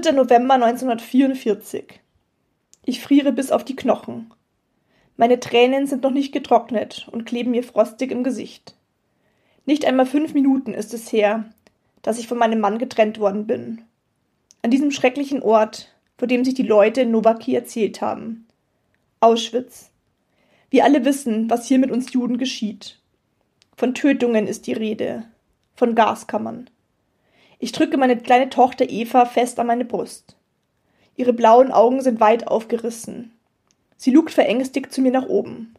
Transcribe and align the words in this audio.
3. 0.00 0.12
November 0.12 0.54
1944. 0.54 2.00
Ich 2.84 3.00
friere 3.00 3.32
bis 3.32 3.50
auf 3.50 3.64
die 3.64 3.74
Knochen. 3.74 4.32
Meine 5.16 5.40
Tränen 5.40 5.88
sind 5.88 6.04
noch 6.04 6.12
nicht 6.12 6.30
getrocknet 6.30 7.08
und 7.10 7.24
kleben 7.24 7.50
mir 7.50 7.64
frostig 7.64 8.12
im 8.12 8.22
Gesicht. 8.22 8.76
Nicht 9.66 9.84
einmal 9.84 10.06
fünf 10.06 10.34
Minuten 10.34 10.72
ist 10.72 10.94
es 10.94 11.10
her, 11.10 11.46
dass 12.02 12.20
ich 12.20 12.28
von 12.28 12.38
meinem 12.38 12.60
Mann 12.60 12.78
getrennt 12.78 13.18
worden 13.18 13.48
bin. 13.48 13.82
An 14.62 14.70
diesem 14.70 14.92
schrecklichen 14.92 15.42
Ort, 15.42 15.92
vor 16.16 16.28
dem 16.28 16.44
sich 16.44 16.54
die 16.54 16.62
Leute 16.62 17.00
in 17.00 17.10
Nowaki 17.10 17.56
erzählt 17.56 18.00
haben. 18.00 18.46
Auschwitz. 19.18 19.90
Wir 20.70 20.84
alle 20.84 21.04
wissen, 21.04 21.50
was 21.50 21.66
hier 21.66 21.80
mit 21.80 21.90
uns 21.90 22.12
Juden 22.12 22.38
geschieht. 22.38 23.00
Von 23.76 23.94
Tötungen 23.94 24.46
ist 24.46 24.68
die 24.68 24.74
Rede, 24.74 25.24
von 25.74 25.96
Gaskammern. 25.96 26.70
Ich 27.58 27.72
drücke 27.72 27.96
meine 27.96 28.16
kleine 28.16 28.50
Tochter 28.50 28.88
Eva 28.88 29.24
fest 29.24 29.58
an 29.58 29.66
meine 29.66 29.84
Brust. 29.84 30.36
Ihre 31.16 31.32
blauen 31.32 31.72
Augen 31.72 32.00
sind 32.00 32.20
weit 32.20 32.46
aufgerissen. 32.46 33.32
Sie 33.96 34.12
lugt 34.12 34.30
verängstigt 34.30 34.92
zu 34.92 35.00
mir 35.00 35.10
nach 35.10 35.26
oben. 35.26 35.74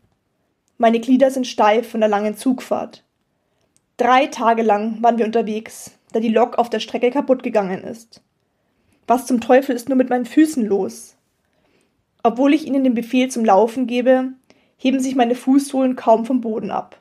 Meine 0.78 1.00
Glieder 1.00 1.32
sind 1.32 1.48
steif 1.48 1.90
von 1.90 2.02
der 2.02 2.10
langen 2.10 2.36
Zugfahrt. 2.36 3.04
Drei 3.96 4.28
Tage 4.28 4.62
lang 4.62 5.02
waren 5.02 5.18
wir 5.18 5.26
unterwegs, 5.26 5.92
da 6.12 6.20
die 6.20 6.30
Lok 6.30 6.58
auf 6.58 6.70
der 6.70 6.80
Strecke 6.80 7.12
kaputt 7.12 7.44
gegangen 7.44 7.84
ist. 7.84 8.22
Was 9.08 9.26
zum 9.26 9.42
Teufel 9.42 9.76
ist 9.76 9.90
nur 9.90 9.98
mit 9.98 10.10
meinen 10.10 10.26
Füßen 10.26 10.66
los? 10.66 11.16
Obwohl 12.24 12.54
ich 12.54 12.66
ihnen 12.66 12.84
den 12.84 12.94
Befehl 12.94 13.30
zum 13.30 13.46
Laufen 13.46 13.88
gebe, 13.88 14.34
heben 14.78 15.00
sich 15.00 15.16
meine 15.16 15.36
Fußsohlen 15.36 15.96
kaum 15.96 16.26
vom 16.26 16.42
Boden 16.42 16.72
ab. 16.72 17.00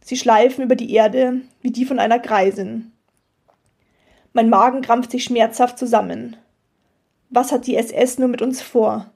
Sie 0.00 0.16
schleifen 0.16 0.64
über 0.64 0.76
die 0.76 0.92
Erde 0.92 1.42
wie 1.60 1.70
die 1.70 1.84
von 1.84 1.98
einer 1.98 2.18
Greisin. 2.18 2.91
Mein 4.32 4.48
Magen 4.48 4.82
krampft 4.82 5.10
sich 5.10 5.24
schmerzhaft 5.24 5.78
zusammen. 5.78 6.36
Was 7.30 7.52
hat 7.52 7.66
die 7.66 7.76
SS 7.76 8.18
nur 8.18 8.28
mit 8.28 8.42
uns 8.42 8.62
vor? 8.62 9.10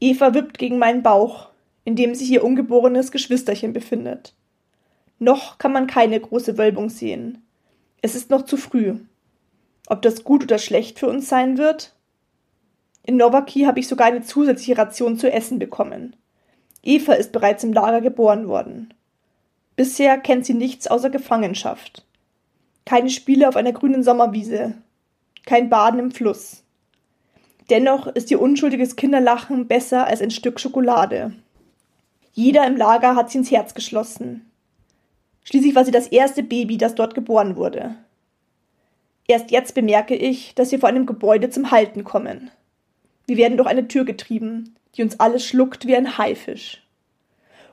Eva 0.00 0.34
wippt 0.34 0.58
gegen 0.58 0.78
meinen 0.78 1.02
Bauch, 1.02 1.48
in 1.84 1.96
dem 1.96 2.14
sich 2.14 2.30
ihr 2.30 2.44
ungeborenes 2.44 3.10
Geschwisterchen 3.10 3.72
befindet. 3.72 4.34
Noch 5.18 5.58
kann 5.58 5.72
man 5.72 5.86
keine 5.86 6.20
große 6.20 6.58
Wölbung 6.58 6.90
sehen. 6.90 7.42
Es 8.02 8.14
ist 8.14 8.30
noch 8.30 8.42
zu 8.42 8.56
früh. 8.56 8.96
Ob 9.86 10.02
das 10.02 10.24
gut 10.24 10.42
oder 10.42 10.58
schlecht 10.58 10.98
für 10.98 11.08
uns 11.08 11.28
sein 11.28 11.56
wird? 11.56 11.94
In 13.02 13.16
Nowaki 13.16 13.62
habe 13.62 13.80
ich 13.80 13.88
sogar 13.88 14.06
eine 14.06 14.22
zusätzliche 14.22 14.78
Ration 14.78 15.18
zu 15.18 15.30
essen 15.30 15.58
bekommen. 15.58 16.16
Eva 16.82 17.14
ist 17.14 17.32
bereits 17.32 17.64
im 17.64 17.72
Lager 17.72 18.00
geboren 18.00 18.48
worden. 18.48 18.92
Bisher 19.76 20.18
kennt 20.18 20.46
sie 20.46 20.54
nichts 20.54 20.86
außer 20.86 21.10
Gefangenschaft. 21.10 22.04
Keine 22.84 23.10
Spiele 23.10 23.48
auf 23.48 23.56
einer 23.56 23.72
grünen 23.72 24.02
Sommerwiese. 24.02 24.74
Kein 25.46 25.70
Baden 25.70 26.00
im 26.00 26.10
Fluss. 26.10 26.62
Dennoch 27.70 28.06
ist 28.06 28.30
ihr 28.30 28.40
unschuldiges 28.40 28.96
Kinderlachen 28.96 29.66
besser 29.66 30.06
als 30.06 30.20
ein 30.20 30.30
Stück 30.30 30.60
Schokolade. 30.60 31.32
Jeder 32.32 32.66
im 32.66 32.76
Lager 32.76 33.16
hat 33.16 33.30
sie 33.30 33.38
ins 33.38 33.50
Herz 33.50 33.74
geschlossen. 33.74 34.50
Schließlich 35.44 35.74
war 35.74 35.84
sie 35.84 35.90
das 35.90 36.08
erste 36.08 36.42
Baby, 36.42 36.76
das 36.76 36.94
dort 36.94 37.14
geboren 37.14 37.56
wurde. 37.56 37.96
Erst 39.26 39.50
jetzt 39.50 39.74
bemerke 39.74 40.14
ich, 40.14 40.54
dass 40.54 40.72
wir 40.72 40.78
vor 40.78 40.88
einem 40.88 41.06
Gebäude 41.06 41.48
zum 41.48 41.70
Halten 41.70 42.04
kommen. 42.04 42.50
Wir 43.26 43.38
werden 43.38 43.56
durch 43.56 43.68
eine 43.68 43.88
Tür 43.88 44.04
getrieben, 44.04 44.74
die 44.94 45.02
uns 45.02 45.18
alles 45.20 45.46
schluckt 45.46 45.86
wie 45.86 45.96
ein 45.96 46.18
Haifisch. 46.18 46.82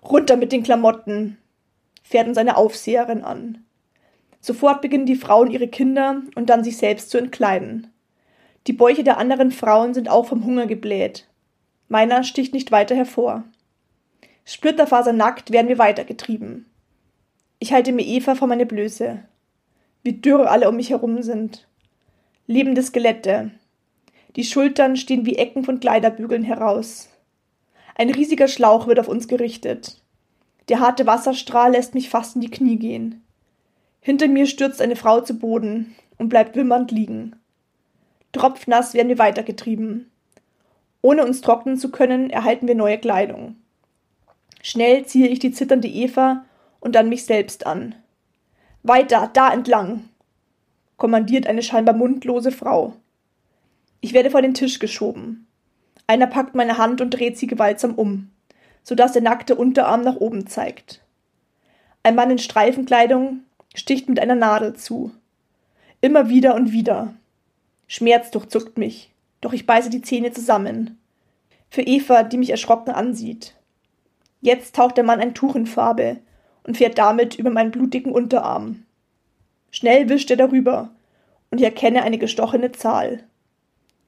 Runter 0.04 0.38
mit 0.38 0.52
den 0.52 0.64
Klamotten, 0.64 1.38
fährt 2.04 2.28
uns 2.28 2.38
eine 2.38 2.56
Aufseherin 2.56 3.24
an. 3.24 3.66
Sofort 4.42 4.82
beginnen 4.82 5.06
die 5.06 5.16
Frauen 5.16 5.52
ihre 5.52 5.68
Kinder 5.68 6.22
und 6.36 6.50
dann 6.50 6.64
sich 6.64 6.78
selbst 6.78 7.12
zu 7.12 7.20
entkleiden. 7.20 7.88
Die 8.68 8.74
Bäuche 8.74 9.04
der 9.04 9.18
anderen 9.18 9.52
Frauen 9.52 9.94
sind 9.94 10.10
auch 10.10 10.26
vom 10.26 10.44
Hunger 10.44 10.66
gebläht. 10.66 11.28
Meiner 11.88 12.24
sticht 12.24 12.54
nicht 12.54 12.72
weiter 12.72 12.96
hervor. 12.96 13.44
Splitterfasernackt 14.46 15.52
werden 15.52 15.68
wir 15.68 15.78
weitergetrieben. 15.78 16.66
Ich 17.60 17.72
halte 17.72 17.92
mir 17.92 18.06
Eva 18.06 18.34
vor 18.36 18.48
meine 18.48 18.66
Blöße. 18.66 19.20
Wie 20.04 20.14
dürr 20.14 20.50
alle 20.50 20.68
um 20.68 20.76
mich 20.76 20.90
herum 20.90 21.22
sind. 21.22 21.68
Lebende 22.48 22.82
Skelette. 22.82 23.52
Die 24.36 24.44
Schultern 24.44 24.96
stehen 24.96 25.26
wie 25.26 25.36
Ecken 25.36 25.64
von 25.64 25.80
Kleiderbügeln 25.80 26.44
heraus. 26.44 27.10
Ein 27.96 28.10
riesiger 28.10 28.48
Schlauch 28.48 28.88
wird 28.88 29.00
auf 29.00 29.08
uns 29.08 29.28
gerichtet. 29.28 30.02
Der 30.70 30.80
harte 30.80 31.06
Wasserstrahl 31.06 31.74
lässt 31.74 31.94
mich 31.94 32.10
fast 32.10 32.36
in 32.36 32.42
die 32.42 32.50
Knie 32.50 32.78
gehen. 32.78 33.21
Hinter 34.02 34.28
mir 34.28 34.48
stürzt 34.48 34.82
eine 34.82 34.96
Frau 34.96 35.22
zu 35.22 35.36
Boden 35.36 35.96
und 36.18 36.30
bleibt 36.30 36.56
wimmernd 36.56 36.92
liegen. 36.92 37.36
Tropfnass 38.32 38.94
werden 38.96 39.10
wir 39.10 39.20
weitergetrieben. 39.20 40.10
Ohne 41.02 41.24
uns 41.24 41.42
trocknen 41.42 41.78
zu 41.78 41.92
können, 41.92 42.30
erhalten 42.32 42.68
wir 42.68 42.76
neue 42.76 42.98
Kleidung. 42.98 43.56
Schnell 44.64 45.06
ziehe 45.06 45.28
ich 45.28 45.40
die 45.40 45.52
zitternde 45.52 45.88
Eva 45.88 46.46
und 46.80 46.96
dann 46.96 47.10
mich 47.10 47.26
selbst 47.26 47.66
an. 47.66 47.96
Weiter, 48.84 49.30
da 49.34 49.54
entlang, 49.54 50.10
kommandiert 50.98 51.46
eine 51.46 51.62
scheinbar 51.62 51.96
mundlose 51.96 52.52
Frau. 52.52 52.94
Ich 54.02 54.14
werde 54.14 54.32
vor 54.32 54.42
den 54.42 54.56
Tisch 54.56 54.80
geschoben. 54.80 55.48
Einer 56.08 56.28
packt 56.28 56.56
meine 56.56 56.80
Hand 56.80 57.02
und 57.02 57.12
dreht 57.12 57.38
sie 57.38 57.48
gewaltsam 57.48 57.94
um, 57.94 58.32
so 58.84 58.96
dass 58.96 59.14
der 59.14 59.22
nackte 59.22 59.56
Unterarm 59.56 60.02
nach 60.02 60.16
oben 60.16 60.48
zeigt. 60.48 61.02
Ein 62.04 62.16
Mann 62.16 62.32
in 62.32 62.40
Streifenkleidung 62.40 63.42
sticht 63.74 64.10
mit 64.10 64.20
einer 64.20 64.36
Nadel 64.36 64.76
zu. 64.76 65.12
Immer 66.02 66.30
wieder 66.30 66.56
und 66.56 66.72
wieder. 66.72 67.14
Schmerz 67.88 68.32
durchzuckt 68.32 68.78
mich, 68.78 69.12
doch 69.42 69.54
ich 69.54 69.66
beiße 69.66 69.90
die 69.90 70.02
Zähne 70.02 70.32
zusammen. 70.32 71.00
Für 71.70 71.82
Eva, 71.82 72.24
die 72.24 72.38
mich 72.38 72.50
erschrocken 72.50 72.92
ansieht. 72.92 73.56
Jetzt 74.42 74.76
taucht 74.76 74.98
der 74.98 75.04
Mann 75.04 75.20
ein 75.20 75.34
Tuch 75.34 75.56
in 75.56 75.68
Farbe 75.68 76.18
und 76.64 76.78
fährt 76.78 76.98
damit 76.98 77.36
über 77.36 77.50
meinen 77.50 77.72
blutigen 77.72 78.12
Unterarm. 78.12 78.84
Schnell 79.72 80.10
wischt 80.10 80.32
er 80.32 80.38
darüber 80.38 80.90
und 81.50 81.60
ich 81.60 81.64
erkenne 81.64 82.04
eine 82.04 82.18
gestochene 82.18 82.72
Zahl. 82.72 83.24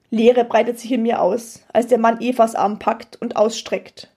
Leere 0.09 0.45
breitet 0.45 0.79
sich 0.79 0.91
in 0.91 1.03
mir 1.03 1.21
aus, 1.21 1.63
als 1.73 1.87
der 1.87 1.97
Mann 1.97 2.21
Evas 2.21 2.55
Arm 2.55 2.79
packt 2.79 3.19
und 3.21 3.35
ausstreckt. 3.35 4.11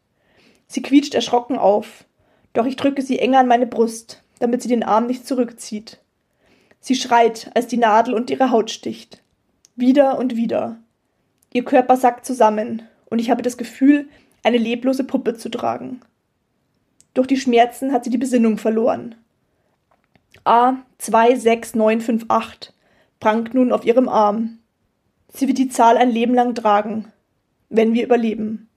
Sie 0.66 0.82
quietscht 0.82 1.14
erschrocken 1.14 1.58
auf, 1.58 2.04
doch 2.52 2.66
ich 2.66 2.76
drücke 2.76 3.02
sie 3.02 3.18
enger 3.18 3.40
an 3.40 3.48
meine 3.48 3.66
Brust, 3.66 4.22
damit 4.38 4.62
sie 4.62 4.68
den 4.68 4.82
Arm 4.82 5.06
nicht 5.06 5.26
zurückzieht. 5.26 6.00
Sie 6.80 6.94
schreit, 6.94 7.50
als 7.54 7.66
die 7.66 7.78
Nadel 7.78 8.14
und 8.14 8.30
ihre 8.30 8.50
Haut 8.50 8.70
sticht. 8.70 9.22
Wieder 9.74 10.18
und 10.18 10.36
wieder. 10.36 10.78
Ihr 11.52 11.64
Körper 11.64 11.96
sackt 11.96 12.24
zusammen, 12.26 12.82
und 13.08 13.18
ich 13.18 13.30
habe 13.30 13.42
das 13.42 13.56
Gefühl, 13.56 14.08
eine 14.42 14.58
leblose 14.58 15.04
Puppe 15.04 15.36
zu 15.36 15.48
tragen. 15.48 16.00
Durch 17.14 17.26
die 17.26 17.36
Schmerzen 17.36 17.92
hat 17.92 18.04
sie 18.04 18.10
die 18.10 18.18
Besinnung 18.18 18.58
verloren. 18.58 19.14
A 20.44 20.74
26958 20.98 22.72
prangt 23.20 23.54
nun 23.54 23.72
auf 23.72 23.84
ihrem 23.84 24.08
Arm. 24.08 24.58
Sie 25.32 25.48
wird 25.48 25.58
die 25.58 25.68
Zahl 25.68 25.96
ein 25.96 26.10
Leben 26.10 26.34
lang 26.34 26.54
tragen, 26.54 27.10
wenn 27.68 27.94
wir 27.94 28.04
überleben. 28.04 28.68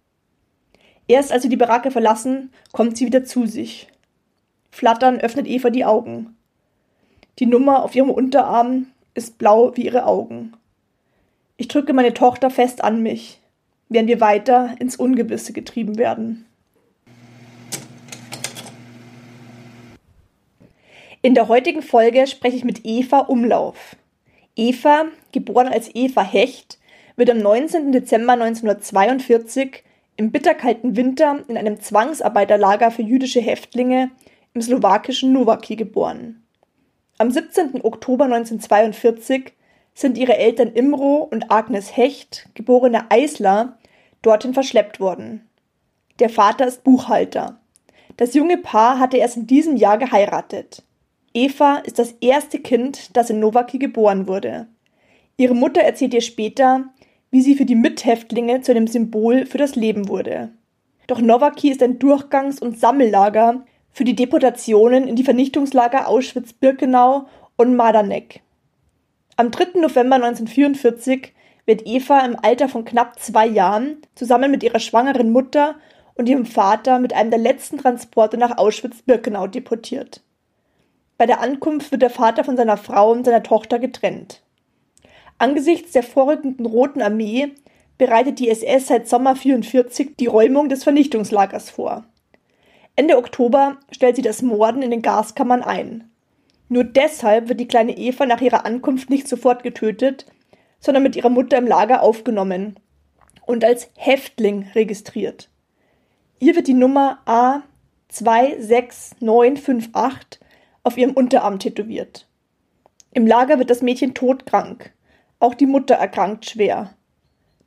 Erst 1.07 1.31
als 1.31 1.43
sie 1.43 1.49
die 1.49 1.57
Baracke 1.57 1.91
verlassen, 1.91 2.51
kommt 2.71 2.97
sie 2.97 3.05
wieder 3.05 3.23
zu 3.23 3.45
sich. 3.45 3.87
Flattern 4.71 5.19
öffnet 5.19 5.47
Eva 5.47 5.69
die 5.69 5.85
Augen. 5.85 6.35
Die 7.39 7.45
Nummer 7.45 7.83
auf 7.83 7.95
ihrem 7.95 8.09
Unterarm 8.09 8.87
ist 9.13 9.37
blau 9.37 9.75
wie 9.75 9.85
ihre 9.85 10.05
Augen. 10.05 10.53
Ich 11.57 11.67
drücke 11.67 11.93
meine 11.93 12.13
Tochter 12.13 12.49
fest 12.49 12.83
an 12.83 13.01
mich, 13.01 13.39
während 13.89 14.07
wir 14.07 14.21
weiter 14.21 14.75
ins 14.79 14.95
Ungewisse 14.95 15.53
getrieben 15.53 15.97
werden. 15.97 16.45
In 21.21 21.33
der 21.33 21.49
heutigen 21.49 21.81
Folge 21.81 22.27
spreche 22.27 22.55
ich 22.55 22.63
mit 22.63 22.85
Eva 22.85 23.19
Umlauf. 23.19 23.97
Eva, 24.55 25.05
geboren 25.33 25.67
als 25.67 25.93
Eva 25.93 26.23
Hecht, 26.23 26.79
wird 27.17 27.29
am 27.29 27.39
19. 27.39 27.91
Dezember 27.91 28.33
1942 28.33 29.83
im 30.15 30.31
bitterkalten 30.31 30.95
Winter 30.95 31.43
in 31.49 31.57
einem 31.57 31.81
Zwangsarbeiterlager 31.81 32.91
für 32.91 33.01
jüdische 33.01 33.41
Häftlinge 33.41 34.11
im 34.59 34.63
slowakischen 34.63 35.31
Nowaki 35.31 35.77
geboren. 35.77 36.43
Am 37.17 37.31
17. 37.31 37.79
Oktober 37.81 38.25
1942 38.25 39.53
sind 39.93 40.17
ihre 40.17 40.35
Eltern 40.35 40.73
Imro 40.73 41.29
und 41.31 41.49
Agnes 41.49 41.95
Hecht, 41.95 42.49
geborene 42.55 43.09
Eisler, 43.09 43.77
dorthin 44.21 44.53
verschleppt 44.53 44.99
worden. 44.99 45.47
Der 46.19 46.27
Vater 46.29 46.67
ist 46.67 46.83
Buchhalter. 46.83 47.61
Das 48.17 48.33
junge 48.33 48.57
Paar 48.57 48.99
hatte 48.99 49.15
erst 49.15 49.37
in 49.37 49.47
diesem 49.47 49.77
Jahr 49.77 49.97
geheiratet. 49.97 50.83
Eva 51.33 51.77
ist 51.77 51.97
das 51.97 52.15
erste 52.19 52.59
Kind, 52.59 53.15
das 53.15 53.29
in 53.29 53.39
Nowaki 53.39 53.79
geboren 53.79 54.27
wurde. 54.27 54.67
Ihre 55.37 55.55
Mutter 55.55 55.79
erzählt 55.79 56.13
ihr 56.13 56.19
später, 56.19 56.83
wie 57.31 57.41
sie 57.41 57.55
für 57.55 57.65
die 57.65 57.75
Mithäftlinge 57.75 58.59
zu 58.59 58.73
einem 58.73 58.87
Symbol 58.87 59.45
für 59.45 59.57
das 59.57 59.77
Leben 59.77 60.09
wurde. 60.09 60.49
Doch 61.07 61.21
Nowaki 61.21 61.71
ist 61.71 61.81
ein 61.81 61.97
Durchgangs- 61.97 62.59
und 62.59 62.77
Sammellager 62.77 63.63
für 63.99 64.05
die 64.05 64.15
Deportationen 64.15 65.09
in 65.09 65.17
die 65.17 65.25
Vernichtungslager 65.25 66.07
Auschwitz-Birkenau 66.07 67.27
und 67.57 67.75
Madanek. 67.75 68.39
Am 69.35 69.51
3. 69.51 69.81
November 69.81 70.15
1944 70.15 71.33
wird 71.65 71.85
Eva 71.85 72.21
im 72.21 72.37
Alter 72.41 72.69
von 72.69 72.85
knapp 72.85 73.19
zwei 73.19 73.45
Jahren 73.45 73.97
zusammen 74.15 74.51
mit 74.51 74.63
ihrer 74.63 74.79
schwangeren 74.79 75.33
Mutter 75.33 75.75
und 76.15 76.29
ihrem 76.29 76.45
Vater 76.45 76.99
mit 76.99 77.11
einem 77.11 77.29
der 77.29 77.41
letzten 77.41 77.77
Transporte 77.77 78.37
nach 78.37 78.57
Auschwitz-Birkenau 78.57 79.47
deportiert. 79.47 80.21
Bei 81.17 81.25
der 81.25 81.41
Ankunft 81.41 81.91
wird 81.91 82.01
der 82.01 82.09
Vater 82.09 82.45
von 82.45 82.55
seiner 82.55 82.77
Frau 82.77 83.11
und 83.11 83.25
seiner 83.25 83.43
Tochter 83.43 83.79
getrennt. 83.79 84.41
Angesichts 85.39 85.91
der 85.91 86.03
vorrückenden 86.03 86.65
Roten 86.65 87.01
Armee 87.01 87.51
bereitet 87.97 88.39
die 88.39 88.47
SS 88.47 88.87
seit 88.87 89.09
Sommer 89.09 89.31
1944 89.31 90.15
die 90.17 90.27
Räumung 90.27 90.69
des 90.69 90.85
Vernichtungslagers 90.85 91.69
vor. 91.69 92.05
Ende 92.99 93.17
Oktober 93.17 93.77
stellt 93.91 94.15
sie 94.17 94.21
das 94.21 94.41
Morden 94.41 94.81
in 94.81 94.91
den 94.91 95.01
Gaskammern 95.01 95.63
ein. 95.63 96.11
Nur 96.67 96.83
deshalb 96.83 97.47
wird 97.47 97.61
die 97.61 97.67
kleine 97.69 97.97
Eva 97.97 98.25
nach 98.25 98.41
ihrer 98.41 98.65
Ankunft 98.65 99.09
nicht 99.09 99.29
sofort 99.29 99.63
getötet, 99.63 100.25
sondern 100.81 101.03
mit 101.03 101.15
ihrer 101.15 101.29
Mutter 101.29 101.57
im 101.57 101.65
Lager 101.65 102.03
aufgenommen 102.03 102.77
und 103.45 103.63
als 103.63 103.89
Häftling 103.95 104.67
registriert. 104.75 105.49
Ihr 106.41 106.57
wird 106.57 106.67
die 106.67 106.73
Nummer 106.73 107.19
A26958 108.11 110.39
auf 110.83 110.97
ihrem 110.97 111.13
Unterarm 111.13 111.57
tätowiert. 111.57 112.27
Im 113.13 113.25
Lager 113.25 113.59
wird 113.59 113.69
das 113.69 113.81
Mädchen 113.81 114.13
todkrank. 114.13 114.91
Auch 115.39 115.53
die 115.53 115.67
Mutter 115.67 115.95
erkrankt 115.95 116.49
schwer. 116.49 116.93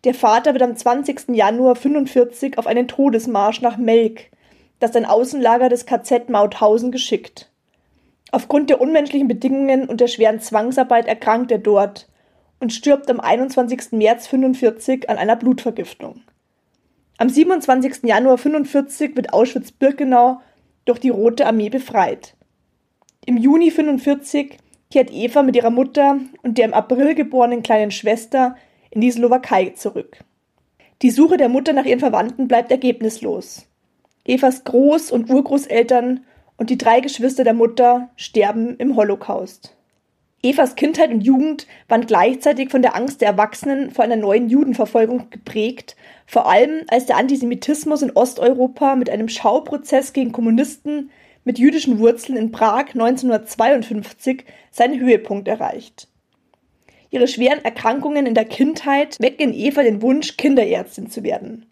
Der 0.05 0.13
Vater 0.13 0.53
wird 0.53 0.63
am 0.63 0.77
20. 0.77 1.35
Januar 1.35 1.75
45 1.75 2.59
auf 2.59 2.67
einen 2.67 2.87
Todesmarsch 2.87 3.63
nach 3.63 3.79
Melk, 3.79 4.31
das 4.83 4.97
ein 4.97 5.05
Außenlager 5.05 5.69
des 5.69 5.87
KZ 5.87 6.29
Mauthausen 6.29 6.91
geschickt. 6.91 7.51
Aufgrund 8.33 8.71
der 8.71 8.81
unmenschlichen 8.81 9.29
Bedingungen 9.29 9.89
und 9.89 10.01
der 10.01 10.09
schweren 10.09 10.41
Zwangsarbeit 10.41 11.07
erkrankt 11.07 11.53
er 11.53 11.59
dort 11.59 12.09
und 12.61 12.73
stirbt 12.73 13.11
am 13.11 13.21
21. 13.21 13.93
März 13.93 14.27
45 14.27 15.09
an 15.09 15.19
einer 15.19 15.37
Blutvergiftung. 15.37 16.23
Am 17.19 17.29
27. 17.29 18.05
Januar 18.05 18.39
45 18.39 19.17
wird 19.17 19.33
Auschwitz-Birkenau 19.33 20.41
durch 20.85 20.99
die 20.99 21.11
Rote 21.11 21.47
Armee 21.47 21.69
befreit. 21.69 22.35
Im 23.25 23.37
Juni 23.37 23.71
45 23.71 24.59
kehrt 24.91 25.13
Eva 25.13 25.43
mit 25.43 25.55
ihrer 25.55 25.71
Mutter 25.71 26.19
und 26.43 26.59
der 26.59 26.65
im 26.65 26.75
April 26.75 27.15
geborenen 27.15 27.63
kleinen 27.63 27.91
Schwester 27.91 28.57
in 28.91 29.01
die 29.01 29.11
Slowakei 29.11 29.71
zurück. 29.71 30.19
Die 31.03 31.11
Suche 31.11 31.37
der 31.37 31.49
Mutter 31.49 31.73
nach 31.73 31.85
ihren 31.85 32.01
Verwandten 32.01 32.49
bleibt 32.49 32.71
ergebnislos. 32.71 33.67
Evas 34.25 34.65
Groß- 34.65 35.11
und 35.11 35.31
Urgroßeltern 35.31 36.25
und 36.57 36.71
die 36.71 36.79
drei 36.79 37.01
Geschwister 37.01 37.43
der 37.43 37.55
Mutter 37.55 38.11
sterben 38.17 38.77
im 38.77 38.95
Holocaust. 38.95 39.77
Evas 40.45 40.75
Kindheit 40.75 41.11
und 41.11 41.21
Jugend 41.21 41.67
waren 41.89 42.07
gleichzeitig 42.07 42.71
von 42.71 42.83
der 42.83 42.97
Angst 42.97 43.21
der 43.21 43.29
Erwachsenen 43.29 43.91
vor 43.91 44.05
einer 44.05 44.17
neuen 44.17 44.49
Judenverfolgung 44.49 45.31
geprägt, 45.31 45.97
vor 46.27 46.49
allem 46.49 46.83
als 46.89 47.07
der 47.07 47.17
Antisemitismus 47.17 48.03
in 48.03 48.11
Osteuropa 48.13 48.97
mit 48.97 49.09
einem 49.09 49.29
Schauprozess 49.29 50.13
gegen 50.13 50.33
Kommunisten 50.33 51.11
mit 51.45 51.59
jüdischen 51.59 51.99
Wurzeln 51.99 52.37
in 52.37 52.53
Prag 52.53 52.91
1952 52.95 54.45
seinen 54.71 55.01
Höhepunkt 55.01 55.49
erreicht. 55.49 56.09
Ihre 57.11 57.29
schweren 57.29 57.65
Erkrankungen 57.65 58.27
in 58.27 58.35
der 58.35 58.45
Kindheit 58.45 59.21
wecken 59.21 59.51
in 59.51 59.55
Eva 59.55 59.83
den 59.83 60.01
Wunsch, 60.01 60.37
Kinderärztin 60.37 61.11
zu 61.11 61.23
werden. 61.23 61.67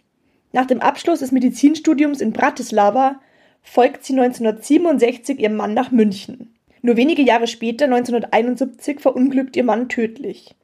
Nach 0.52 0.66
dem 0.66 0.80
Abschluss 0.80 1.20
des 1.20 1.32
Medizinstudiums 1.32 2.20
in 2.20 2.32
Bratislava 2.32 3.20
folgt 3.62 4.04
sie 4.04 4.14
1967 4.14 5.38
ihrem 5.38 5.56
Mann 5.56 5.74
nach 5.74 5.90
München. 5.90 6.54
Nur 6.82 6.96
wenige 6.96 7.22
Jahre 7.22 7.46
später, 7.46 7.84
1971, 7.84 9.00
verunglückt 9.00 9.56
ihr 9.56 9.64
Mann 9.64 9.88
tödlich. 9.88 10.56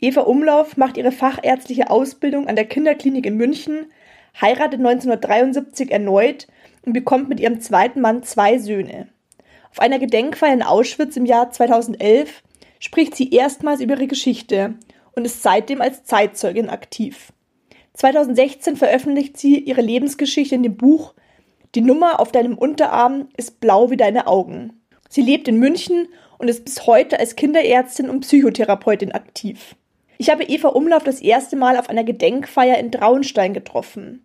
Eva 0.00 0.22
Umlauf 0.22 0.76
macht 0.76 0.96
ihre 0.96 1.12
fachärztliche 1.12 1.90
Ausbildung 1.90 2.48
an 2.48 2.56
der 2.56 2.64
Kinderklinik 2.64 3.26
in 3.26 3.36
München, 3.36 3.86
heiratet 4.40 4.80
1973 4.80 5.90
erneut 5.90 6.48
und 6.84 6.92
bekommt 6.92 7.28
mit 7.28 7.40
ihrem 7.40 7.60
zweiten 7.60 8.00
Mann 8.00 8.22
zwei 8.22 8.58
Söhne. 8.58 9.08
Auf 9.70 9.78
einer 9.78 9.98
Gedenkfeier 9.98 10.54
in 10.54 10.62
Auschwitz 10.62 11.16
im 11.16 11.26
Jahr 11.26 11.50
2011 11.50 12.42
spricht 12.80 13.14
sie 13.14 13.30
erstmals 13.30 13.80
über 13.80 13.94
ihre 13.94 14.06
Geschichte 14.06 14.74
und 15.12 15.24
ist 15.24 15.42
seitdem 15.42 15.80
als 15.80 16.04
Zeitzeugin 16.04 16.70
aktiv. 16.70 17.32
2016 18.00 18.76
veröffentlicht 18.76 19.36
sie 19.36 19.58
ihre 19.58 19.82
Lebensgeschichte 19.82 20.54
in 20.54 20.62
dem 20.62 20.78
Buch 20.78 21.12
Die 21.74 21.82
Nummer 21.82 22.18
auf 22.18 22.32
deinem 22.32 22.56
Unterarm 22.56 23.28
ist 23.36 23.60
blau 23.60 23.90
wie 23.90 23.98
deine 23.98 24.26
Augen. 24.26 24.80
Sie 25.10 25.20
lebt 25.20 25.48
in 25.48 25.58
München 25.58 26.08
und 26.38 26.48
ist 26.48 26.64
bis 26.64 26.86
heute 26.86 27.20
als 27.20 27.36
Kinderärztin 27.36 28.08
und 28.08 28.20
Psychotherapeutin 28.20 29.12
aktiv. 29.12 29.76
Ich 30.16 30.30
habe 30.30 30.44
Eva 30.44 30.68
Umlauf 30.68 31.04
das 31.04 31.20
erste 31.20 31.56
Mal 31.56 31.76
auf 31.76 31.90
einer 31.90 32.02
Gedenkfeier 32.02 32.78
in 32.78 32.90
Traunstein 32.90 33.52
getroffen. 33.52 34.24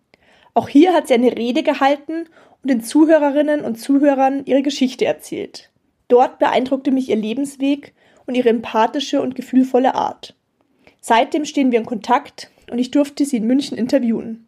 Auch 0.54 0.70
hier 0.70 0.94
hat 0.94 1.08
sie 1.08 1.14
eine 1.14 1.36
Rede 1.36 1.62
gehalten 1.62 2.30
und 2.62 2.70
den 2.70 2.82
Zuhörerinnen 2.82 3.60
und 3.60 3.76
Zuhörern 3.76 4.46
ihre 4.46 4.62
Geschichte 4.62 5.04
erzählt. 5.04 5.70
Dort 6.08 6.38
beeindruckte 6.38 6.92
mich 6.92 7.10
ihr 7.10 7.16
Lebensweg 7.16 7.92
und 8.24 8.36
ihre 8.36 8.48
empathische 8.48 9.20
und 9.20 9.34
gefühlvolle 9.34 9.94
Art. 9.94 10.34
Seitdem 11.02 11.44
stehen 11.44 11.72
wir 11.72 11.78
in 11.78 11.84
Kontakt 11.84 12.50
und 12.70 12.78
ich 12.78 12.90
durfte 12.90 13.24
sie 13.24 13.38
in 13.38 13.46
München 13.46 13.76
interviewen. 13.76 14.46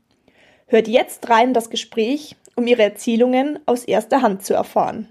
Hört 0.66 0.88
jetzt 0.88 1.28
rein 1.30 1.54
das 1.54 1.70
Gespräch, 1.70 2.36
um 2.54 2.66
ihre 2.66 2.82
Erzählungen 2.82 3.58
aus 3.66 3.84
erster 3.84 4.22
Hand 4.22 4.44
zu 4.44 4.54
erfahren. 4.54 5.08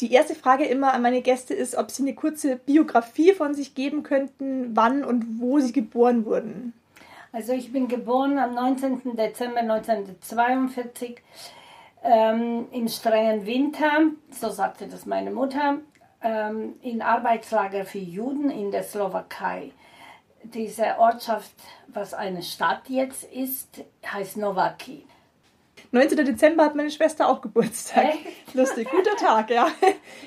Die 0.00 0.12
erste 0.12 0.34
Frage 0.34 0.64
immer 0.66 0.92
an 0.92 1.00
meine 1.00 1.22
Gäste 1.22 1.54
ist, 1.54 1.74
ob 1.74 1.90
sie 1.90 2.02
eine 2.02 2.14
kurze 2.14 2.56
Biografie 2.56 3.32
von 3.32 3.54
sich 3.54 3.74
geben 3.74 4.02
könnten, 4.02 4.76
wann 4.76 5.04
und 5.04 5.40
wo 5.40 5.58
sie 5.58 5.72
geboren 5.72 6.26
wurden. 6.26 6.74
Also 7.32 7.52
ich 7.52 7.72
bin 7.72 7.88
geboren 7.88 8.38
am 8.38 8.54
19. 8.54 9.16
Dezember 9.16 9.60
1942 9.60 11.16
ähm, 12.04 12.66
im 12.72 12.88
strengen 12.88 13.46
Winter, 13.46 14.10
so 14.30 14.50
sagte 14.50 14.86
das 14.86 15.06
meine 15.06 15.30
Mutter, 15.30 15.78
ähm, 16.22 16.74
in 16.82 17.02
Arbeitslager 17.02 17.84
für 17.84 17.98
Juden 17.98 18.50
in 18.50 18.70
der 18.70 18.82
Slowakei. 18.82 19.72
Diese 20.42 20.98
Ortschaft, 20.98 21.54
was 21.88 22.14
eine 22.14 22.42
Stadt 22.42 22.88
jetzt 22.88 23.24
ist, 23.24 23.82
heißt 24.06 24.36
Novaki. 24.36 25.04
19. 25.92 26.24
Dezember 26.24 26.64
hat 26.64 26.74
meine 26.74 26.90
Schwester 26.90 27.28
auch 27.28 27.40
Geburtstag. 27.40 28.04
Echt? 28.14 28.26
Lustig, 28.54 28.88
guter 28.90 29.16
Tag, 29.16 29.50
ja. 29.50 29.66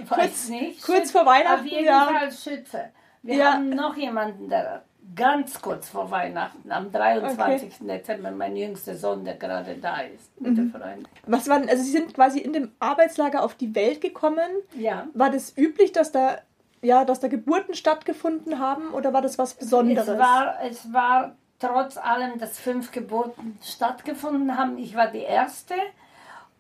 Weiß 0.07 0.09
kurz, 0.09 0.49
nicht. 0.49 0.81
kurz 0.83 1.11
vor 1.11 1.25
Weihnachten, 1.25 1.61
Auf 1.61 1.65
jeden 1.65 1.85
ja. 1.85 2.07
Fall 2.11 2.31
Schütze. 2.31 2.89
Wir 3.23 3.35
Ja. 3.35 3.53
haben 3.53 3.69
noch 3.69 3.95
jemanden, 3.97 4.49
der 4.49 4.83
ganz 5.15 5.61
kurz 5.61 5.89
vor 5.89 6.11
Weihnachten, 6.11 6.71
am 6.71 6.91
23. 6.91 7.79
Dezember, 7.87 8.31
mein 8.31 8.55
jüngster 8.55 8.95
Sohn, 8.95 9.25
der 9.25 9.35
gerade 9.35 9.75
da 9.75 10.01
ist, 10.01 10.39
mit 10.39 10.51
Mhm. 10.57 10.71
der 10.71 10.81
Freundin. 10.81 11.07
Was 11.25 11.47
waren, 11.47 11.67
also 11.69 11.83
Sie 11.83 11.91
sind 11.91 12.13
quasi 12.13 12.39
in 12.39 12.53
dem 12.53 12.71
Arbeitslager 12.79 13.43
auf 13.43 13.55
die 13.55 13.73
Welt 13.75 14.01
gekommen. 14.01 14.49
Ja. 14.75 15.07
War 15.13 15.29
das 15.31 15.55
üblich, 15.57 15.91
dass 15.91 16.11
da 16.11 16.37
ja, 16.81 17.03
dass 17.03 17.19
da 17.19 17.27
Geburten 17.27 17.73
stattgefunden 17.73 18.57
haben 18.57 18.93
oder 18.93 19.11
war 19.11 19.21
das 19.21 19.37
was 19.37 19.53
Besonderes? 19.55 20.07
Es 20.07 20.17
war, 20.17 20.55
es 20.63 20.93
war 20.93 21.35
trotz 21.59 21.97
allem, 21.97 22.39
dass 22.39 22.57
fünf 22.57 22.91
Geburten 22.93 23.57
stattgefunden 23.61 24.57
haben. 24.57 24.77
Ich 24.77 24.95
war 24.95 25.07
die 25.07 25.19
erste 25.19 25.73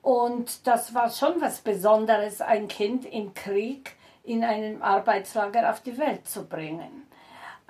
und 0.01 0.67
das 0.67 0.93
war 0.93 1.09
schon 1.09 1.39
was 1.39 1.59
Besonderes, 1.61 2.41
ein 2.41 2.67
Kind 2.67 3.05
im 3.05 3.33
Krieg 3.33 3.95
in 4.23 4.43
einem 4.43 4.81
Arbeitslager 4.81 5.69
auf 5.69 5.79
die 5.81 5.97
Welt 5.97 6.27
zu 6.27 6.45
bringen. 6.45 7.03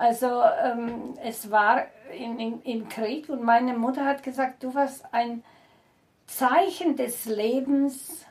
Also 0.00 0.42
ähm, 0.64 1.12
es 1.22 1.50
war 1.50 1.84
in, 2.18 2.40
in, 2.40 2.62
im 2.62 2.88
Krieg 2.88 3.28
und 3.28 3.42
meine 3.42 3.74
Mutter 3.74 4.06
hat 4.06 4.22
gesagt, 4.22 4.62
du 4.62 4.74
warst 4.74 5.04
ein 5.12 5.44
Zeichen 6.26 6.96
des 6.96 7.26
Lebens 7.26 8.24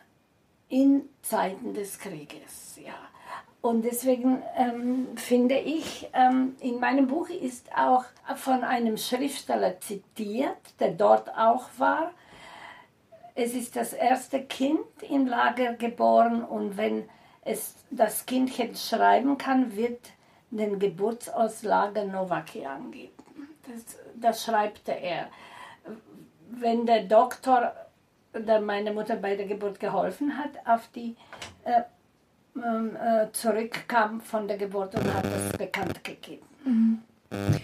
in 0.67 1.07
Zeiten 1.21 1.75
des 1.75 1.99
Krieges. 1.99 2.79
Ja. 2.83 2.95
Und 3.61 3.83
deswegen 3.83 4.41
ähm, 4.57 5.09
finde 5.15 5.59
ich, 5.59 6.09
ähm, 6.13 6.55
in 6.59 6.79
meinem 6.79 7.05
Buch 7.05 7.29
ist 7.29 7.69
auch 7.77 8.05
von 8.35 8.63
einem 8.63 8.97
Schriftsteller 8.97 9.79
zitiert, 9.79 10.57
der 10.79 10.93
dort 10.93 11.29
auch 11.37 11.69
war. 11.77 12.13
Es 13.35 13.53
ist 13.53 13.75
das 13.75 13.93
erste 13.93 14.41
Kind 14.41 14.79
im 15.07 15.27
Lager 15.27 15.73
geboren 15.73 16.43
und 16.43 16.77
wenn 16.77 17.07
es 17.45 17.75
das 17.91 18.25
Kindchen 18.25 18.75
schreiben 18.75 19.37
kann, 19.37 19.75
wird 19.75 19.99
den 20.51 20.79
Geburtsort 20.79 21.61
Lager 21.63 22.05
Novaki 22.05 22.65
angeben. 22.65 23.13
Das, 23.67 23.97
das 24.15 24.43
schreibt 24.43 24.87
er. 24.89 25.27
Wenn 26.51 26.85
der 26.85 27.03
Doktor, 27.03 27.73
der 28.33 28.59
meine 28.61 28.91
Mutter 28.91 29.15
bei 29.15 29.35
der 29.35 29.45
Geburt 29.45 29.79
geholfen 29.79 30.37
hat, 30.37 30.51
auf 30.65 30.87
die 30.95 31.15
äh, 31.63 31.81
ähm, 32.55 32.95
äh, 32.95 33.31
zurückkam 33.31 34.21
von 34.21 34.47
der 34.47 34.57
Geburt 34.57 34.95
und 34.95 35.13
hat 35.13 35.25
das 35.25 35.57
bekannt 35.57 36.03
gegeben. 36.03 36.45
Mhm. 36.65 36.99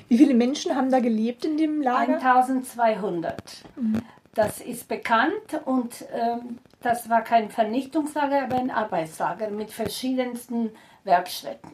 Wie 0.07 0.17
viele 0.17 0.35
Menschen 0.35 0.75
haben 0.75 0.91
da 0.91 0.99
gelebt 0.99 1.43
in 1.43 1.57
dem 1.57 1.81
Lager? 1.81 2.15
1200. 2.15 3.63
Mhm. 3.75 4.01
Das 4.35 4.59
ist 4.61 4.87
bekannt 4.87 5.61
und 5.65 6.05
ähm, 6.13 6.59
das 6.81 7.09
war 7.09 7.23
kein 7.23 7.49
Vernichtungslager, 7.49 8.43
aber 8.43 8.57
ein 8.57 8.69
Arbeitslager 8.69 9.49
mit 9.49 9.71
verschiedensten 9.71 10.71
Werkstätten. 11.03 11.71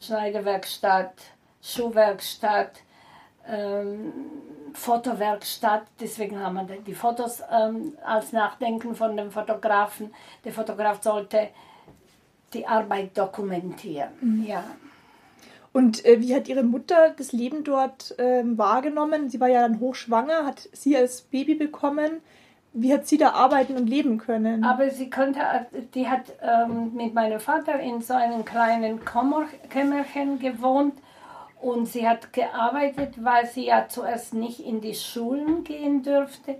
Schneiderwerkstatt, 0.00 1.14
Schuhwerkstatt, 1.62 2.80
ähm, 3.46 4.12
Fotowerkstatt. 4.72 5.82
Deswegen 6.00 6.38
haben 6.38 6.54
wir 6.54 6.76
die 6.80 6.94
Fotos 6.94 7.42
ähm, 7.50 7.96
als 8.04 8.32
Nachdenken 8.32 8.94
von 8.94 9.16
dem 9.16 9.30
Fotografen. 9.30 10.12
Der 10.44 10.52
Fotograf 10.52 11.02
sollte 11.02 11.48
die 12.52 12.66
Arbeit 12.66 13.16
dokumentieren. 13.16 14.10
Mhm. 14.20 14.44
Ja. 14.44 14.64
Und 15.72 16.04
äh, 16.04 16.20
wie 16.20 16.34
hat 16.34 16.48
Ihre 16.48 16.64
Mutter 16.64 17.10
das 17.16 17.32
Leben 17.32 17.62
dort 17.62 18.18
äh, 18.18 18.42
wahrgenommen? 18.44 19.30
Sie 19.30 19.38
war 19.38 19.48
ja 19.48 19.60
dann 19.60 19.78
hochschwanger, 19.78 20.44
hat 20.44 20.68
sie 20.72 20.96
als 20.96 21.22
Baby 21.22 21.54
bekommen. 21.54 22.22
Wie 22.72 22.92
hat 22.92 23.06
sie 23.06 23.18
da 23.18 23.30
arbeiten 23.30 23.76
und 23.76 23.88
leben 23.88 24.18
können? 24.18 24.64
Aber 24.64 24.90
sie 24.90 25.10
konnte, 25.10 25.40
die 25.94 26.08
hat 26.08 26.26
ähm, 26.40 26.94
mit 26.94 27.14
meinem 27.14 27.40
Vater 27.40 27.80
in 27.80 28.00
so 28.00 28.14
einem 28.14 28.44
kleinen 28.44 29.00
Kämmerchen 29.68 30.38
gewohnt 30.38 30.94
und 31.60 31.86
sie 31.86 32.08
hat 32.08 32.32
gearbeitet, 32.32 33.24
weil 33.24 33.46
sie 33.46 33.66
ja 33.66 33.88
zuerst 33.88 34.34
nicht 34.34 34.60
in 34.60 34.80
die 34.80 34.94
Schulen 34.94 35.64
gehen 35.64 36.02
dürfte. 36.02 36.56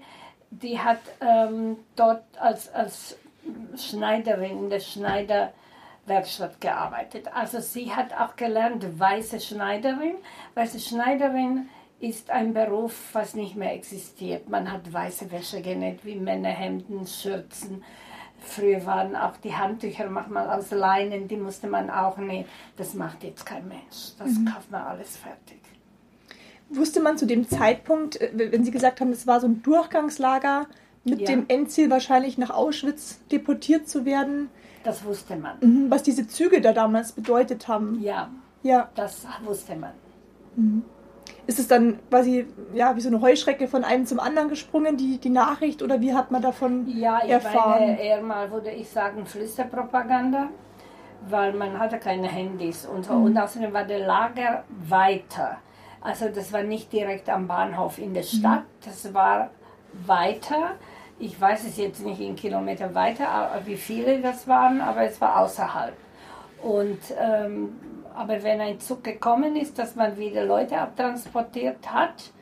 Die 0.51 0.81
hat 0.81 1.01
ähm, 1.21 1.77
dort 1.95 2.25
als, 2.41 2.75
als 2.75 3.17
Schneiderin 3.77 4.65
in 4.65 4.71
der 4.71 4.81
Schneiderwerkstatt 4.81 6.61
gearbeitet. 6.61 7.29
Also 7.33 7.61
sie 7.61 7.93
hat 7.93 8.13
auch 8.19 8.35
gelernt, 8.35 8.99
weiße 8.99 9.39
Schneiderin. 9.39 10.17
Weiße 10.55 10.81
Schneiderin 10.81 11.69
ist 12.01 12.31
ein 12.31 12.55
Beruf, 12.55 12.95
was 13.13 13.35
nicht 13.35 13.57
mehr 13.57 13.75
existiert. 13.75 14.49
Man 14.49 14.73
hat 14.73 14.91
weiße 14.91 15.31
Wäsche 15.31 15.61
genäht, 15.61 16.05
wie 16.05 16.17
Männerhemden, 16.17 17.07
Schürzen. 17.07 17.85
Früher 18.41 18.85
waren 18.87 19.15
auch 19.15 19.37
die 19.37 19.55
Handtücher 19.55 20.09
manchmal 20.09 20.49
aus 20.49 20.71
Leinen, 20.71 21.29
die 21.29 21.37
musste 21.37 21.67
man 21.67 21.91
auch 21.91 22.17
nähen. 22.17 22.47
Das 22.79 22.95
macht 22.95 23.23
jetzt 23.23 23.45
kein 23.45 23.69
Mensch. 23.69 24.15
Das 24.19 24.31
mhm. 24.31 24.47
kauft 24.47 24.71
man 24.71 24.83
alles 24.83 25.19
fertig. 25.19 25.61
Wusste 26.71 27.01
man 27.01 27.19
zu 27.19 27.27
dem 27.27 27.47
Zeitpunkt, 27.47 28.19
äh, 28.19 28.31
wenn 28.35 28.65
Sie 28.65 28.71
gesagt 28.71 29.03
haben, 29.03 29.13
es 29.13 29.27
war 29.27 29.41
so 29.41 29.47
ein 29.47 29.63
Durchgangslager 29.63 30.67
mit 31.05 31.21
ja. 31.21 31.27
dem 31.27 31.45
Endziel 31.49 31.91
wahrscheinlich 31.91 32.39
nach 32.39 32.51
Auschwitz 32.51 33.21
deportiert 33.31 33.89
zu 33.89 34.07
werden? 34.07 34.49
Das 34.85 35.05
wusste 35.05 35.37
man. 35.37 35.59
Mhm, 35.61 35.91
was 35.91 36.03
diese 36.03 36.27
Züge 36.27 36.63
da 36.63 36.73
damals 36.73 37.13
bedeutet 37.13 37.69
haben. 37.69 38.01
Ja, 38.01 38.31
ja. 38.63 38.89
das 38.95 39.27
wusste 39.45 39.77
man. 39.77 39.93
Mhm 40.57 40.83
ist 41.47 41.59
es 41.59 41.69
dann 41.69 41.99
quasi 42.09 42.47
ja, 42.75 42.95
wie 42.97 43.01
so 43.01 43.09
eine 43.09 43.21
Heuschrecke 43.21 43.69
von 43.69 43.85
einem 43.85 44.07
zum 44.07 44.21
anderen 44.21 44.49
gesprungen, 44.49 44.97
die, 44.97 45.19
die 45.19 45.31
Nachricht, 45.31 45.83
oder 45.83 46.01
wie 46.01 46.15
hat 46.15 46.31
man 46.31 46.43
davon 46.43 46.87
ja, 46.89 47.21
ich 47.25 47.31
erfahren? 47.31 47.81
Meine, 47.81 48.01
eher 48.01 48.23
mal 48.23 48.51
würde 48.51 48.71
ich 48.71 48.89
sagen 48.89 49.27
Flüsterpropaganda, 49.27 50.49
weil 51.29 51.53
man 51.53 51.79
hatte 51.79 51.99
keine 51.99 52.29
Handys 52.29 52.87
und 52.87 53.05
so. 53.05 53.15
Mhm. 53.15 53.25
Und 53.25 53.39
außerdem 53.39 53.73
war 53.73 53.85
der 53.85 54.07
Lager 54.07 54.65
weiter. 54.89 55.59
Also 56.01 56.29
das 56.29 56.53
war 56.53 56.63
nicht 56.63 56.93
direkt 56.93 57.29
am 57.29 57.47
Bahnhof 57.47 57.99
in 57.99 58.15
der 58.15 58.23
Stadt, 58.23 58.61
mhm. 58.63 58.85
das 58.85 59.13
war 59.13 59.51
weiter. 60.07 60.73
Ich 61.19 61.39
weiß 61.39 61.65
es 61.65 61.77
jetzt 61.77 62.05
nicht 62.05 62.21
in 62.21 62.35
Kilometer 62.35 62.95
weiter, 62.95 63.61
wie 63.67 63.77
viele 63.77 64.21
das 64.21 64.49
waren, 64.49 64.81
aber 64.81 65.03
es 65.03 65.21
war 65.21 65.41
außerhalb. 65.41 65.95
Und 66.63 66.99
ähm, 67.19 67.73
aber 68.15 68.43
wenn 68.43 68.61
ein 68.61 68.81
Zug 68.81 69.05
gekommen 69.05 69.57
ist, 69.57 69.79
dass 69.79 69.97
man 69.97 70.17
wieder 70.17 70.45
Leute 70.45 70.79
abtransportiert 70.79 71.93
hat, 71.93 72.33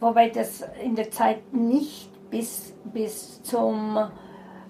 wobei 0.00 0.28
das 0.28 0.64
in 0.82 0.94
der 0.94 1.10
Zeit 1.10 1.52
nicht 1.52 2.10
bis, 2.30 2.74
bis 2.84 3.42
zum 3.42 3.98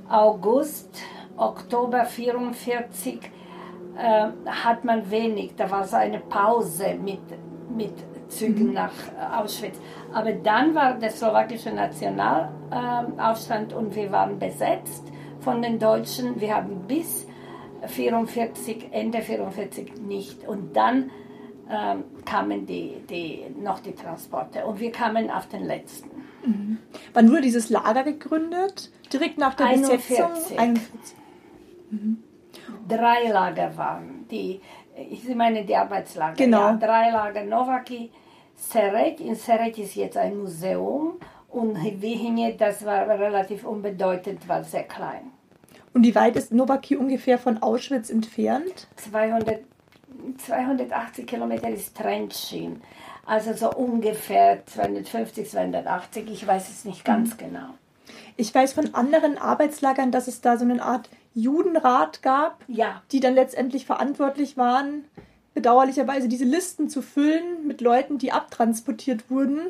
August, 0.09 1.00
Oktober 1.37 2.05
44 2.05 3.21
äh, 3.97 4.26
hat 4.47 4.85
man 4.85 5.11
wenig. 5.11 5.55
Da 5.57 5.71
war 5.71 5.85
so 5.85 5.97
eine 5.97 6.19
Pause 6.19 6.97
mit, 7.02 7.21
mit 7.75 7.95
Zügen 8.29 8.69
mhm. 8.69 8.75
nach 8.75 8.93
Auschwitz. 9.38 9.79
Aber 10.12 10.33
dann 10.33 10.75
war 10.75 10.95
der 10.95 11.11
slowakische 11.11 11.71
Nationalaufstand 11.71 13.73
äh, 13.73 13.75
und 13.75 13.95
wir 13.95 14.12
waren 14.12 14.38
besetzt 14.38 15.05
von 15.41 15.62
den 15.62 15.79
Deutschen. 15.79 16.41
Wir 16.41 16.57
haben 16.57 16.87
bis 16.87 17.26
44, 17.87 18.89
Ende 18.91 19.23
44 19.23 20.01
nicht. 20.03 20.47
Und 20.47 20.77
dann 20.77 21.11
ähm, 21.71 22.05
kamen 22.25 22.67
die, 22.67 23.03
die, 23.09 23.45
noch 23.61 23.81
die 23.81 23.95
Transporte 23.95 24.65
und 24.67 24.81
wir 24.81 24.93
kamen 24.93 25.31
auf 25.31 25.49
den 25.49 25.65
letzten. 25.65 26.11
Mhm. 26.45 26.79
Wann 27.15 27.31
wurde 27.31 27.43
dieses 27.43 27.71
Lager 27.71 28.03
gegründet? 28.03 28.91
Direkt 29.12 29.39
nach 29.39 29.55
der 29.55 29.67
41. 29.67 30.09
Besetzung? 30.09 30.59
41. 30.59 31.17
Mhm. 31.91 32.23
Drei 32.89 33.29
Lager 33.29 33.77
waren 33.77 34.27
die, 34.31 34.61
ich 35.11 35.27
meine 35.35 35.65
die 35.65 35.77
Arbeitslager. 35.77 36.37
Genau. 36.37 36.61
Ja, 36.61 36.75
drei 36.75 37.11
Lager 37.11 37.45
Novaki, 37.45 38.11
Seret. 38.55 39.21
In 39.21 39.35
Seret 39.35 39.79
ist 39.79 39.95
jetzt 39.95 40.17
ein 40.17 40.39
Museum 40.39 41.15
und 41.49 41.77
Vihinje, 41.77 42.55
das 42.57 42.85
war 42.85 43.09
relativ 43.09 43.65
unbedeutend, 43.65 44.49
war 44.49 44.65
sehr 44.65 44.85
klein. 44.85 45.31
Und 45.95 46.05
wie 46.05 46.15
weit 46.15 46.37
ist 46.37 46.53
Novaki 46.53 46.97
ungefähr 46.97 47.39
von 47.39 47.63
Auschwitz 47.63 48.11
entfernt? 48.11 48.87
200, 48.97 49.61
280 50.39 51.27
Kilometer 51.27 51.69
ist 51.69 51.99
Trenčín. 52.01 52.77
Also 53.25 53.53
so 53.53 53.73
ungefähr 53.73 54.65
250, 54.67 55.51
280, 55.51 56.31
ich 56.31 56.47
weiß 56.47 56.71
es 56.71 56.85
nicht 56.85 57.05
ganz 57.05 57.35
mhm. 57.35 57.39
genau. 57.39 57.67
Ich 58.37 58.55
weiß 58.55 58.73
von 58.73 58.95
anderen 58.95 59.39
Arbeitslagern, 59.39 60.11
dass 60.11 60.27
es 60.27 60.41
da 60.41 60.57
so 60.57 60.65
eine 60.65 60.83
Art 60.83 61.09
Judenrat 61.35 62.23
gab, 62.23 62.65
ja. 62.67 63.03
die 63.13 63.21
dann 63.21 63.35
letztendlich 63.35 63.87
verantwortlich 63.87 64.57
waren, 64.57 65.05
bedauerlicherweise 65.55 66.29
diese 66.29 66.45
Listen 66.45 66.89
zu 66.89 67.03
füllen 67.03 67.67
mit 67.67 67.81
Leuten, 67.81 68.19
die 68.19 68.33
abtransportiert 68.33 69.31
wurden. 69.31 69.61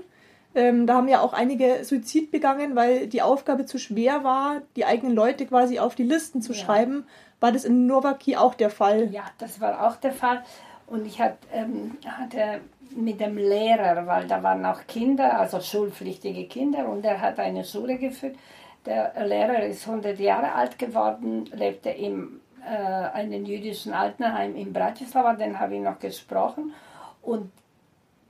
Ähm, 0.55 0.87
da 0.87 0.95
haben 0.95 1.09
ja 1.09 1.21
auch 1.21 1.33
einige 1.33 1.85
Suizid 1.85 2.31
begangen, 2.31 2.77
weil 2.77 3.07
die 3.07 3.23
Aufgabe 3.23 3.65
zu 3.65 3.79
schwer 3.79 4.23
war, 4.23 4.63
die 4.77 4.85
eigenen 4.85 5.15
Leute 5.15 5.47
quasi 5.47 5.79
auf 5.79 5.95
die 5.95 6.03
Listen 6.03 6.43
zu 6.43 6.53
ja. 6.53 6.59
schreiben. 6.59 7.07
War 7.41 7.53
das 7.53 7.65
in 7.65 7.87
Novaki 7.87 8.37
auch 8.37 8.55
der 8.55 8.71
Fall? 8.71 9.09
Ja, 9.13 9.25
das 9.39 9.61
war 9.61 9.87
auch 9.87 9.97
der 9.97 10.13
Fall. 10.13 10.43
Und 10.87 11.07
ich 11.07 11.21
hat, 11.21 11.39
ähm, 11.53 11.97
hatte 12.07 12.61
mit 12.95 13.21
dem 13.21 13.39
Lehrer, 13.39 14.07
weil 14.07 14.27
da 14.27 14.43
waren 14.43 14.65
auch 14.67 14.87
Kinder, 14.87 15.39
also 15.39 15.61
schulpflichtige 15.61 16.45
Kinder, 16.45 16.89
und 16.89 17.05
er 17.05 17.21
hat 17.21 17.39
eine 17.39 17.65
Schule 17.65 17.97
geführt. 17.97 18.37
Der 18.85 19.13
Lehrer 19.27 19.63
ist 19.65 19.87
100 19.89 20.19
Jahre 20.19 20.53
alt 20.53 20.79
geworden, 20.79 21.47
lebte 21.53 21.91
im 21.91 22.41
äh, 22.65 22.75
einem 22.75 23.45
jüdischen 23.45 23.93
Altenheim 23.93 24.55
in 24.57 24.73
Bratislava, 24.73 25.35
den 25.35 25.59
habe 25.59 25.77
ich 25.77 25.81
noch 25.81 25.99
gesprochen. 25.99 26.75
Und 27.23 27.51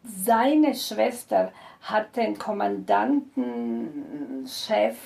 seine 0.05 0.75
Schwester 0.75 1.52
hat 1.83 2.17
den 2.17 2.39
Kommandantenchef 2.39 4.97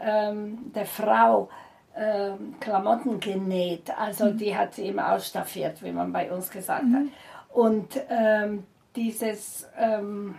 ähm, 0.00 0.72
der 0.72 0.86
Frau 0.86 1.50
ähm, 1.96 2.54
Klamotten 2.60 3.20
genäht. 3.20 3.90
Also 3.96 4.32
die 4.32 4.56
hat 4.56 4.74
sie 4.74 4.88
immer 4.88 5.12
ausstaffiert, 5.12 5.80
wie 5.82 5.92
man 5.92 6.12
bei 6.12 6.32
uns 6.32 6.50
gesagt 6.50 6.84
hat. 6.92 7.04
Und 7.52 8.00
ähm, 8.08 8.64
dieses, 8.96 9.68
ähm, 9.78 10.34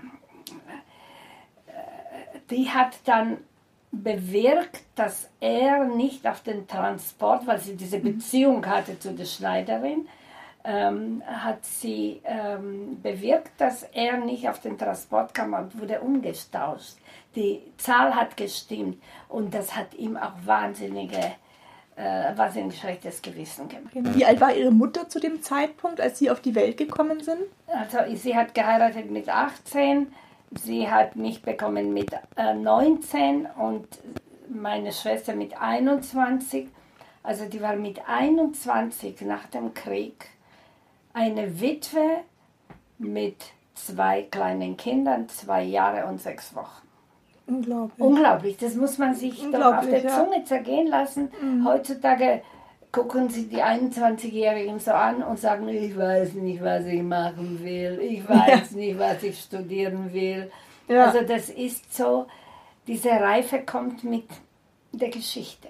äh, 1.68 2.40
die 2.50 2.70
hat 2.70 2.98
dann 3.06 3.38
bewirkt, 3.92 4.82
dass 4.96 5.30
er 5.40 5.86
nicht 5.86 6.28
auf 6.28 6.42
den 6.42 6.68
Transport, 6.68 7.48
weil 7.48 7.60
sie 7.60 7.76
diese 7.76 8.00
Beziehung 8.00 8.66
hatte 8.66 9.00
zu 9.00 9.14
der 9.14 9.26
Schneiderin, 9.26 10.08
ähm, 10.66 11.22
hat 11.28 11.64
sie 11.64 12.22
ähm, 12.26 13.00
bewirkt, 13.02 13.52
dass 13.60 13.84
er 13.84 14.18
nicht 14.18 14.50
auf 14.50 14.60
den 14.60 14.78
Transport 14.78 15.34
kam 15.34 15.54
und 15.54 15.80
wurde 15.80 16.02
umgestauscht. 16.02 16.96
Die 17.36 17.62
Zahl 17.78 18.16
hat 18.16 18.36
gestimmt 18.36 19.02
und 19.30 19.54
das 19.54 19.76
hat 19.76 19.94
ihm 19.94 20.18
auch 20.18 20.34
wahnsinnige, 20.44 21.34
äh, 21.96 22.36
wahnsinnig 22.36 22.80
schlechtes 22.80 23.22
Gewissen 23.22 23.70
gemacht. 23.70 23.94
Wie 23.94 24.26
alt 24.26 24.42
war 24.42 24.56
Ihre 24.56 24.72
Mutter 24.72 25.08
zu 25.08 25.20
dem 25.20 25.42
Zeitpunkt, 25.44 26.02
als 26.02 26.18
Sie 26.18 26.32
auf 26.32 26.42
die 26.42 26.56
Welt 26.56 26.78
gekommen 26.78 27.22
sind? 27.22 27.42
Also 27.68 27.98
sie 28.16 28.36
hat 28.36 28.56
geheiratet 28.56 29.12
mit 29.12 29.30
18, 29.30 30.14
sie 30.64 30.90
hat 30.90 31.16
mich 31.16 31.44
bekommen 31.44 31.94
mit 31.94 32.12
äh, 32.38 32.54
19 32.54 33.48
und 33.58 33.88
meine 34.50 34.92
Schwester 34.92 35.36
mit 35.36 35.62
21. 35.62 36.70
Also 37.22 37.46
die 37.46 37.62
war 37.62 37.76
mit 37.76 38.02
21 38.08 39.22
nach 39.22 39.46
dem 39.48 39.74
Krieg 39.74 40.30
eine 41.16 41.60
Witwe 41.62 42.22
mit 43.00 43.38
zwei 43.74 44.24
kleinen 44.24 44.78
Kindern, 44.78 45.28
zwei 45.30 45.64
Jahre 45.64 46.06
und 46.08 46.22
sechs 46.22 46.54
Wochen. 46.54 46.86
Unglaublich. 47.48 48.00
Unglaublich, 48.00 48.58
das 48.58 48.76
muss 48.76 48.98
man 48.98 49.16
sich 49.16 49.42
doch 49.52 49.78
auf 49.78 49.88
der 49.88 50.04
ja. 50.04 50.10
Zunge 50.10 50.44
zergehen 50.44 50.88
lassen. 50.88 51.30
Heutzutage 51.64 52.42
gucken 52.92 53.30
sie 53.30 53.48
die 53.48 53.62
21-Jährigen 53.62 54.80
so 54.80 54.92
an 54.92 55.22
und 55.22 55.40
sagen, 55.40 55.68
ich 55.70 55.98
weiß 55.98 56.34
nicht, 56.34 56.64
was 56.64 56.86
ich 56.86 57.04
machen 57.04 57.64
will, 57.64 58.00
ich 58.02 58.28
weiß 58.30 58.72
nicht, 58.72 58.98
was 58.98 59.22
ich 59.24 59.40
studieren 59.40 60.12
will. 60.12 60.52
Ja. 60.88 61.06
Also 61.06 61.22
das 61.22 61.50
ist 61.50 61.96
so, 61.96 62.26
diese 62.88 63.10
Reife 63.10 63.62
kommt 63.62 64.04
mit 64.04 64.28
der 64.92 65.10
Geschichte. 65.10 65.68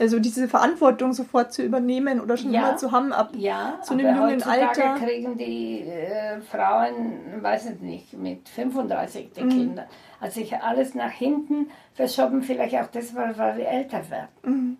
Also 0.00 0.18
diese 0.18 0.48
Verantwortung 0.48 1.12
sofort 1.12 1.52
zu 1.52 1.62
übernehmen 1.62 2.20
oder 2.20 2.38
schon 2.38 2.52
Ja. 2.54 2.60
immer 2.70 2.76
zu 2.78 2.90
haben 2.90 3.12
ab 3.12 3.32
Ja, 3.36 3.78
zu 3.82 3.92
einem 3.92 4.16
jungen 4.16 4.42
Alter. 4.42 4.94
kriegen 4.94 5.36
die 5.36 5.82
äh, 5.82 6.40
Frauen, 6.40 7.12
weiß 7.42 7.66
ich 7.72 7.80
nicht, 7.80 8.12
mit 8.14 8.48
35 8.48 9.32
die 9.36 9.42
Mhm. 9.44 9.48
Kinder. 9.50 9.86
Hat 10.18 10.32
sich 10.32 10.56
alles 10.56 10.94
nach 10.94 11.10
hinten 11.10 11.68
verschoben, 11.94 12.42
vielleicht 12.42 12.74
auch 12.76 12.86
das, 12.86 13.14
weil, 13.14 13.36
weil 13.36 13.58
wir 13.58 13.68
älter 13.68 14.00
werden. 14.10 14.78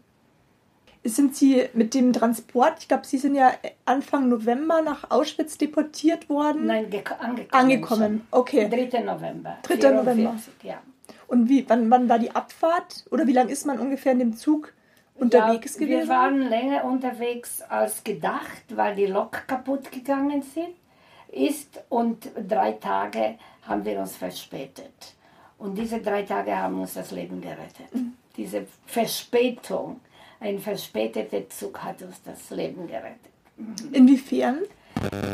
Sind 1.04 1.34
Sie 1.36 1.64
mit 1.74 1.94
dem 1.94 2.12
Transport, 2.12 2.74
ich 2.80 2.88
glaube, 2.88 3.06
Sie 3.06 3.16
sind 3.18 3.34
ja 3.34 3.52
Anfang 3.86 4.28
November 4.28 4.82
nach 4.82 5.10
Auschwitz 5.10 5.56
deportiert 5.58 6.28
worden? 6.28 6.66
Nein, 6.66 6.90
geko- 6.90 7.18
angekommen. 7.18 7.48
Angekommen, 7.52 8.22
schon. 8.30 8.38
okay. 8.40 8.68
3. 8.68 9.00
November. 9.00 9.56
3. 9.62 9.76
44, 9.76 9.92
November. 9.92 10.34
Ja. 10.62 10.74
Und 11.26 11.48
wie, 11.48 11.64
wann, 11.68 11.90
wann 11.90 12.08
war 12.08 12.18
die 12.18 12.30
Abfahrt? 12.34 13.04
Oder 13.10 13.26
wie 13.26 13.32
lange 13.32 13.50
ist 13.50 13.66
man 13.66 13.78
ungefähr 13.78 14.12
in 14.12 14.18
dem 14.18 14.36
Zug 14.36 14.72
unterwegs 15.20 15.74
ja, 15.74 15.80
gewesen? 15.80 16.00
Wir 16.00 16.08
waren 16.08 16.48
länger 16.48 16.84
unterwegs 16.84 17.62
als 17.62 18.02
gedacht, 18.02 18.64
weil 18.70 18.94
die 18.94 19.06
Lok 19.06 19.46
kaputt 19.46 19.90
gegangen 19.90 20.42
sind, 20.42 20.74
ist 21.30 21.82
und 21.88 22.30
drei 22.48 22.72
Tage 22.72 23.36
haben 23.66 23.84
wir 23.84 24.00
uns 24.00 24.16
verspätet. 24.16 25.14
Und 25.58 25.76
diese 25.76 26.00
drei 26.00 26.22
Tage 26.22 26.56
haben 26.56 26.80
uns 26.80 26.94
das 26.94 27.10
Leben 27.10 27.40
gerettet. 27.40 27.94
Mhm. 27.94 28.14
Diese 28.36 28.66
Verspätung, 28.86 30.00
ein 30.40 30.58
verspäteter 30.58 31.48
Zug 31.50 31.82
hat 31.84 32.00
uns 32.02 32.22
das 32.22 32.50
Leben 32.50 32.86
gerettet. 32.86 33.30
Inwiefern? 33.92 34.60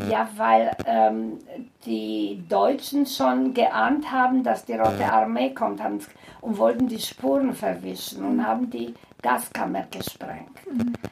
Ja, 0.09 0.29
weil 0.35 0.75
ähm, 0.85 1.39
die 1.85 2.43
Deutschen 2.47 3.05
schon 3.05 3.53
geahnt 3.53 4.11
haben, 4.11 4.43
dass 4.43 4.65
die 4.65 4.73
Rote 4.73 5.11
Armee 5.11 5.53
kommt 5.53 5.81
haben, 5.81 5.99
und 6.41 6.57
wollten 6.57 6.87
die 6.87 6.99
Spuren 6.99 7.53
verwischen 7.53 8.23
und 8.23 8.45
haben 8.45 8.69
die 8.69 8.93
Gaskammer 9.21 9.87
gesprengt. 9.91 10.57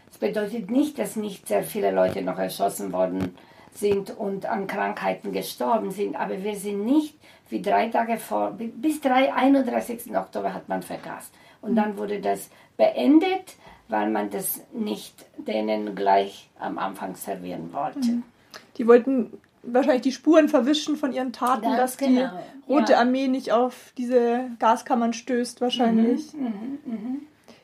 Das 0.07 0.17
bedeutet 0.17 0.71
nicht, 0.71 0.99
dass 0.99 1.15
nicht 1.15 1.47
sehr 1.47 1.63
viele 1.63 1.91
Leute 1.91 2.21
noch 2.21 2.37
erschossen 2.37 2.93
worden 2.93 3.35
sind 3.73 4.17
und 4.17 4.45
an 4.45 4.67
Krankheiten 4.67 5.33
gestorben 5.33 5.91
sind, 5.91 6.15
aber 6.15 6.41
wir 6.43 6.55
sind 6.55 6.85
nicht 6.85 7.15
wie 7.49 7.61
drei 7.61 7.89
Tage 7.89 8.17
vor, 8.17 8.51
bis 8.51 9.01
3, 9.01 9.33
31. 9.33 10.15
Oktober 10.15 10.53
hat 10.53 10.69
man 10.69 10.81
vergast. 10.81 11.33
Und 11.61 11.75
dann 11.75 11.97
wurde 11.97 12.21
das 12.21 12.49
beendet, 12.77 13.55
weil 13.87 14.09
man 14.09 14.29
das 14.29 14.61
nicht 14.73 15.25
denen 15.37 15.95
gleich 15.95 16.49
am 16.59 16.77
Anfang 16.77 17.15
servieren 17.15 17.71
wollte. 17.73 18.21
Die 18.77 18.87
wollten 18.87 19.33
wahrscheinlich 19.63 20.03
die 20.03 20.11
Spuren 20.11 20.49
verwischen 20.49 20.95
von 20.95 21.11
ihren 21.11 21.33
Taten, 21.33 21.63
Ganz 21.63 21.77
dass 21.77 21.97
genau, 21.97 22.29
die 22.67 22.71
Rote 22.71 22.93
ja. 22.93 22.99
Armee 22.99 23.27
nicht 23.27 23.51
auf 23.51 23.93
diese 23.97 24.49
Gaskammern 24.59 25.13
stößt, 25.13 25.61
wahrscheinlich. 25.61 26.33
Mhm, 26.33 26.79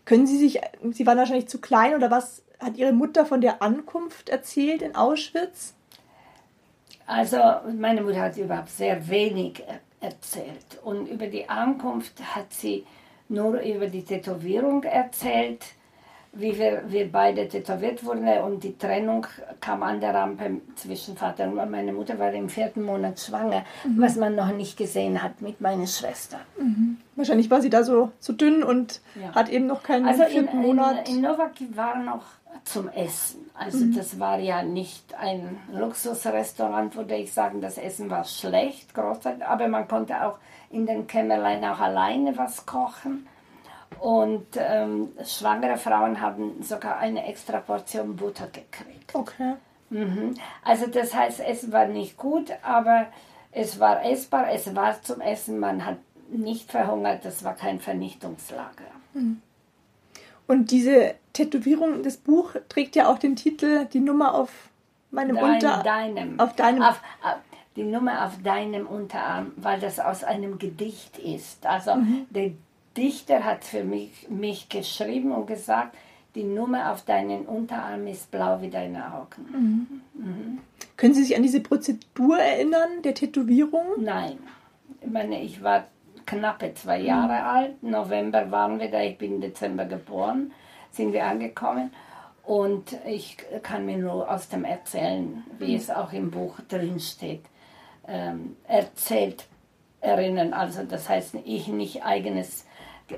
Können 0.05 0.27
Sie 0.27 0.37
sich, 0.37 0.59
Sie 0.91 1.05
waren 1.05 1.17
wahrscheinlich 1.17 1.47
zu 1.47 1.59
klein 1.59 1.95
oder 1.95 2.11
was 2.11 2.43
hat 2.59 2.77
Ihre 2.77 2.93
Mutter 2.93 3.25
von 3.25 3.41
der 3.41 3.61
Ankunft 3.61 4.29
erzählt 4.29 4.81
in 4.81 4.95
Auschwitz? 4.95 5.73
Also 7.05 7.37
meine 7.77 8.01
Mutter 8.01 8.21
hat 8.21 8.37
überhaupt 8.37 8.69
sehr 8.69 9.09
wenig 9.09 9.63
er 9.67 9.79
erzählt. 10.01 10.79
Und 10.83 11.07
über 11.07 11.27
die 11.27 11.47
Ankunft 11.47 12.19
hat 12.35 12.51
sie 12.51 12.85
nur 13.29 13.61
über 13.61 13.87
die 13.87 14.03
Tätowierung 14.03 14.83
erzählt, 14.83 15.63
wie 16.33 16.57
wir, 16.57 16.83
wir 16.87 17.11
beide 17.11 17.47
tätowiert 17.47 18.05
wurden. 18.05 18.27
Und 18.43 18.63
die 18.63 18.77
Trennung 18.77 19.27
kam 19.59 19.83
an 19.83 19.99
der 19.99 20.13
Rampe 20.13 20.61
zwischen 20.75 21.17
Vater 21.17 21.45
und 21.45 21.69
meine 21.69 21.91
Mutter 21.91 22.17
war 22.19 22.31
im 22.31 22.47
vierten 22.49 22.83
Monat 22.83 23.19
schwanger, 23.19 23.63
was 23.97 24.15
man 24.15 24.35
noch 24.35 24.51
nicht 24.53 24.77
gesehen 24.77 25.21
hat 25.21 25.41
mit 25.41 25.59
meiner 25.59 25.87
Schwester. 25.87 26.39
Wahrscheinlich 27.15 27.49
war 27.51 27.61
sie 27.61 27.69
da 27.69 27.83
so, 27.83 28.11
so 28.19 28.33
dünn 28.33 28.63
und 28.63 29.01
Ja. 29.21 29.35
hat 29.35 29.49
eben 29.49 29.67
noch 29.67 29.83
keinen 29.83 30.07
Also 30.07 30.23
in, 30.23 30.29
vierten 30.29 30.57
in, 30.61 30.67
Monat. 30.67 31.09
in 31.09 31.21
Novaki 31.21 31.75
war 31.75 31.97
noch 31.97 32.23
zum 32.63 32.87
Essen. 32.89 33.49
Also 33.53 33.85
das 33.95 34.19
war 34.19 34.39
ja 34.39 34.61
nicht 34.63 35.13
ein 35.15 35.57
Luxusrestaurant, 35.73 36.95
würde 36.95 37.15
ich 37.15 37.31
sagen. 37.33 37.61
Das 37.61 37.77
Essen 37.77 38.09
war 38.09 38.23
schlecht, 38.23 38.93
großartig, 38.93 39.45
aber 39.45 39.67
man 39.67 39.87
konnte 39.87 40.23
auch 40.25 40.37
in 40.69 40.85
den 40.85 41.07
Kämmerlein 41.07 41.63
auch 41.65 41.79
alleine 41.79 42.37
was 42.37 42.65
kochen. 42.65 43.27
Und 43.99 44.47
ähm, 44.57 45.09
schwangere 45.23 45.77
Frauen 45.77 46.19
haben 46.21 46.61
sogar 46.63 46.97
eine 46.97 47.25
extra 47.27 47.59
Portion 47.59 48.15
Butter 48.15 48.47
gekriegt. 48.47 49.13
okay. 49.13 49.53
Mhm. 49.89 50.35
Also 50.63 50.87
das 50.87 51.13
heißt, 51.13 51.41
es 51.41 51.69
war 51.71 51.85
nicht 51.85 52.15
gut, 52.17 52.49
aber 52.63 53.07
es 53.51 53.77
war 53.79 54.05
essbar, 54.05 54.49
es 54.51 54.73
war 54.73 55.01
zum 55.01 55.19
Essen, 55.19 55.59
man 55.59 55.85
hat 55.85 55.97
nicht 56.29 56.71
verhungert, 56.71 57.25
das 57.25 57.43
war 57.43 57.55
kein 57.55 57.81
Vernichtungslager. 57.81 58.85
Und 60.47 60.71
diese 60.71 61.15
Tätowierung, 61.33 62.03
das 62.03 62.15
Buch 62.17 62.55
trägt 62.69 62.95
ja 62.95 63.09
auch 63.09 63.19
den 63.19 63.35
Titel 63.35 63.85
Die 63.91 63.99
Nummer 63.99 64.33
auf 64.33 64.49
meinem 65.11 65.35
Dein, 65.35 65.53
Unter. 65.55 65.83
deinem, 65.83 66.39
auf 66.39 66.55
deinem- 66.55 66.81
auf, 66.83 67.01
auf, 67.21 67.35
die 67.75 67.83
Nummer 67.83 68.25
auf 68.25 68.41
deinem 68.41 68.87
Unterarm, 68.87 69.51
weil 69.57 69.79
das 69.81 69.99
aus 69.99 70.23
einem 70.23 70.57
Gedicht 70.57 71.17
ist. 71.17 71.65
Also 71.65 71.95
Mhm. 71.95 72.27
der 72.29 72.51
Dichter 72.97 73.43
hat 73.43 73.63
für 73.63 73.83
mich, 73.83 74.27
mich 74.29 74.69
geschrieben 74.69 75.31
und 75.31 75.47
gesagt, 75.47 75.95
die 76.35 76.43
Nummer 76.43 76.91
auf 76.91 77.03
deinen 77.03 77.45
Unterarm 77.45 78.07
ist 78.07 78.31
blau 78.31 78.61
wie 78.61 78.69
deine 78.69 79.13
Augen. 79.13 80.01
Können 80.97 81.13
Sie 81.13 81.23
sich 81.23 81.35
an 81.35 81.43
diese 81.43 81.59
Prozedur 81.61 82.37
erinnern, 82.37 83.01
der 83.03 83.13
Tätowierung? 83.13 83.85
Nein, 83.97 84.37
ich 85.01 85.09
meine, 85.11 85.41
ich 85.41 85.61
war 85.63 85.85
knappe 86.25 86.73
zwei 86.73 86.99
Mhm. 86.99 87.05
Jahre 87.05 87.43
alt. 87.43 87.83
November 87.83 88.49
waren 88.51 88.79
wir 88.79 88.89
da, 88.89 89.01
ich 89.01 89.17
bin 89.17 89.35
im 89.35 89.41
Dezember 89.41 89.85
geboren, 89.85 90.51
sind 90.91 91.11
wir 91.13 91.25
angekommen. 91.25 91.91
Und 92.43 92.97
ich 93.05 93.37
kann 93.63 93.85
mir 93.85 93.97
nur 93.97 94.29
aus 94.29 94.47
dem 94.49 94.63
Erzählen, 94.65 95.25
Mhm. 95.27 95.43
wie 95.59 95.75
es 95.75 95.89
auch 95.89 96.11
im 96.13 96.31
Buch 96.31 96.59
drin 96.69 96.99
steht, 96.99 97.43
ähm, 98.07 98.55
erzählt 98.67 99.45
erinnern. 100.01 100.53
Also 100.53 100.83
das 100.83 101.09
heißt, 101.09 101.35
ich 101.45 101.67
nicht 101.67 102.03
eigenes 102.03 102.65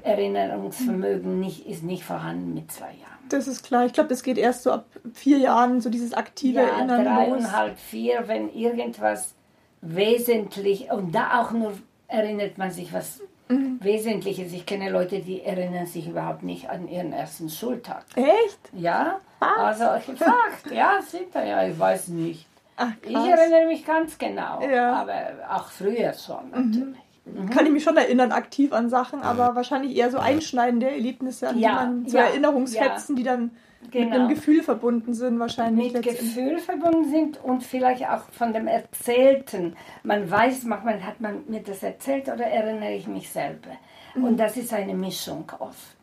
Erinnerungsvermögen 0.03 1.39
nicht, 1.39 1.65
ist 1.67 1.83
nicht 1.83 2.03
vorhanden 2.03 2.53
mit 2.53 2.71
zwei 2.71 2.85
Jahren. 2.87 3.13
Das 3.29 3.47
ist 3.47 3.63
klar. 3.63 3.85
Ich 3.85 3.93
glaube, 3.93 4.09
das 4.09 4.21
geht 4.23 4.37
erst 4.37 4.63
so 4.63 4.71
ab 4.71 4.85
vier 5.13 5.37
Jahren, 5.37 5.81
so 5.81 5.89
dieses 5.89 6.13
aktive 6.13 6.59
Ja, 6.61 6.67
Erinnern 6.67 7.03
los. 7.05 7.13
dreieinhalb, 7.43 7.79
vier, 7.79 8.27
wenn 8.27 8.49
irgendwas 8.53 9.33
wesentlich, 9.81 10.91
und 10.91 11.13
da 11.13 11.41
auch 11.41 11.51
nur 11.51 11.73
erinnert 12.07 12.57
man 12.57 12.71
sich 12.71 12.93
was 12.93 13.21
Mhm. 13.49 13.77
Wesentliches. 13.81 14.53
Ich 14.53 14.65
kenne 14.65 14.89
Leute, 14.89 15.19
die 15.19 15.41
erinnern 15.43 15.85
sich 15.85 16.07
überhaupt 16.07 16.43
nicht 16.43 16.69
an 16.69 16.87
ihren 16.87 17.11
ersten 17.11 17.49
Schultag. 17.49 18.05
Echt? 18.15 18.57
Ja, 18.71 19.19
also 19.41 19.83
Fakt, 20.15 20.71
ja, 20.73 20.99
sind 21.05 21.35
da 21.35 21.43
ja, 21.43 21.67
ich 21.67 21.77
weiß 21.77 22.07
nicht. 22.07 22.47
Ach, 22.77 22.91
Ich 23.01 23.13
erinnere 23.13 23.67
mich 23.67 23.85
ganz 23.85 24.17
genau, 24.17 24.61
Ja. 24.61 24.91
Mhm. 24.93 24.97
aber 25.09 25.13
auch 25.57 25.67
früher 25.67 26.13
schon 26.13 26.51
natürlich. 26.51 27.02
Kann 27.51 27.65
ich 27.65 27.71
mich 27.71 27.83
schon 27.83 27.95
erinnern, 27.95 28.31
aktiv 28.31 28.73
an 28.73 28.89
Sachen, 28.89 29.21
aber 29.21 29.55
wahrscheinlich 29.55 29.95
eher 29.95 30.11
so 30.11 30.17
einschneidende 30.17 30.89
Erlebnisse, 30.89 31.47
an 31.47 31.57
Ja, 31.57 31.69
die 31.69 31.75
man 31.75 32.07
so 32.07 32.17
ja, 32.17 32.25
Erinnerungsfetzen, 32.25 33.15
die 33.15 33.23
dann 33.23 33.51
mit 33.81 33.91
Genau. 33.91 34.15
einem 34.15 34.29
Gefühl 34.29 34.63
verbunden 34.63 35.13
sind, 35.13 35.39
wahrscheinlich. 35.39 35.93
mit. 35.93 36.03
Gefühl 36.03 36.57
verbunden 36.59 37.09
sind 37.09 37.43
und 37.43 37.63
vielleicht 37.63 38.07
auch 38.07 38.23
von 38.31 38.53
dem 38.53 38.67
Erzählten. 38.67 39.75
Man 40.03 40.29
weiß, 40.29 40.63
manchmal 40.63 41.05
hat 41.05 41.19
man 41.19 41.43
mir 41.47 41.61
das 41.61 41.83
erzählt 41.83 42.29
oder 42.29 42.45
erinnere 42.45 42.93
ich 42.93 43.07
mich 43.07 43.29
selber. 43.29 43.71
Mhm. 44.15 44.23
Und 44.23 44.37
das 44.37 44.57
ist 44.57 44.73
eine 44.73 44.93
Mischung 44.93 45.51
oft. 45.59 45.97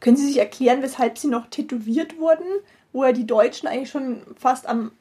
Können 0.00 0.16
Sie 0.16 0.26
sich 0.26 0.38
erklären, 0.38 0.82
weshalb 0.82 1.18
Sie 1.18 1.28
noch 1.28 1.46
tätowiert 1.48 2.18
wurden, 2.18 2.46
wo 2.92 3.04
ja 3.04 3.12
die 3.12 3.26
Deutschen 3.26 3.68
eigentlich 3.68 3.90
schon 3.90 4.22
fast 4.36 4.68
am 4.68 4.92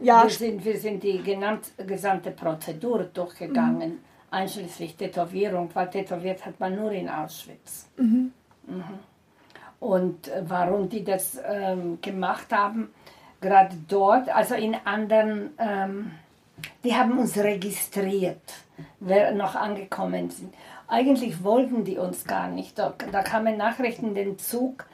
ja, 0.00 0.22
Wir 0.24 0.30
sind, 0.30 0.64
wir 0.64 0.78
sind 0.78 1.02
die 1.02 1.20
genannt, 1.22 1.72
gesamte 1.86 2.30
Prozedur 2.30 3.04
durchgegangen, 3.04 3.98
einschließlich 4.30 4.96
Tätowierung, 4.96 5.70
weil 5.74 5.90
tätowiert 5.90 6.44
hat 6.44 6.60
man 6.60 6.76
nur 6.76 6.92
in 6.92 7.08
Auschwitz. 7.08 7.88
Mhm. 7.96 8.32
Und 9.80 10.28
äh, 10.28 10.42
warum 10.46 10.88
die 10.88 11.04
das 11.04 11.38
ähm, 11.46 12.00
gemacht 12.00 12.52
haben, 12.52 12.90
gerade 13.40 13.76
dort, 13.88 14.28
also 14.28 14.54
in 14.54 14.76
anderen, 14.84 15.50
ähm, 15.58 16.10
die 16.84 16.94
haben 16.94 17.18
uns 17.18 17.36
registriert, 17.38 18.42
wer 19.00 19.32
noch 19.32 19.54
angekommen 19.54 20.30
sind. 20.30 20.54
Eigentlich 20.88 21.44
wollten 21.44 21.84
die 21.84 21.98
uns 21.98 22.24
gar 22.24 22.48
nicht. 22.48 22.78
Da, 22.78 22.94
da 23.12 23.22
kamen 23.22 23.56
Nachrichten 23.56 24.14
den 24.14 24.38
Zug, 24.38 24.86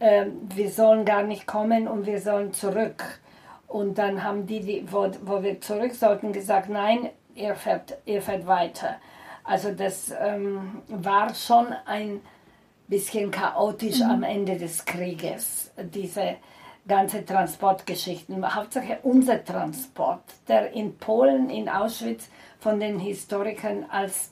ähm, 0.00 0.48
wir 0.54 0.70
sollen 0.70 1.04
gar 1.04 1.22
nicht 1.22 1.46
kommen 1.46 1.86
und 1.88 2.06
wir 2.06 2.20
sollen 2.20 2.52
zurück. 2.52 3.20
Und 3.66 3.98
dann 3.98 4.24
haben 4.24 4.46
die, 4.46 4.60
die 4.60 4.84
wo, 4.90 5.10
wo 5.22 5.42
wir 5.42 5.60
zurück 5.60 5.94
sollten, 5.94 6.32
gesagt, 6.32 6.68
nein, 6.68 7.10
ihr 7.40 7.54
fährt, 7.54 7.96
ihr 8.06 8.22
fährt 8.22 8.46
weiter. 8.46 8.96
Also 9.44 9.72
das 9.72 10.12
ähm, 10.20 10.82
war 10.88 11.34
schon 11.34 11.66
ein 11.86 12.20
bisschen 12.88 13.30
chaotisch 13.30 14.00
am 14.02 14.22
Ende 14.22 14.56
des 14.56 14.84
Krieges, 14.84 15.70
diese 15.76 16.36
ganze 16.86 17.24
Transportgeschichten. 17.24 18.54
Hauptsache 18.54 18.98
unser 19.02 19.44
Transport, 19.44 20.22
der 20.48 20.72
in 20.72 20.96
Polen, 20.96 21.50
in 21.50 21.68
Auschwitz 21.68 22.28
von 22.58 22.80
den 22.80 22.98
Historikern 22.98 23.86
als 23.88 24.30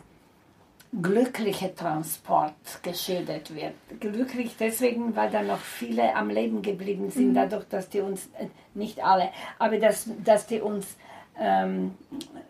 glücklicher 1.02 1.74
Transport 1.74 2.54
geschildert 2.82 3.54
wird. 3.54 3.74
Glücklich 4.00 4.56
deswegen, 4.58 5.14
weil 5.14 5.30
da 5.30 5.42
noch 5.42 5.58
viele 5.58 6.14
am 6.16 6.30
Leben 6.30 6.62
geblieben 6.62 7.10
sind, 7.10 7.34
dadurch, 7.34 7.64
dass 7.68 7.88
die 7.90 8.00
uns, 8.00 8.26
äh, 8.38 8.46
nicht 8.74 9.04
alle, 9.04 9.30
aber 9.58 9.78
dass, 9.78 10.08
dass 10.24 10.46
die 10.46 10.60
uns 10.60 10.96
ähm, 11.38 11.94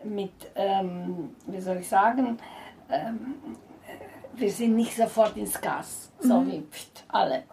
mit, 0.03 0.31
ähm, 0.55 1.31
wie 1.47 1.61
soll 1.61 1.77
ich 1.77 1.87
sagen, 1.87 2.37
ähm, 2.89 3.35
wir 4.35 4.51
sind 4.51 4.75
nicht 4.75 4.95
sofort 4.95 5.35
ins 5.37 5.59
Gas, 5.59 6.11
so 6.19 6.45
wie 6.47 6.63
pft, 6.71 7.03
alle. 7.09 7.43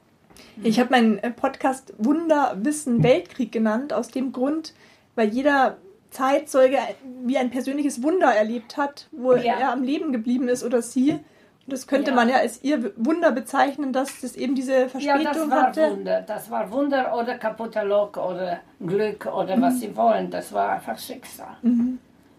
Ich 0.63 0.79
habe 0.81 0.91
meinen 0.91 1.19
äh, 1.19 1.31
Podcast 1.31 1.93
Wunder, 1.99 2.57
Wissen, 2.61 3.03
Weltkrieg 3.03 3.53
genannt, 3.53 3.93
aus 3.93 4.09
dem 4.09 4.33
Grund, 4.33 4.75
weil 5.15 5.29
jeder 5.29 5.79
Zeitzeuge 6.11 6.79
wie 7.25 7.37
ein 7.37 7.51
persönliches 7.51 8.03
Wunder 8.03 8.29
erlebt 8.35 8.77
hat, 8.77 9.09
wo 9.13 9.35
Ja. 9.35 9.59
er 9.59 9.73
am 9.73 9.83
Leben 9.83 10.13
geblieben 10.13 10.49
ist 10.49 10.65
oder 10.65 10.81
sie. 10.83 11.19
Das 11.69 11.87
könnte 11.89 12.11
Ja. 12.11 12.15
man 12.17 12.29
ja 12.29 12.37
als 12.37 12.63
ihr 12.63 12.93
Wunder 12.97 13.33
bezeichnen, 13.33 13.93
dass 13.93 14.21
das 14.21 14.37
eben 14.37 14.55
diese 14.55 14.83
Ja, 14.83 14.89
Verspätung 14.89 15.25
das 15.25 15.51
war 15.51 15.63
hatte. 15.65 15.91
Wunder. 15.91 16.21
Das 16.23 16.51
war 16.51 16.71
Wunder 16.71 17.17
oder 17.19 17.39
kaputter 17.39 17.85
Lok 17.85 18.17
oder 18.19 18.61
Glück 18.81 19.27
oder 19.27 19.61
was 19.61 19.81
sie 19.81 19.97
wollen. 19.97 20.31
Das 20.31 20.53
war 20.53 20.71
einfach 20.71 20.97
Schicksal. 20.99 21.57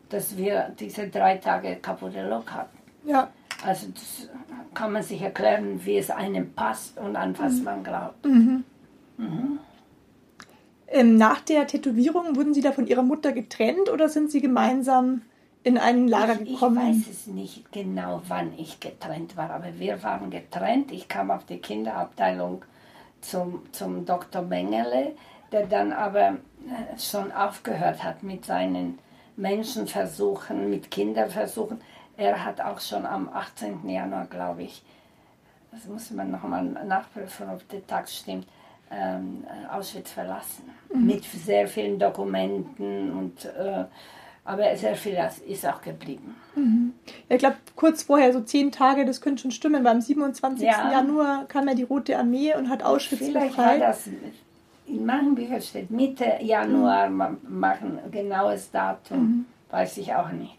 Dass 0.09 0.37
wir 0.37 0.71
diese 0.79 1.09
drei 1.09 1.37
Tage 1.37 1.75
kaputte 1.81 2.25
Lok 2.27 2.49
hatten. 2.51 2.77
Ja. 3.03 3.27
Also 3.65 3.87
das 3.93 4.29
kann 4.73 4.93
man 4.93 5.03
sich 5.03 5.21
erklären, 5.21 5.81
wie 5.83 5.97
es 5.97 6.09
einem 6.09 6.53
passt 6.53 6.97
und 6.97 7.15
an 7.17 7.35
was 7.37 7.59
man 7.61 7.83
glaubt. 7.83 8.25
Ähm, 10.89 11.17
nach 11.17 11.41
der 11.41 11.67
Tätowierung 11.67 12.35
wurden 12.37 12.53
Sie 12.53 12.61
da 12.61 12.71
von 12.71 12.87
Ihrer 12.87 13.01
Mutter 13.03 13.33
getrennt 13.33 13.89
oder 13.91 14.07
sind 14.07 14.31
Sie 14.31 14.39
gemeinsam 14.39 15.21
in 15.67 15.77
ein 15.77 16.07
Lager 16.07 16.39
Ich 16.41 16.53
gekommen? 16.53 16.77
weiß 16.77 17.07
es 17.09 17.27
nicht 17.27 17.71
genau, 17.71 18.21
wann 18.27 18.53
ich 18.57 18.79
getrennt 18.79 19.35
war, 19.35 19.49
aber 19.51 19.77
wir 19.79 20.01
waren 20.03 20.29
getrennt. 20.31 20.91
Ich 20.91 21.07
kam 21.07 21.29
auf 21.29 21.45
die 21.45 21.57
Kinderabteilung 21.59 22.63
zum, 23.21 23.61
zum 23.73 24.05
Dr. 24.05 24.41
Mengele, 24.41 25.15
der 25.51 25.65
dann 25.67 25.91
aber 25.91 26.29
äh, 26.29 26.99
schon 26.99 27.31
aufgehört 27.31 28.03
hat 28.03 28.23
mit 28.23 28.45
seinen 28.45 28.99
Menschenversuchen, 29.35 30.69
mit 30.69 30.89
Kinderversuchen. 30.89 31.81
Er 32.15 32.43
hat 32.45 32.61
auch 32.61 32.79
schon 32.79 33.05
am 33.05 33.29
18. 33.29 33.87
Januar, 33.87 34.25
glaube 34.25 34.63
ich, 34.63 34.81
das 35.71 35.85
muss 35.85 36.09
man 36.11 36.31
nochmal 36.31 36.63
nachprüfen, 36.63 37.49
ob 37.49 37.67
der 37.69 37.85
Tag 37.85 38.09
stimmt, 38.09 38.47
ähm, 38.89 39.45
äh, 39.45 39.67
Auschwitz 39.75 40.11
verlassen. 40.11 40.69
Mit 40.93 41.25
sehr 41.25 41.67
vielen 41.67 41.99
Dokumenten 41.99 43.11
und 43.11 43.45
äh, 43.45 43.83
aber 44.47 44.75
sehr 44.75 44.95
viel 44.95 45.17
ist 45.47 45.65
auch 45.67 45.81
geblieben. 45.81 46.35
Ja, 47.29 47.35
ich 47.35 47.39
glaube, 47.39 47.57
kurz 47.75 48.01
vorher, 48.03 48.33
so 48.33 48.39
zehn 48.41 48.71
Tage, 48.71 49.05
das 49.05 49.21
könnte 49.21 49.43
schon 49.43 49.51
stimmen, 49.51 49.83
weil 49.83 49.91
am 49.91 50.01
27. 50.01 50.65
Ja. 50.65 50.91
Januar 50.91 51.45
kam 51.47 51.67
ja 51.67 51.75
die 51.75 51.83
Rote 51.83 52.17
Armee 52.17 52.55
und 52.55 52.69
hat 52.69 52.81
Auschwitz 52.81 53.19
Vielleicht 53.19 53.57
war 53.57 53.65
befreit. 53.73 53.81
das, 53.81 54.07
in 54.87 55.05
manchen 55.05 55.35
Büchern 55.35 55.61
steht 55.61 55.91
Mitte 55.91 56.25
Januar, 56.41 57.09
ma- 57.09 57.35
machen 57.47 57.99
genaues 58.11 58.71
Datum, 58.71 59.45
weiß 59.69 59.97
ich 59.97 60.13
auch 60.15 60.31
nicht. 60.31 60.55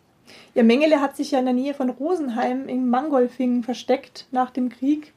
Ja, 0.55 0.63
Mengele 0.63 1.01
hat 1.01 1.17
sich 1.17 1.31
ja 1.31 1.39
in 1.39 1.47
der 1.47 1.55
Nähe 1.55 1.73
von 1.75 1.89
Rosenheim 1.89 2.69
in 2.69 2.89
Mangolfingen 2.91 3.65
versteckt 3.65 4.27
nach 4.31 4.51
dem 4.51 4.69
Krieg. 4.69 5.15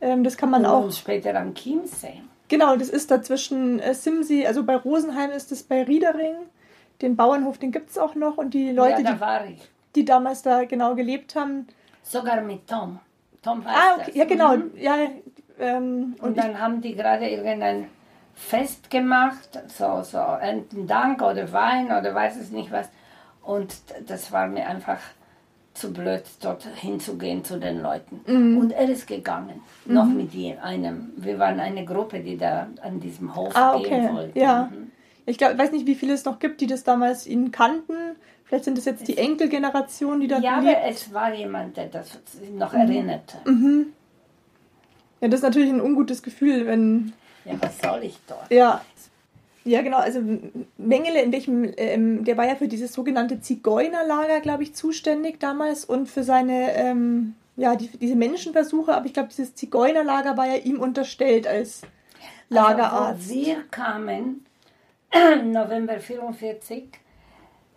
Ähm, 0.00 0.24
das 0.24 0.36
kann 0.36 0.50
man 0.50 0.62
Und 0.66 0.70
auch. 0.70 0.92
später 0.92 1.34
am 1.38 1.54
Chiemsee. 1.54 2.20
Genau, 2.48 2.76
das 2.76 2.88
ist 2.88 3.10
da 3.10 3.22
zwischen 3.22 3.78
äh, 3.78 3.94
Simsee, 3.94 4.46
also 4.46 4.64
bei 4.64 4.74
Rosenheim 4.76 5.30
ist 5.30 5.52
es 5.52 5.62
bei 5.62 5.82
Riedering. 5.84 6.34
Den 7.02 7.16
Bauernhof, 7.16 7.58
den 7.58 7.70
gibt 7.72 7.90
es 7.90 7.98
auch 7.98 8.14
noch. 8.14 8.38
Und 8.38 8.54
die 8.54 8.72
Leute, 8.72 9.02
ja, 9.02 9.08
da 9.08 9.12
die, 9.14 9.20
war 9.20 9.44
ich. 9.46 9.68
die 9.94 10.04
damals 10.04 10.42
da 10.42 10.64
genau 10.64 10.94
gelebt 10.94 11.34
haben. 11.36 11.66
Sogar 12.02 12.40
mit 12.40 12.66
Tom. 12.66 12.98
Tom 13.42 13.64
weiß 13.64 13.72
Ah, 13.74 13.94
okay, 13.94 14.04
das. 14.06 14.14
ja, 14.16 14.24
genau. 14.24 14.56
Mhm. 14.56 14.70
Ja, 14.76 14.96
ähm, 15.60 16.16
Und, 16.18 16.22
und 16.22 16.36
ich, 16.36 16.42
dann 16.42 16.60
haben 16.60 16.80
die 16.80 16.94
gerade 16.94 17.28
irgendein 17.28 17.88
Fest 18.34 18.90
gemacht, 18.90 19.58
so, 19.68 20.02
so 20.02 20.18
Erntendank 20.18 21.22
oder 21.22 21.52
Wein 21.52 21.86
oder 21.86 22.14
weiß 22.14 22.36
es 22.36 22.50
nicht 22.50 22.70
was. 22.70 22.88
Und 23.42 23.74
das 24.06 24.30
war 24.30 24.46
mir 24.46 24.66
einfach 24.66 24.98
zu 25.74 25.92
blöd, 25.92 26.22
dort 26.40 26.64
hinzugehen 26.64 27.44
zu 27.44 27.58
den 27.58 27.80
Leuten. 27.82 28.20
Mhm. 28.26 28.58
Und 28.58 28.72
er 28.72 28.88
ist 28.88 29.06
gegangen, 29.06 29.62
noch 29.86 30.06
mit 30.06 30.30
einem. 30.62 31.12
Wir 31.16 31.38
waren 31.38 31.60
eine 31.60 31.84
Gruppe, 31.84 32.20
die 32.20 32.36
da 32.36 32.66
an 32.82 33.00
diesem 33.00 33.34
Hof 33.34 33.54
ah, 33.54 33.76
gehen 33.78 34.04
okay. 34.06 34.14
wollte. 34.14 34.38
Ja. 34.38 34.68
Mhm. 34.72 34.90
Ich 35.28 35.38
glaub, 35.38 35.56
weiß 35.58 35.72
nicht, 35.72 35.86
wie 35.86 35.94
viele 35.94 36.14
es 36.14 36.24
noch 36.24 36.38
gibt, 36.38 36.60
die 36.60 36.66
das 36.66 36.84
damals 36.84 37.26
ihn 37.26 37.50
kannten. 37.52 37.94
Vielleicht 38.44 38.64
sind 38.64 38.78
es 38.78 38.86
jetzt 38.86 39.06
die 39.08 39.18
Enkelgeneration, 39.18 40.20
die 40.20 40.26
da 40.26 40.38
Ja, 40.38 40.58
lebt. 40.60 40.76
aber 40.76 40.86
es 40.88 41.12
war 41.12 41.34
jemand, 41.34 41.76
der 41.76 41.86
das 41.86 42.18
noch 42.54 42.72
Mhm. 42.72 42.78
erinnerte. 42.80 43.38
Ja, 45.20 45.28
das 45.28 45.40
ist 45.40 45.42
natürlich 45.44 45.70
ein 45.70 45.80
ungutes 45.80 46.22
Gefühl, 46.22 46.66
wenn 46.66 47.12
Ja, 47.44 47.54
was 47.60 47.78
soll 47.78 48.04
ich 48.04 48.18
dort? 48.26 48.50
Ja. 48.50 48.82
Ja, 49.64 49.82
genau. 49.82 49.98
Also 49.98 50.20
Mengele, 50.78 51.20
in 51.20 51.30
welchem, 51.32 51.70
ähm, 51.76 52.24
der 52.24 52.38
war 52.38 52.46
ja 52.46 52.54
für 52.54 52.68
dieses 52.68 52.92
sogenannte 52.94 53.40
Zigeunerlager, 53.42 54.40
glaube 54.40 54.62
ich, 54.62 54.74
zuständig 54.74 55.40
damals 55.40 55.84
und 55.84 56.06
für 56.08 56.22
seine, 56.24 56.72
ähm, 56.74 57.34
ja, 57.56 57.76
die, 57.76 57.88
diese 57.88 58.16
Menschenversuche. 58.16 58.94
Aber 58.94 59.04
ich 59.04 59.12
glaube, 59.12 59.28
dieses 59.28 59.54
Zigeunerlager 59.54 60.38
war 60.38 60.46
ja 60.46 60.54
ihm 60.56 60.80
unterstellt 60.80 61.46
als 61.46 61.82
Lagerarzt. 62.48 63.28
Also, 63.30 63.34
wo 63.34 63.46
wir 63.46 63.62
kamen, 63.70 64.46
November 65.44 65.98
44, 65.98 66.84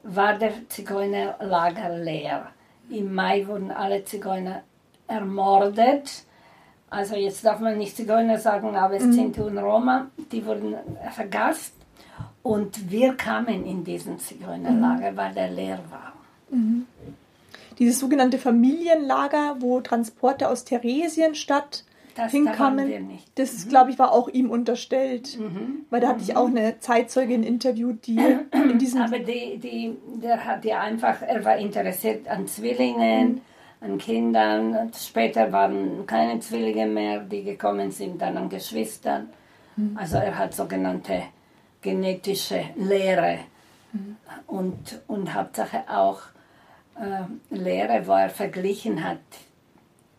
war 0.04 0.38
der 0.38 0.54
Zigeunerlager 0.70 1.98
leer. 1.98 2.48
Im 2.90 3.14
Mai 3.14 3.48
wurden 3.48 3.72
alle 3.72 4.04
Zigeuner 4.04 4.64
ermordet. 5.08 6.24
Also 6.90 7.16
jetzt 7.16 7.46
darf 7.46 7.60
man 7.60 7.78
nicht 7.78 7.96
Zigeuner 7.96 8.38
sagen, 8.38 8.76
aber 8.76 8.96
es 8.96 9.04
sind 9.04 9.38
und 9.38 9.58
Roma, 9.58 10.08
die 10.32 10.46
wurden 10.46 10.76
vergast. 11.12 11.74
Und 12.44 12.92
wir 12.92 13.14
kamen 13.14 13.66
in 13.66 13.84
diesen 13.84 14.20
Zigeunerlager, 14.20 15.16
weil 15.16 15.34
der 15.34 15.50
leer 15.50 15.80
war. 15.90 16.14
Dieses 17.80 18.00
sogenannte 18.00 18.38
Familienlager, 18.38 19.58
wo 19.60 19.80
Transporte 19.80 20.50
aus 20.50 20.66
Theresienstadt 20.66 21.86
Das 22.16 22.32
hinkamen, 22.32 22.88
wir 22.88 23.00
nicht. 23.00 23.28
das, 23.36 23.68
glaube 23.68 23.92
ich, 23.92 24.00
war 24.00 24.12
auch 24.12 24.28
ihm 24.28 24.50
unterstellt. 24.50 25.38
Weil 25.90 26.02
da 26.02 26.10
hatte 26.10 26.22
ich 26.24 26.36
auch 26.36 26.48
eine 26.48 26.80
Zeitzeugin 26.80 27.44
interviewt, 27.44 28.06
die 28.08 28.18
in 28.52 28.80
diesem 28.80 29.02
Aber 29.02 29.20
die, 29.20 29.58
die, 29.58 29.98
der 30.22 30.44
hat 30.44 30.66
ja 30.66 30.82
einfach, 30.82 31.22
er 31.22 31.44
war 31.46 31.58
interessiert 31.58 32.28
an 32.28 32.48
Zwillingen, 32.48 33.42
an 33.80 33.98
Kindern. 33.98 34.92
Später 34.96 35.52
waren 35.52 36.06
keine 36.06 36.40
Zwillinge 36.40 36.86
mehr, 36.86 37.20
die 37.20 37.44
gekommen 37.44 37.92
sind, 37.92 38.22
dann 38.22 38.38
an 38.38 38.50
Geschwistern. 38.50 39.30
Also 39.96 40.18
er 40.18 40.38
hat 40.38 40.54
sogenannte 40.54 41.24
genetische 41.82 42.66
Lehre. 42.76 43.40
Und, 44.48 45.02
und 45.08 45.34
Hauptsache 45.34 45.84
auch 45.90 46.22
äh, 46.96 47.54
Lehre, 47.54 48.08
wo 48.08 48.14
er 48.14 48.30
verglichen 48.30 49.04
hat, 49.04 49.20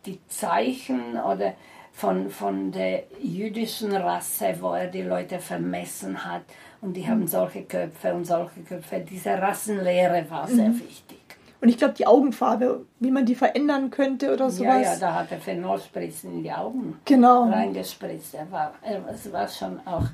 die 0.05 0.19
Zeichen 0.29 1.17
oder 1.17 1.55
von, 1.93 2.31
von 2.31 2.73
der 2.73 3.05
jüdischen 3.23 3.95
Rasse, 3.95 4.55
wo 4.61 4.73
er 4.73 4.87
die 4.89 5.03
Leute 5.03 5.39
vermessen 5.39 6.25
hat. 6.25 6.43
Und 6.81 6.95
die 6.95 7.07
haben 7.07 7.27
solche 7.29 7.63
Köpfe 7.63 8.13
und 8.15 8.25
solche 8.25 8.61
Köpfe. 8.63 9.01
Diese 9.09 9.31
Rassenlehre 9.41 10.25
war 10.31 10.49
sehr 10.49 10.71
Mhm. 10.71 10.81
wichtig. 10.81 11.19
Und 11.61 11.69
ich 11.69 11.77
glaube, 11.79 11.95
die 11.95 12.07
Augenfarbe, 12.09 12.85
wie 12.99 13.13
man 13.13 13.25
die 13.25 13.37
verändern 13.37 13.91
könnte 13.91 14.33
oder 14.33 14.47
Ja, 14.47 14.51
sowas. 14.51 14.83
ja, 14.83 14.97
da 14.99 15.15
hat 15.15 15.31
er 15.31 15.39
Phenolspritzen 15.39 16.33
in 16.33 16.43
die 16.43 16.51
Augen 16.51 16.97
Genau. 17.05 17.45
reingespritzt. 17.49 18.35
Er 18.35 18.51
war, 18.51 18.75
er, 18.83 19.05
war 19.33 19.47
schon 19.47 19.79
auch 19.87 20.07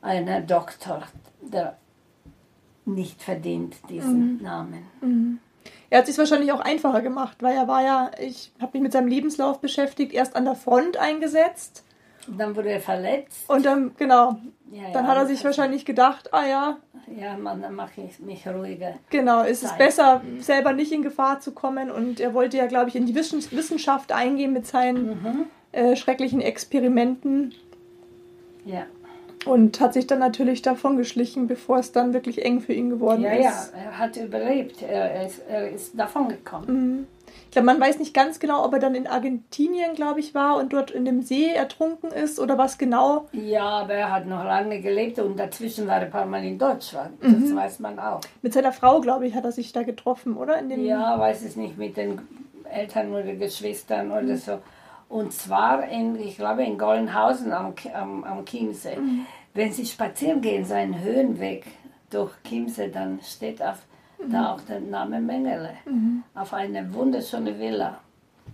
ein 0.00 0.46
Doktor, 0.46 1.02
der 1.42 1.76
nicht 2.86 3.22
verdient 3.22 3.76
diesen 3.90 4.36
Mhm. 4.36 4.42
Namen. 4.42 5.40
Er 5.90 5.98
hat 6.00 6.06
sich 6.06 6.18
wahrscheinlich 6.18 6.52
auch 6.52 6.60
einfacher 6.60 7.00
gemacht, 7.00 7.38
weil 7.40 7.56
er 7.56 7.66
war 7.68 7.82
ja, 7.82 8.10
ich 8.20 8.52
habe 8.60 8.72
mich 8.74 8.82
mit 8.82 8.92
seinem 8.92 9.08
Lebenslauf 9.08 9.60
beschäftigt, 9.60 10.12
erst 10.12 10.36
an 10.36 10.44
der 10.44 10.54
Front 10.54 10.96
eingesetzt. 10.98 11.82
Dann 12.26 12.54
wurde 12.54 12.68
er 12.70 12.80
verletzt. 12.80 13.48
und 13.48 13.64
dann, 13.64 13.92
genau, 13.96 14.36
Ja, 14.70 14.90
dann 14.92 15.04
ja, 15.04 15.10
hat 15.10 15.16
er 15.16 15.26
sich 15.26 15.42
wahrscheinlich 15.44 15.86
gedacht, 15.86 16.34
ah 16.34 16.46
ja, 16.46 16.76
Ja, 17.18 17.38
man, 17.38 17.62
dann 17.62 17.74
mache 17.74 18.02
ich 18.02 18.18
mich 18.20 18.46
ruhiger. 18.46 18.94
genau, 19.08 19.42
ist 19.44 19.62
es 19.62 19.70
Zeit. 19.70 19.78
besser, 19.78 20.20
selber 20.40 20.74
nicht 20.74 20.92
in 20.92 21.00
Gefahr 21.02 21.40
zu 21.40 21.52
kommen. 21.52 21.90
Und 21.90 22.20
er 22.20 22.34
wollte 22.34 22.58
ja, 22.58 22.66
glaube 22.66 22.90
ich, 22.90 22.96
in 22.96 23.06
die 23.06 23.14
Wissen- 23.14 23.42
Wissenschaft 23.50 24.12
eingehen 24.12 24.52
mit 24.52 24.66
seinen 24.66 25.48
äh, 25.72 25.96
schrecklichen 25.96 26.42
Experimenten. 26.42 27.54
Ja, 28.66 28.84
und 29.48 29.80
hat 29.80 29.94
sich 29.94 30.06
dann 30.06 30.18
natürlich 30.18 30.62
davon 30.62 30.96
geschlichen, 30.96 31.46
bevor 31.46 31.78
es 31.78 31.92
dann 31.92 32.12
wirklich 32.12 32.44
eng 32.44 32.60
für 32.60 32.72
ihn 32.72 32.90
geworden 32.90 33.22
ja, 33.22 33.32
ist. 33.32 33.72
ja, 33.72 33.80
er 33.84 33.98
hat 33.98 34.16
überlebt. 34.16 34.82
Er, 34.82 35.26
ist, 35.26 35.40
er 35.48 35.70
ist 35.70 35.98
davon 35.98 36.28
gekommen. 36.28 37.06
Ich 37.46 37.52
glaube, 37.52 37.66
man 37.66 37.80
weiß 37.80 37.98
nicht 37.98 38.12
ganz 38.12 38.40
genau, 38.40 38.64
ob 38.64 38.74
er 38.74 38.78
dann 38.78 38.94
in 38.94 39.06
Argentinien, 39.06 39.94
glaube 39.94 40.20
ich, 40.20 40.34
war 40.34 40.58
und 40.58 40.72
dort 40.74 40.90
in 40.90 41.06
dem 41.06 41.22
See 41.22 41.46
ertrunken 41.46 42.10
ist 42.10 42.38
oder 42.38 42.58
was 42.58 42.76
genau. 42.76 43.26
Ja, 43.32 43.64
aber 43.64 43.94
er 43.94 44.12
hat 44.12 44.26
noch 44.26 44.44
lange 44.44 44.82
gelebt 44.82 45.18
und 45.18 45.38
dazwischen 45.38 45.86
war 45.86 45.96
er 45.96 46.02
ein 46.02 46.10
paar 46.10 46.26
Mal 46.26 46.44
in 46.44 46.58
Deutschland. 46.58 47.12
Das 47.22 47.54
weiß 47.54 47.78
man 47.80 47.98
auch. 47.98 48.20
Mit 48.42 48.52
seiner 48.52 48.72
Frau, 48.72 49.00
glaube 49.00 49.26
ich, 49.26 49.34
hat 49.34 49.44
er 49.44 49.52
sich 49.52 49.72
da 49.72 49.82
getroffen, 49.82 50.36
oder? 50.36 50.62
Ja, 50.62 51.18
weiß 51.18 51.42
es 51.42 51.56
nicht, 51.56 51.78
mit 51.78 51.96
den 51.96 52.20
Eltern 52.70 53.12
oder 53.12 53.34
Geschwistern 53.34 54.12
oder 54.12 54.36
so. 54.36 54.58
Und 55.08 55.32
zwar, 55.32 55.88
in, 55.88 56.20
ich 56.20 56.36
glaube, 56.36 56.64
in 56.64 56.76
Gollenhausen 56.76 57.52
am, 57.52 57.72
am, 57.94 58.24
am 58.24 58.44
Chiemsee. 58.44 58.98
Wenn 59.58 59.72
Sie 59.72 59.84
spazieren 59.84 60.40
gehen, 60.40 60.64
so 60.64 60.74
einen 60.74 61.00
Höhenweg 61.02 61.66
durch 62.10 62.30
Chiemsee, 62.44 62.90
dann 62.92 63.18
steht 63.24 63.60
auf, 63.60 63.78
da 64.30 64.52
auch 64.52 64.60
der 64.60 64.78
Name 64.78 65.20
Mengele. 65.20 65.70
Auf 66.36 66.54
eine 66.54 66.94
wunderschöne 66.94 67.58
Villa. 67.58 67.98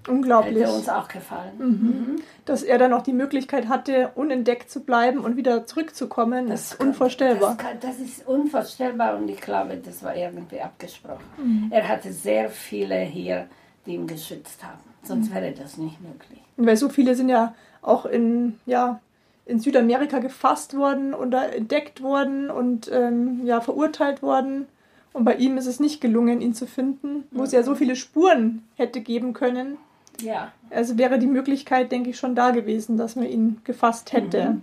Unglaublich, 0.08 0.58
Hätte 0.62 0.72
uns 0.72 0.88
auch 0.88 1.06
gefallen. 1.08 2.20
dass 2.46 2.62
er 2.62 2.78
dann 2.78 2.90
noch 2.90 3.02
die 3.02 3.12
Möglichkeit 3.12 3.68
hatte, 3.68 4.12
unentdeckt 4.14 4.70
zu 4.70 4.80
bleiben 4.80 5.18
und 5.18 5.36
wieder 5.36 5.66
zurückzukommen. 5.66 6.48
Das 6.48 6.72
ist 6.72 6.78
kann- 6.78 6.88
unvorstellbar. 6.88 7.50
Das, 7.56 7.58
kann, 7.58 7.76
das 7.80 7.98
ist 7.98 8.26
unvorstellbar 8.26 9.16
und 9.18 9.28
ich 9.28 9.40
glaube, 9.42 9.76
das 9.76 10.02
war 10.02 10.16
irgendwie 10.16 10.60
abgesprochen. 10.62 11.68
Er 11.70 11.86
hatte 11.86 12.12
sehr 12.14 12.48
viele 12.48 13.00
hier, 13.00 13.46
die 13.84 13.94
ihn 13.94 14.06
geschützt 14.06 14.64
haben. 14.64 14.80
Sonst 15.02 15.34
wäre 15.34 15.52
das 15.52 15.76
nicht 15.76 16.00
möglich. 16.00 16.40
Weil 16.56 16.76
so 16.78 16.88
viele 16.88 17.14
sind 17.14 17.28
ja 17.28 17.54
auch 17.82 18.06
in, 18.06 18.58
ja, 18.64 19.00
in 19.46 19.60
Südamerika 19.60 20.18
gefasst 20.18 20.76
worden 20.76 21.14
oder 21.14 21.54
entdeckt 21.54 22.02
worden 22.02 22.50
und 22.50 22.90
ähm, 22.92 23.42
ja, 23.44 23.60
verurteilt 23.60 24.22
worden. 24.22 24.66
Und 25.12 25.24
bei 25.24 25.34
ihm 25.36 25.56
ist 25.58 25.66
es 25.66 25.80
nicht 25.80 26.00
gelungen, 26.00 26.40
ihn 26.40 26.54
zu 26.54 26.66
finden, 26.66 27.24
wo 27.30 27.44
es 27.44 27.52
ja 27.52 27.62
so 27.62 27.74
viele 27.74 27.94
Spuren 27.94 28.66
hätte 28.76 29.00
geben 29.00 29.32
können. 29.32 29.76
Ja, 30.20 30.52
Also 30.70 30.98
wäre 30.98 31.18
die 31.18 31.26
Möglichkeit, 31.26 31.92
denke 31.92 32.10
ich, 32.10 32.18
schon 32.18 32.34
da 32.34 32.50
gewesen, 32.50 32.96
dass 32.96 33.16
man 33.16 33.26
ihn 33.26 33.60
gefasst 33.64 34.12
hätte. 34.12 34.60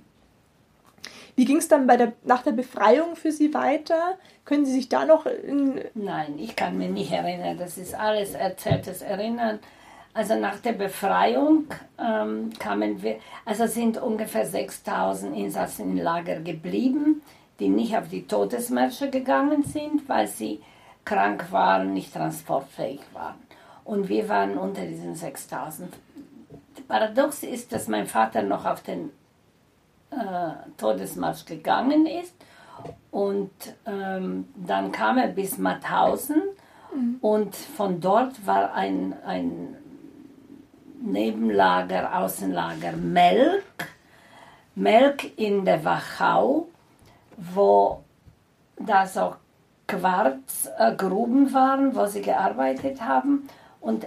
Wie 1.36 1.46
ging 1.46 1.58
es 1.58 1.68
dann 1.68 1.88
bei 1.88 1.98
der, 1.98 2.14
nach 2.24 2.44
der 2.44 2.52
Befreiung 2.52 3.16
für 3.16 3.32
Sie 3.32 3.54
weiter? 3.54 4.18
Können 4.46 4.66
Sie 4.66 4.74
sich 4.74 4.90
da 4.90 5.06
noch 5.06 5.26
in, 5.26 5.82
nein, 5.94 6.38
ich 6.38 6.56
kann 6.56 6.78
mich 6.78 6.90
nicht 6.90 7.12
erinnern. 7.12 7.58
Das 7.58 7.78
ist 7.78 7.96
alles 7.96 8.34
erzähltes 8.34 9.02
Erinnern. 9.02 9.60
Also 10.14 10.36
nach 10.36 10.60
der 10.60 10.74
Befreiung 10.74 11.68
ähm, 11.98 12.50
kamen 12.60 13.02
wir, 13.02 13.18
also 13.46 13.66
sind 13.66 13.98
ungefähr 13.98 14.46
6000 14.46 15.36
Insassen 15.38 15.92
im 15.92 16.04
Lager 16.04 16.42
geblieben, 16.42 17.22
die 17.60 17.70
nicht 17.70 17.96
auf 17.96 18.10
die 18.10 18.28
Todesmärsche 18.28 19.10
gegangen 19.10 19.64
sind, 19.64 20.10
weil 20.10 20.28
sie 20.28 20.62
krank 21.06 21.52
waren, 21.52 21.94
nicht 21.94 22.14
transportfähig 22.14 23.00
waren. 23.14 23.36
Und 23.86 24.10
wir 24.10 24.28
waren 24.28 24.58
unter 24.58 24.86
diesen 24.86 25.16
6000. 25.16 25.94
Paradox 26.88 27.44
ist, 27.44 27.72
dass 27.72 27.88
mein 27.88 28.06
Vater 28.06 28.42
noch 28.42 28.66
auf 28.66 28.82
den 28.82 29.12
äh, 30.12 30.52
Todesmarsch 30.78 31.46
gegangen 31.46 32.06
ist 32.06 32.36
und 33.12 33.52
ähm, 33.86 34.48
dann 34.56 34.92
kam 34.92 35.18
er 35.18 35.28
bis 35.28 35.58
Mauthausen 35.58 36.42
und 37.22 37.56
von 37.56 38.02
dort 38.02 38.46
war 38.46 38.74
ein, 38.74 39.14
ein 39.26 39.78
Nebenlager, 41.02 42.18
Außenlager 42.18 42.94
Melk, 42.94 43.64
Melk 44.76 45.38
in 45.38 45.66
der 45.66 45.84
Wachau, 45.84 46.68
wo 47.38 48.04
da 48.78 49.06
so 49.06 49.36
Quarzgruben 49.88 51.54
waren, 51.54 51.96
wo 51.96 52.06
sie 52.06 52.22
gearbeitet 52.22 53.02
haben. 53.02 53.50
Und 53.80 54.06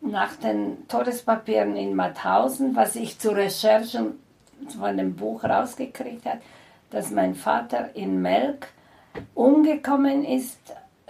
nach 0.00 0.36
den 0.36 0.88
Todespapieren 0.88 1.76
in 1.76 1.94
Mauthausen, 1.94 2.74
was 2.74 2.96
ich 2.96 3.18
zu 3.18 3.30
Recherchen 3.30 4.18
von 4.78 4.96
dem 4.96 5.14
Buch 5.14 5.44
rausgekriegt 5.44 6.24
habe, 6.26 6.40
dass 6.90 7.10
mein 7.10 7.34
Vater 7.34 7.94
in 7.94 8.22
Melk 8.22 8.68
umgekommen 9.34 10.24
ist 10.24 10.58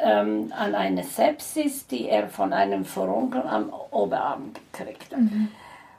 ähm, 0.03 0.53
an 0.57 0.75
eine 0.75 1.05
Sepsis, 1.05 1.87
die 1.87 2.09
er 2.09 2.29
von 2.29 2.53
einem 2.53 2.85
Furunkel 2.85 3.43
am 3.43 3.73
Oberarm 3.91 4.53
gekriegt 4.73 5.13
hat. 5.13 5.21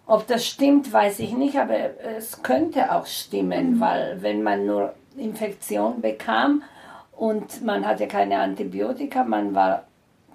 Ob 0.06 0.26
das 0.28 0.46
stimmt, 0.46 0.92
weiß 0.92 1.20
ich 1.20 1.34
nicht, 1.34 1.58
aber 1.58 1.76
es 2.18 2.42
könnte 2.42 2.92
auch 2.92 3.06
stimmen, 3.06 3.80
weil 3.80 4.22
wenn 4.22 4.42
man 4.42 4.66
nur 4.66 4.94
Infektion 5.18 6.02
bekam 6.02 6.64
und 7.16 7.64
man 7.64 7.86
hatte 7.86 8.08
keine 8.08 8.40
Antibiotika, 8.40 9.24
man 9.24 9.54
war 9.54 9.84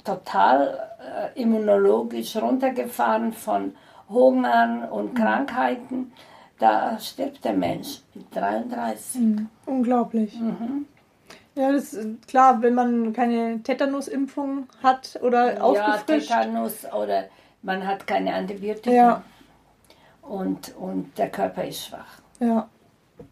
total 0.05 0.91
äh, 1.01 1.41
immunologisch 1.41 2.37
runtergefahren 2.37 3.33
von 3.33 3.75
Hungern 4.09 4.85
und 4.85 5.15
Krankheiten, 5.15 6.13
da 6.59 6.99
stirbt 7.01 7.45
der 7.45 7.55
Mensch 7.55 8.01
mit 8.15 8.27
33. 8.37 9.47
unglaublich. 9.67 10.39
Ja, 11.57 11.71
das 11.73 11.93
ist 11.95 12.27
klar, 12.27 12.63
wenn 12.63 12.75
man 12.75 13.13
keine 13.13 13.63
Tetanusimpfung 13.63 14.67
hat 14.83 15.19
oder 15.23 15.55
Ja, 15.55 15.61
aufgefrischt. 15.63 16.29
Tetanus 16.29 16.85
oder 16.93 17.25
man 17.63 17.87
hat 17.87 18.07
keine 18.07 18.35
Antibiotika. 18.35 18.91
Ja. 18.91 19.23
Und, 20.23 20.75
und 20.77 21.17
der 21.19 21.29
Körper 21.31 21.65
ist 21.65 21.87
schwach. 21.87 22.21
Ja. 22.41 22.69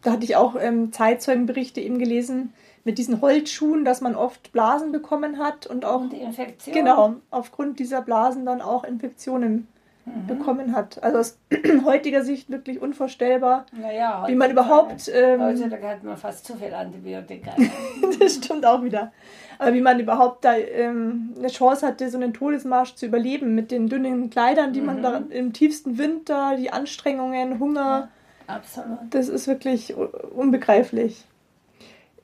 Da 0.01 0.13
hatte 0.13 0.23
ich 0.23 0.35
auch 0.35 0.55
ähm, 0.59 0.91
Zeitzeugenberichte 0.93 1.81
eben 1.81 1.99
gelesen 1.99 2.53
mit 2.85 2.97
diesen 2.97 3.21
Holzschuhen, 3.21 3.83
dass 3.85 4.01
man 4.01 4.15
oft 4.15 4.51
Blasen 4.51 4.91
bekommen 4.91 5.37
hat 5.39 5.67
und 5.67 5.85
auch 5.85 6.01
Und 6.01 6.13
die 6.13 6.17
Infektion. 6.21 6.73
genau 6.73 7.15
aufgrund 7.31 7.79
dieser 7.79 8.01
Blasen 8.01 8.45
dann 8.45 8.61
auch 8.61 8.83
Infektionen 8.83 9.67
Mhm. 10.05 10.27
bekommen 10.27 10.75
hat. 10.75 11.01
Also 11.01 11.19
aus 11.19 11.37
heutiger 11.85 12.23
Sicht 12.23 12.49
wirklich 12.49 12.81
unvorstellbar, 12.81 13.65
Naja, 13.71 14.25
wie 14.27 14.35
man 14.35 14.51
überhaupt 14.51 15.09
ähm, 15.13 15.41
Heutzutage 15.41 15.87
hat 15.87 16.03
man 16.03 16.17
fast 16.17 16.45
zu 16.45 16.57
viel 16.57 16.73
Antibiotika. 16.73 17.51
das 18.19 18.35
stimmt 18.35 18.65
auch 18.65 18.83
wieder. 18.83 19.13
Aber 19.59 19.73
wie 19.73 19.79
man 19.79 19.99
überhaupt 20.01 20.43
da 20.43 20.57
ähm, 20.57 21.33
eine 21.37 21.47
Chance 21.47 21.87
hatte, 21.87 22.09
so 22.09 22.17
einen 22.17 22.33
Todesmarsch 22.33 22.95
zu 22.95 23.05
überleben 23.05 23.55
mit 23.55 23.71
den 23.71 23.87
dünnen 23.87 24.29
Kleidern, 24.29 24.73
die 24.73 24.81
man 24.81 25.01
da 25.01 25.21
im 25.29 25.53
tiefsten 25.53 25.97
Winter, 25.97 26.57
die 26.57 26.73
Anstrengungen, 26.73 27.59
Hunger, 27.59 28.09
Absolut. 28.47 28.99
das 29.11 29.29
ist 29.29 29.47
wirklich 29.47 29.95
unbegreiflich. 29.95 31.23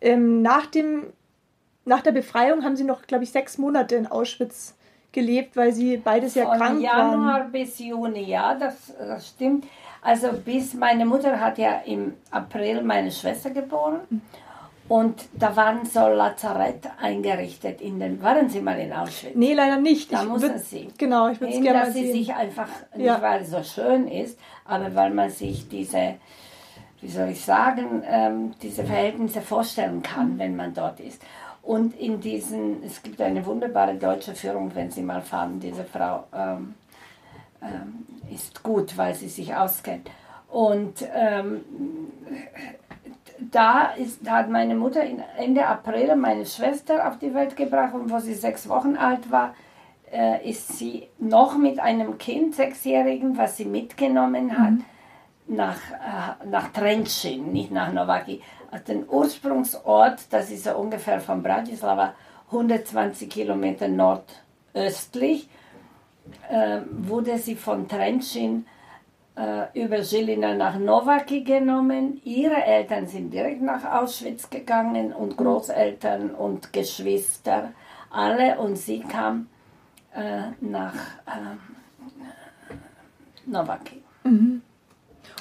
Ähm, 0.02 0.42
nach, 0.42 0.66
dem, 0.66 1.08
nach 1.86 2.02
der 2.02 2.12
Befreiung 2.12 2.66
haben 2.66 2.76
sie 2.76 2.84
noch, 2.84 3.04
glaube 3.04 3.24
ich, 3.24 3.32
sechs 3.32 3.58
Monate 3.58 3.96
in 3.96 4.08
Auschwitz 4.08 4.76
gelebt, 5.12 5.56
weil 5.58 5.72
sie 5.74 5.98
beides 5.98 6.36
ja 6.36 6.46
Von 6.46 6.58
krank 6.58 6.82
Januar 6.82 7.40
waren. 7.42 7.52
bis 7.52 7.80
Juni, 7.80 8.24
ja, 8.24 8.54
das, 8.56 8.94
das 8.98 9.28
stimmt. 9.30 9.66
Also 10.02 10.30
bis 10.46 10.74
meine 10.74 11.06
Mutter 11.06 11.40
hat 11.40 11.58
ja 11.58 11.82
im 11.86 12.14
April 12.32 12.84
meine 12.84 13.12
Schwester 13.12 13.50
geboren 13.50 14.00
und 14.88 15.26
da 15.34 15.56
waren 15.56 15.86
so 15.86 16.08
Lazarett 16.08 16.88
eingerichtet 17.02 17.82
in 17.82 18.00
den. 18.00 18.22
Waren 18.24 18.50
Sie 18.50 18.62
mal 18.62 18.80
in 18.80 18.94
Auschwitz? 18.94 19.36
Nee, 19.36 19.54
leider 19.54 19.78
nicht. 19.78 20.12
Da 20.14 20.24
Ich 20.24 20.30
müssen 20.30 20.52
würd- 20.52 20.58
Sie. 20.60 20.88
Genau, 20.98 21.28
ich 21.30 21.40
würde 21.42 21.54
es 21.54 21.62
gerne 21.62 21.80
mal 21.80 21.86
dass 21.86 21.94
sie 21.96 22.06
sehen. 22.06 22.14
sich 22.14 22.34
einfach, 22.34 22.70
nicht 22.96 23.06
Ja. 23.06 23.22
weil 23.22 23.42
es 23.42 23.52
so 23.52 23.62
schön 23.62 24.08
ist, 24.08 24.40
aber 24.66 24.96
weil 24.96 25.12
man 25.12 25.30
sich 25.30 25.68
diese, 25.68 26.16
wie 27.02 27.10
soll 27.10 27.30
ich 27.30 27.44
sagen, 27.44 28.02
ähm, 28.10 28.54
diese 28.62 28.84
Verhältnisse 28.86 29.42
vorstellen 29.42 30.02
kann, 30.02 30.40
wenn 30.40 30.56
man 30.56 30.74
dort 30.74 31.00
ist. 31.02 31.22
Und 31.62 32.00
in 32.00 32.20
diesen, 32.20 32.84
es 32.84 33.04
gibt 33.04 33.22
eine 33.22 33.46
wunderbare 33.46 33.96
deutsche 33.96 34.34
Führung, 34.34 34.74
wenn 34.74 34.90
Sie 34.90 35.02
mal 35.02 35.22
fahren, 35.22 35.60
diese 35.60 35.84
Frau 35.84 36.24
ähm, 36.34 36.74
ähm, 37.62 38.06
ist 38.32 38.64
gut, 38.64 38.98
weil 38.98 39.14
sie 39.16 39.28
sich 39.28 39.54
auskennt. 39.54 40.10
Und 40.50 41.06
ähm, 41.14 41.62
da, 43.40 43.92
ist, 43.92 44.26
da 44.26 44.38
hat 44.38 44.50
meine 44.50 44.76
Mutter 44.76 45.02
Ende 45.38 45.66
April 45.66 46.16
meine 46.16 46.46
Schwester 46.46 47.08
auf 47.08 47.20
die 47.20 47.34
Welt 47.34 47.56
gebracht 47.56 47.94
und 47.94 48.12
wo 48.12 48.20
sie 48.20 48.34
sechs 48.34 48.68
Wochen 48.70 48.96
alt 48.96 49.32
war, 49.32 49.54
äh, 50.12 50.50
ist 50.50 50.78
sie 50.78 51.08
noch 51.20 51.58
mit 51.58 51.80
einem 51.80 52.18
Kind, 52.18 52.56
sechsjährigen, 52.56 53.38
was 53.38 53.58
sie 53.58 53.66
mitgenommen 53.66 54.58
hat, 54.58 54.72
mhm. 54.72 54.86
nach, 55.48 55.78
äh, 55.92 56.48
nach 56.48 56.72
Trenčín, 56.72 57.52
nicht 57.52 57.72
nach 57.72 57.92
Novaki. 57.92 58.42
Den 58.88 59.08
Ursprungsort, 59.10 60.32
das 60.32 60.52
ist 60.52 60.66
so 60.66 60.76
ungefähr 60.76 61.20
von 61.20 61.42
Bratislava 61.42 62.14
120 62.48 63.30
Kilometer 63.30 63.88
nordöstlich, 63.88 65.50
äh, 66.50 66.82
wurde 66.92 67.38
sie 67.38 67.56
von 67.56 67.88
Trenčín 67.88 68.64
äh, 69.36 69.82
über 69.82 70.04
Žilina 70.04 70.54
nach 70.54 70.78
Novaki 70.78 71.42
genommen. 71.42 72.22
Ihre 72.24 72.64
Eltern 72.64 73.08
sind 73.08 73.32
direkt 73.32 73.62
nach 73.62 73.86
Auschwitz 73.86 74.50
gegangen 74.50 75.14
und 75.14 75.38
Großeltern 75.38 76.32
und 76.32 76.74
Geschwister, 76.74 77.72
alle. 78.12 78.60
Und 78.60 78.78
sie 78.78 79.00
kam 79.00 79.48
äh, 80.14 80.52
nach 80.60 80.96
äh, 81.26 81.56
Novaki. 83.46 84.04
Mhm. 84.24 84.62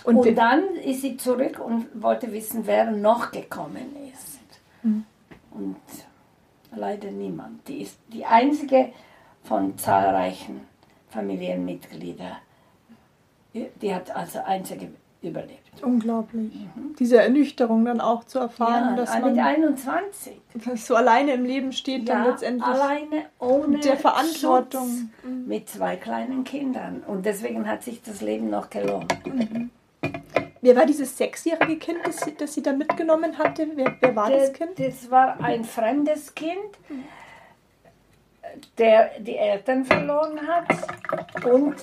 Und, 0.09 0.17
und 0.17 0.35
dann 0.37 0.75
ist 0.77 1.03
sie 1.03 1.19
zurück 1.19 1.61
und 1.63 1.87
wollte 2.03 2.33
wissen, 2.33 2.63
wer 2.65 2.91
noch 2.91 3.31
gekommen 3.31 3.95
ist. 4.11 4.39
Mhm. 4.83 5.05
Und 5.51 5.77
leider 6.75 7.11
niemand. 7.11 7.69
Die 7.69 7.83
ist 7.83 7.99
die 8.11 8.25
einzige 8.25 8.89
von 9.43 9.77
zahlreichen 9.77 10.63
Familienmitgliedern. 11.11 12.39
Die 13.53 13.95
hat 13.95 14.11
also 14.17 14.39
einzige 14.47 14.89
überlebt. 15.21 15.83
Unglaublich. 15.83 16.55
Mhm. 16.55 16.97
Diese 16.99 17.21
Ernüchterung 17.21 17.85
dann 17.85 18.01
auch 18.01 18.25
zu 18.25 18.39
erfahren, 18.39 18.91
ja, 18.91 18.97
dass 18.97 19.13
man 19.21 19.35
mit 19.35 19.45
21 19.45 20.41
so 20.77 20.95
alleine 20.95 21.35
im 21.35 21.45
Leben 21.45 21.73
steht, 21.73 22.09
ja, 22.09 22.15
dann 22.15 22.31
letztendlich 22.31 22.67
alleine 22.67 23.27
ohne 23.41 23.79
der 23.81 23.99
Verantwortung 23.99 24.89
Schutz, 24.89 25.25
mhm. 25.25 25.47
mit 25.47 25.69
zwei 25.69 25.97
kleinen 25.97 26.45
Kindern 26.45 27.03
und 27.07 27.27
deswegen 27.27 27.69
hat 27.69 27.83
sich 27.83 28.01
das 28.01 28.23
Leben 28.23 28.49
noch 28.49 28.71
gelohnt. 28.71 29.15
Mhm. 29.27 29.71
Wer 30.61 30.77
war 30.77 30.87
dieses 30.87 31.17
sechsjährige 31.17 31.77
Kind, 31.79 31.99
das 32.05 32.21
sie, 32.21 32.35
das 32.35 32.55
sie 32.55 32.63
da 32.63 32.73
mitgenommen 32.73 33.39
hatte? 33.39 33.69
Wer, 33.75 33.97
wer 34.01 34.17
war 34.17 34.31
das, 34.31 34.51
das 34.51 34.53
Kind? 34.53 34.79
Das 34.79 35.11
war 35.11 35.41
ein 35.41 35.65
fremdes 35.65 36.35
Kind, 36.35 36.79
der 38.77 39.21
die 39.21 39.37
Eltern 39.37 39.85
verloren 39.85 40.41
hat 40.47 41.45
und 41.45 41.77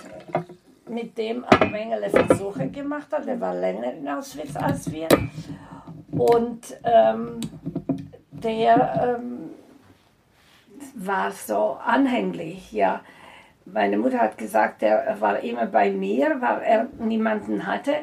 mit 0.89 1.17
dem 1.17 1.45
eine 1.45 1.71
Menge 1.71 2.09
Versuche 2.09 2.67
gemacht 2.67 3.07
hat. 3.11 3.25
Der 3.25 3.39
war 3.39 3.53
länger 3.53 3.93
in 3.93 4.07
Auschwitz 4.07 4.55
als 4.55 4.91
wir. 4.91 5.07
Und 6.11 6.77
ähm, 6.83 7.39
der 8.31 9.17
ähm, 9.19 9.49
war 10.95 11.31
so 11.31 11.77
anhänglich, 11.83 12.71
ja. 12.71 13.01
Meine 13.65 13.97
Mutter 13.97 14.19
hat 14.19 14.37
gesagt, 14.37 14.83
er 14.83 15.19
war 15.19 15.39
immer 15.39 15.65
bei 15.65 15.91
mir, 15.91 16.37
weil 16.39 16.61
er 16.61 16.87
niemanden 16.99 17.65
hatte. 17.65 17.93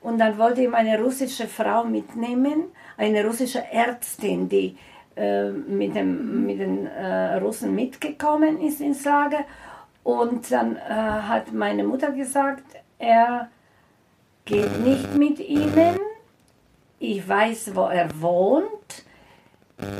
Und 0.00 0.18
dann 0.18 0.36
wollte 0.36 0.62
ihm 0.62 0.74
eine 0.74 1.00
russische 1.00 1.46
Frau 1.46 1.84
mitnehmen, 1.84 2.64
eine 2.96 3.24
russische 3.24 3.62
Ärztin, 3.70 4.48
die 4.48 4.76
äh, 5.14 5.50
mit, 5.50 5.94
dem, 5.94 6.44
mit 6.44 6.58
den 6.58 6.86
äh, 6.86 7.36
Russen 7.36 7.74
mitgekommen 7.74 8.60
ist 8.60 8.80
ins 8.80 9.04
Lager. 9.04 9.44
Und 10.02 10.50
dann 10.50 10.76
äh, 10.76 10.80
hat 10.80 11.52
meine 11.52 11.84
Mutter 11.84 12.10
gesagt, 12.10 12.64
er 12.98 13.48
geht 14.44 14.80
nicht 14.80 15.14
mit 15.14 15.38
ihnen. 15.38 15.98
Ich 16.98 17.28
weiß, 17.28 17.76
wo 17.76 17.82
er 17.86 18.08
wohnt. 18.20 19.04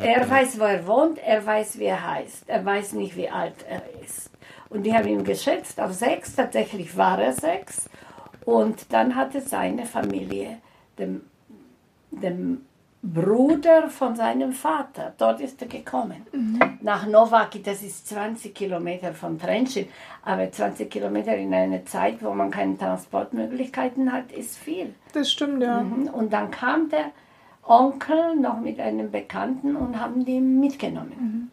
Er 0.02 0.28
weiß, 0.28 0.58
wo 0.58 0.64
er 0.64 0.86
wohnt, 0.86 1.18
er 1.24 1.44
weiß, 1.44 1.78
wie 1.78 1.84
er 1.84 2.14
heißt. 2.14 2.48
Er 2.48 2.64
weiß 2.64 2.94
nicht, 2.94 3.16
wie 3.16 3.28
alt 3.28 3.64
er 3.68 3.82
ist. 4.04 4.31
Und 4.72 4.84
die 4.84 4.94
haben 4.94 5.06
ihn 5.06 5.24
geschätzt 5.24 5.78
auf 5.80 5.92
sechs. 5.92 6.34
Tatsächlich 6.34 6.96
war 6.96 7.20
er 7.20 7.32
sechs. 7.32 7.90
Und 8.44 8.92
dann 8.92 9.14
hatte 9.14 9.40
seine 9.40 9.84
Familie 9.84 10.58
dem, 10.98 11.22
dem 12.10 12.62
Bruder 13.02 13.88
von 13.88 14.14
seinem 14.14 14.52
Vater. 14.52 15.12
Dort 15.18 15.40
ist 15.40 15.60
er 15.60 15.68
gekommen. 15.68 16.24
Mhm. 16.32 16.60
Nach 16.82 17.06
Novaki, 17.06 17.60
das 17.60 17.82
ist 17.82 18.08
20 18.08 18.54
Kilometer 18.54 19.12
von 19.12 19.38
Trenčín. 19.38 19.86
Aber 20.24 20.50
20 20.50 20.88
Kilometer 20.90 21.36
in 21.36 21.52
einer 21.52 21.84
Zeit, 21.84 22.22
wo 22.22 22.32
man 22.32 22.50
keine 22.50 22.78
Transportmöglichkeiten 22.78 24.12
hat, 24.12 24.30
ist 24.32 24.56
viel. 24.56 24.94
Das 25.12 25.30
stimmt, 25.30 25.62
ja. 25.62 25.80
Mhm. 25.82 26.08
Und 26.08 26.32
dann 26.32 26.50
kam 26.50 26.88
der 26.88 27.10
Onkel 27.64 28.36
noch 28.36 28.60
mit 28.60 28.80
einem 28.80 29.10
Bekannten 29.10 29.76
und 29.76 30.00
haben 30.00 30.24
die 30.24 30.40
mitgenommen. 30.40 31.12
Mhm. 31.18 31.50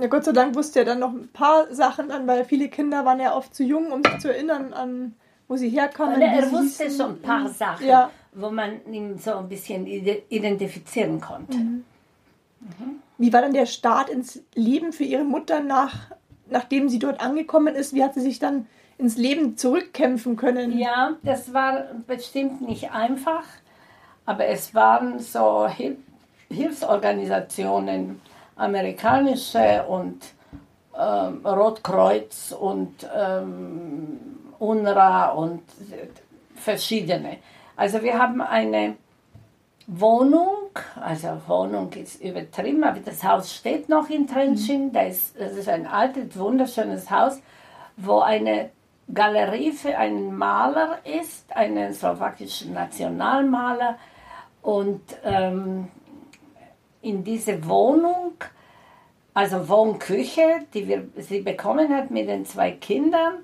Ja, 0.00 0.08
Gott 0.08 0.24
sei 0.24 0.32
Dank 0.32 0.54
wusste 0.54 0.80
er 0.80 0.84
dann 0.84 0.98
noch 0.98 1.12
ein 1.12 1.28
paar 1.32 1.72
Sachen 1.74 2.10
an, 2.10 2.26
weil 2.26 2.44
viele 2.44 2.68
Kinder 2.68 3.04
waren 3.04 3.20
ja 3.20 3.34
oft 3.34 3.54
zu 3.54 3.62
jung, 3.62 3.92
um 3.92 4.02
sich 4.02 4.18
zu 4.18 4.28
erinnern 4.32 4.72
an, 4.72 5.14
wo 5.48 5.56
sie 5.56 5.68
herkamen. 5.68 6.20
er 6.20 6.50
wusste 6.50 6.90
schon 6.90 7.12
ein 7.12 7.22
paar 7.22 7.48
Sachen. 7.48 7.86
Ja 7.86 8.10
wo 8.32 8.50
man 8.50 8.80
ihn 8.92 9.18
so 9.18 9.34
ein 9.34 9.48
bisschen 9.48 9.86
identifizieren 9.86 11.20
konnte. 11.20 11.56
Mhm. 11.56 11.84
Mhm. 12.60 13.02
Wie 13.18 13.32
war 13.32 13.42
dann 13.42 13.52
der 13.52 13.66
Start 13.66 14.08
ins 14.08 14.42
Leben 14.54 14.92
für 14.92 15.04
Ihre 15.04 15.24
Mutter, 15.24 15.60
nach, 15.60 16.10
nachdem 16.48 16.88
sie 16.88 16.98
dort 16.98 17.20
angekommen 17.20 17.74
ist? 17.74 17.94
Wie 17.94 18.04
hat 18.04 18.14
sie 18.14 18.20
sich 18.20 18.38
dann 18.38 18.66
ins 18.98 19.16
Leben 19.16 19.56
zurückkämpfen 19.56 20.36
können? 20.36 20.78
Ja, 20.78 21.16
das 21.22 21.52
war 21.52 21.86
bestimmt 22.06 22.60
nicht 22.60 22.92
einfach, 22.92 23.44
aber 24.26 24.46
es 24.46 24.74
waren 24.74 25.18
so 25.18 25.68
Hil 25.68 25.96
Hilfsorganisationen, 26.52 28.20
amerikanische 28.60 29.84
und 29.88 30.22
ähm, 30.98 31.46
Rotkreuz 31.46 32.54
und 32.58 33.08
ähm, 33.16 34.18
UNRWA 34.58 35.30
und 35.30 35.62
verschiedene 36.54 37.38
also 37.80 38.02
wir 38.02 38.18
haben 38.18 38.42
eine 38.42 38.96
Wohnung, 39.86 40.68
also 41.00 41.28
Wohnung 41.46 41.90
ist 41.94 42.22
übertrieben, 42.22 42.84
aber 42.84 43.00
das 43.00 43.24
Haus 43.24 43.54
steht 43.54 43.88
noch 43.88 44.10
in 44.10 44.28
Trenčín. 44.28 44.88
Mhm. 44.88 44.92
Das, 44.92 45.32
das 45.32 45.52
ist 45.52 45.66
ein 45.66 45.86
altes, 45.86 46.38
wunderschönes 46.38 47.10
Haus, 47.10 47.40
wo 47.96 48.18
eine 48.18 48.68
Galerie 49.14 49.72
für 49.72 49.96
einen 49.96 50.36
Maler 50.36 50.98
ist, 51.04 51.56
einen 51.56 51.94
slowakischen 51.94 52.74
Nationalmaler. 52.74 53.96
Und 54.60 55.00
ähm, 55.24 55.88
in 57.02 57.24
diese 57.24 57.66
Wohnung, 57.66 58.34
also 59.34 59.68
Wohnküche, 59.68 60.60
die 60.74 60.88
wir, 60.88 61.08
sie 61.16 61.40
bekommen 61.40 61.94
hat 61.94 62.10
mit 62.10 62.28
den 62.28 62.44
zwei 62.44 62.72
Kindern, 62.72 63.34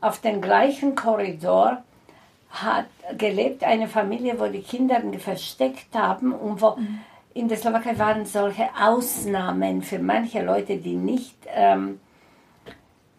auf 0.00 0.20
dem 0.20 0.40
gleichen 0.40 0.94
Korridor 0.94 1.82
hat 2.50 2.86
gelebt, 3.18 3.64
eine 3.64 3.88
Familie, 3.88 4.38
wo 4.38 4.46
die 4.46 4.62
Kinder 4.62 5.02
versteckt 5.18 5.94
haben 5.94 6.32
und 6.32 6.60
wo 6.60 6.76
mhm. 6.76 7.00
in 7.34 7.48
der 7.48 7.58
Slowakei 7.58 7.98
waren 7.98 8.26
solche 8.26 8.68
Ausnahmen 8.80 9.82
für 9.82 9.98
manche 9.98 10.42
Leute, 10.42 10.76
die 10.76 10.94
nicht 10.94 11.36
ähm, 11.52 12.00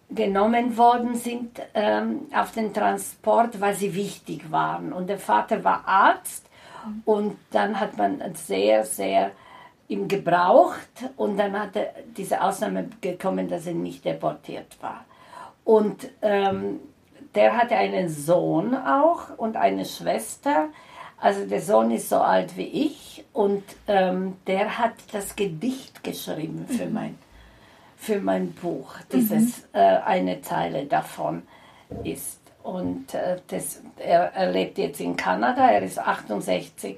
genommen 0.09 0.77
worden 0.77 1.15
sind 1.15 1.61
ähm, 1.73 2.27
auf 2.33 2.51
den 2.51 2.73
Transport, 2.73 3.59
weil 3.59 3.73
sie 3.73 3.93
wichtig 3.93 4.51
waren. 4.51 4.93
Und 4.93 5.07
der 5.07 5.19
Vater 5.19 5.63
war 5.63 5.85
Arzt 5.85 6.45
mhm. 6.85 7.01
und 7.05 7.37
dann 7.51 7.79
hat 7.79 7.97
man 7.97 8.21
sehr, 8.35 8.85
sehr 8.85 9.31
ihm 9.87 10.07
gebraucht 10.07 11.11
und 11.15 11.37
dann 11.37 11.59
hat 11.59 11.75
er 11.75 11.93
diese 12.17 12.41
Ausnahme 12.41 12.89
gekommen, 13.01 13.47
dass 13.47 13.67
er 13.67 13.73
nicht 13.73 14.03
deportiert 14.03 14.77
war. 14.81 15.05
Und 15.63 16.09
ähm, 16.21 16.79
der 17.35 17.57
hatte 17.57 17.75
einen 17.75 18.09
Sohn 18.09 18.75
auch 18.75 19.37
und 19.37 19.57
eine 19.57 19.85
Schwester. 19.85 20.69
Also 21.19 21.45
der 21.45 21.61
Sohn 21.61 21.91
ist 21.91 22.09
so 22.09 22.17
alt 22.17 22.57
wie 22.57 22.67
ich 22.67 23.25
und 23.33 23.63
ähm, 23.87 24.37
der 24.47 24.77
hat 24.77 24.93
das 25.11 25.35
Gedicht 25.35 26.03
geschrieben 26.03 26.65
für, 26.67 26.85
mhm. 26.85 26.93
mein, 26.93 27.19
für 27.97 28.19
mein 28.19 28.51
Buch. 28.53 28.95
Dieses 29.11 29.59
mhm. 29.59 29.63
äh, 29.73 29.79
eine 29.79 30.41
Zeile 30.41 30.85
davon 30.85 31.43
ist. 32.03 32.39
Und 32.63 33.13
äh, 33.13 33.37
das, 33.47 33.81
er, 33.97 34.33
er 34.33 34.51
lebt 34.51 34.77
jetzt 34.77 34.99
in 34.99 35.15
Kanada, 35.15 35.69
er 35.69 35.83
ist 35.83 35.99
68. 35.99 36.97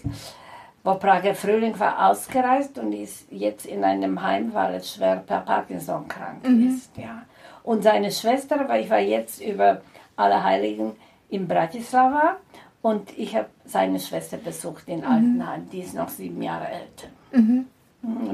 Wo 0.87 0.93
Prager 0.93 1.35
Frühling 1.35 1.77
war 1.81 2.09
ausgereist 2.09 2.79
und 2.79 2.93
ist 2.93 3.29
jetzt 3.29 3.65
in 3.65 3.83
einem 3.83 4.21
Heim, 4.21 4.53
weil 4.53 4.75
er 4.75 4.79
schwer 4.79 5.17
per 5.17 5.41
Parkinson 5.41 6.07
krank 6.07 6.47
mhm. 6.47 6.69
ist. 6.69 6.95
Ja. 6.95 7.23
Und 7.63 7.83
seine 7.83 8.09
Schwester, 8.09 8.69
weil 8.69 8.85
ich 8.85 8.89
war 8.89 8.99
jetzt 8.99 9.41
über 9.41 9.81
Allerheiligen 10.15 10.93
in 11.27 11.45
Bratislava 11.45 12.37
und 12.81 13.11
ich 13.17 13.35
habe 13.35 13.47
seine 13.65 13.99
Schwester 13.99 14.37
besucht 14.37 14.87
in 14.87 14.99
mhm. 14.99 15.07
Altenheim, 15.07 15.69
die 15.69 15.81
ist 15.81 15.93
noch 15.93 16.07
sieben 16.07 16.41
Jahre 16.41 16.69
älter. 16.69 17.07
Mhm. 17.33 17.65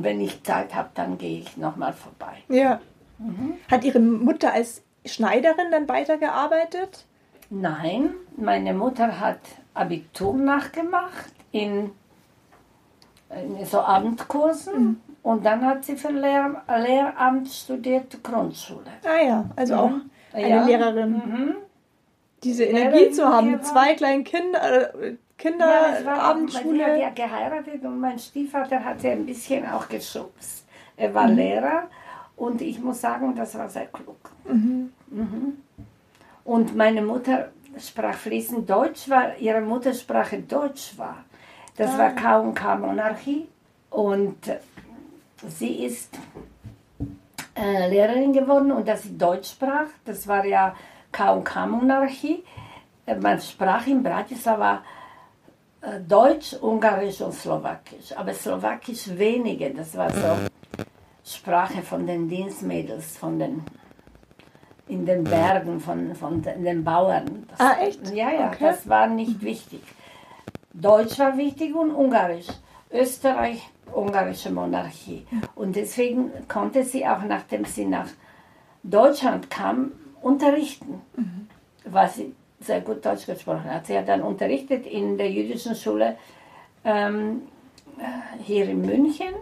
Wenn 0.03 0.21
ich 0.21 0.43
Zeit 0.43 0.75
habe, 0.75 0.89
dann 0.93 1.17
gehe 1.17 1.39
ich 1.39 1.57
nochmal 1.57 1.93
vorbei. 1.93 2.35
Ja. 2.49 2.79
Hat 3.71 3.83
Ihre 3.83 3.99
Mutter 3.99 4.53
als 4.53 4.83
Schneiderin 5.05 5.71
dann 5.71 5.89
weitergearbeitet? 5.89 7.07
Nein, 7.49 8.11
meine 8.37 8.75
Mutter 8.75 9.19
hat 9.19 9.39
Abitur 9.73 10.35
nachgemacht 10.35 11.33
in, 11.51 11.91
in 13.41 13.65
so 13.65 13.79
Abendkursen 13.79 15.01
und 15.23 15.45
dann 15.45 15.65
hat 15.65 15.85
sie 15.85 15.95
für 15.95 16.11
Lehr 16.11 16.61
Lehramt 16.67 17.47
studiert, 17.49 18.21
Grundschule. 18.23 18.91
Ah 19.05 19.23
ja, 19.25 19.45
also 19.55 19.75
auch 19.75 19.91
eine 20.33 20.49
Ja. 20.49 20.65
Lehrerin. 20.65 21.11
Mhm. 21.13 21.55
Diese 22.43 22.65
Energie 22.65 22.97
Lehrerin 22.97 23.13
zu 23.13 23.25
haben, 23.25 23.45
ja, 23.47 23.51
mit 23.53 23.65
zwei 23.65 23.93
kleinen 23.95 24.23
Kinder, 24.23 24.93
äh, 25.01 25.15
Kinder, 25.37 25.65
Ja, 25.65 25.81
war, 25.81 25.99
Sie 25.99 26.07
hat 26.09 26.19
Abendschule. 26.23 26.99
ja 26.99 27.09
geheiratet 27.09 27.83
und 27.83 27.99
mein 27.99 28.19
Stiefvater 28.19 28.83
hat 28.83 29.01
sie 29.01 29.09
ein 29.09 29.25
bisschen 29.25 29.67
auch 29.67 29.87
geschubst. 29.89 30.65
Er 30.97 31.13
war 31.13 31.27
Mhm. 31.27 31.35
Lehrer 31.37 31.83
und 32.35 32.61
ich 32.61 32.79
muss 32.79 33.01
sagen, 33.01 33.33
das 33.35 33.57
war 33.57 33.67
sehr 33.69 33.87
klug. 33.87 34.17
Mhm. 34.45 34.91
Und 36.43 36.75
meine 36.75 37.01
Mutter 37.01 37.49
sprach 37.79 38.15
fließend 38.15 38.69
Deutsch, 38.69 39.09
weil 39.09 39.35
ihre 39.39 39.61
Muttersprache 39.61 40.39
Deutsch 40.39 40.97
war. 40.97 41.23
Das 41.75 41.97
war 41.97 42.11
K&K 42.11 42.75
Monarchie 42.75 43.47
und 43.89 44.37
sie 45.47 45.85
ist 45.85 46.15
äh, 47.55 47.89
Lehrerin 47.89 48.31
geworden 48.33 48.71
und 48.71 48.87
dass 48.87 49.03
sie 49.03 49.17
Deutsch 49.17 49.51
sprach, 49.51 49.87
das 50.05 50.27
war 50.27 50.45
ja 50.45 50.75
K&K 51.11 51.65
Monarchie. 51.65 52.43
Man 53.21 53.39
sprach 53.41 53.85
in 53.87 54.01
Bratislava 54.03 54.81
äh, 55.81 55.99
Deutsch, 56.07 56.53
Ungarisch 56.53 57.21
und 57.21 57.33
Slowakisch, 57.33 58.15
aber 58.15 58.33
Slowakisch 58.33 59.07
wenige, 59.17 59.71
das 59.71 59.95
war 59.97 60.11
so 60.11 60.37
Sprache 61.25 61.81
von 61.81 62.05
den 62.05 62.29
Dienstmädels, 62.29 63.17
von 63.17 63.39
den 63.39 63.63
in 64.87 65.05
den 65.05 65.23
Bergen, 65.23 65.79
von, 65.79 66.13
von 66.13 66.41
den 66.41 66.63
den 66.63 66.83
Bauern. 66.83 67.47
Das, 67.49 67.59
Ah, 67.59 67.77
echt? 67.81 68.09
Ja, 68.11 68.31
ja, 68.31 68.47
Okay. 68.49 68.57
das 68.65 68.87
war 68.87 69.07
nicht 69.07 69.41
wichtig. 69.41 69.81
Deutsch 70.73 71.19
war 71.19 71.37
wichtig 71.37 71.75
und 71.75 71.91
Ungarisch. 71.91 72.47
Österreich, 72.91 73.67
ungarische 73.91 74.51
Monarchie. 74.51 75.25
Und 75.55 75.75
deswegen 75.75 76.31
konnte 76.47 76.83
sie 76.83 77.07
auch, 77.07 77.23
nachdem 77.23 77.65
sie 77.65 77.85
nach 77.85 78.07
Deutschland 78.83 79.49
kam, 79.49 79.91
unterrichten, 80.21 81.01
weil 81.85 82.09
sie 82.09 82.35
sehr 82.59 82.81
gut 82.81 83.05
Deutsch 83.05 83.25
gesprochen 83.25 83.65
hat. 83.65 83.87
Sie 83.87 83.97
hat 83.97 84.07
dann 84.07 84.21
unterrichtet 84.21 84.85
in 84.85 85.17
der 85.17 85.31
jüdischen 85.31 85.75
Schule 85.75 86.17
ähm, 86.85 87.43
äh, 87.97 88.41
hier 88.43 88.69
in 88.69 88.81
München. 88.81 89.33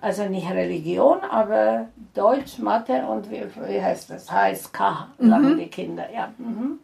Also 0.00 0.24
nicht 0.24 0.50
Religion, 0.50 1.20
aber 1.20 1.88
Deutsch, 2.12 2.58
Mathe 2.58 3.06
und 3.06 3.30
wie, 3.30 3.44
wie 3.68 3.80
heißt 3.80 4.10
das? 4.10 4.30
HSK, 4.30 4.78
sagen 5.18 5.56
die 5.58 5.68
Kinder. 5.68 6.12
Ja. 6.12 6.32
Mhm. 6.38 6.80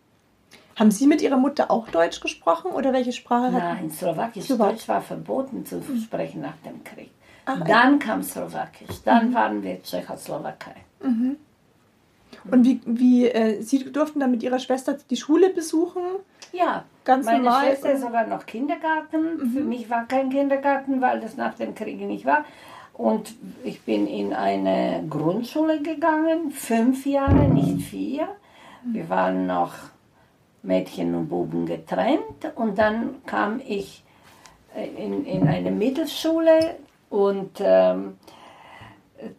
Haben 0.78 0.90
Sie 0.90 1.06
mit 1.06 1.20
Ihrer 1.22 1.36
Mutter 1.36 1.70
auch 1.70 1.88
Deutsch 1.88 2.20
gesprochen 2.20 2.70
oder 2.72 2.92
welche 2.92 3.12
Sprache 3.12 3.50
Nein, 3.52 3.90
Slowakisch. 3.90 4.44
Slowak- 4.44 4.70
Deutsch 4.70 4.88
war 4.88 5.00
verboten 5.00 5.64
zu 5.66 5.82
sprechen 6.04 6.40
nach 6.42 6.56
dem 6.64 6.84
Krieg. 6.84 7.10
dann 7.66 7.98
kam 7.98 8.22
Slowakisch, 8.22 9.02
dann 9.04 9.32
waren 9.34 9.62
wir 9.62 9.82
Tschechoslowakei. 9.82 10.74
Und 12.50 12.64
wie, 12.64 12.80
wie 12.84 13.26
äh, 13.28 13.60
Sie 13.62 13.90
durften 13.90 14.20
dann 14.20 14.30
mit 14.30 14.42
Ihrer 14.42 14.58
Schwester 14.58 14.96
die 15.10 15.16
Schule 15.16 15.50
besuchen? 15.50 16.02
Ja, 16.52 16.84
Ganz 17.04 17.24
meine 17.26 17.42
normal. 17.42 17.66
Schwester 17.66 17.96
sogar 17.98 18.26
noch 18.26 18.44
Kindergarten. 18.46 19.50
Für 19.52 19.60
mich 19.62 19.88
war 19.90 20.06
kein 20.06 20.28
Kindergarten, 20.30 21.00
weil 21.00 21.20
das 21.20 21.36
nach 21.36 21.54
dem 21.54 21.74
Krieg 21.74 21.98
nicht 22.00 22.26
war. 22.26 22.44
Und 22.92 23.34
ich 23.64 23.80
bin 23.82 24.06
in 24.06 24.34
eine 24.34 25.04
Grundschule 25.08 25.80
gegangen, 25.80 26.50
fünf 26.50 27.06
Jahre, 27.06 27.48
nicht 27.48 27.86
vier. 27.88 28.28
Wir 28.84 29.08
waren 29.08 29.46
noch 29.46 29.72
Mädchen 30.62 31.14
und 31.14 31.28
Buben 31.28 31.66
getrennt. 31.66 32.52
Und 32.56 32.78
dann 32.78 33.24
kam 33.26 33.60
ich 33.66 34.02
äh, 34.74 34.86
in, 34.86 35.24
in 35.24 35.48
eine 35.48 35.70
Mittelschule 35.70 36.76
und 37.10 37.58
ähm, 37.60 38.18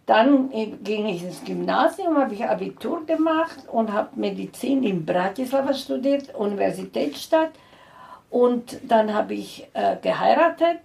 dann 0.05 0.49
ging 0.83 1.07
ich 1.07 1.23
ins 1.23 1.43
Gymnasium, 1.43 2.17
habe 2.17 2.33
ich 2.33 2.43
Abitur 2.43 3.05
gemacht 3.05 3.63
und 3.71 3.93
habe 3.93 4.19
Medizin 4.19 4.83
in 4.83 5.05
Bratislava 5.05 5.73
studiert, 5.73 6.35
Universitätsstadt. 6.35 7.51
Und 8.29 8.79
dann 8.87 9.13
habe 9.13 9.33
ich 9.33 9.67
äh, 9.73 9.95
geheiratet 10.01 10.81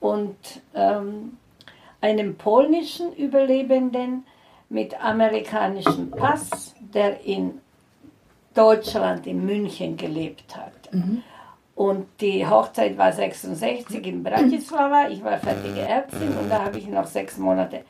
und 0.00 0.36
ähm, 0.74 1.38
einen 2.00 2.36
polnischen 2.36 3.12
Überlebenden 3.14 4.24
mit 4.68 5.02
amerikanischem 5.02 6.10
Pass, 6.10 6.74
der 6.92 7.24
in 7.24 7.60
Deutschland, 8.56 9.26
in 9.26 9.44
München 9.44 9.96
gelebt 9.96 10.56
hat. 10.56 10.72
Und 11.74 12.06
die 12.20 12.46
Hochzeit 12.46 12.96
war 12.96 13.12
66 13.12 14.06
in 14.06 14.22
Bratislava. 14.22 15.08
Ich 15.10 15.22
war 15.22 15.38
fertige 15.38 15.80
Ärztin 15.80 16.28
und 16.38 16.48
da 16.50 16.64
habe 16.64 16.78
ich 16.78 16.88
noch 16.88 17.06
sechs 17.06 17.36
Monate 17.36 17.82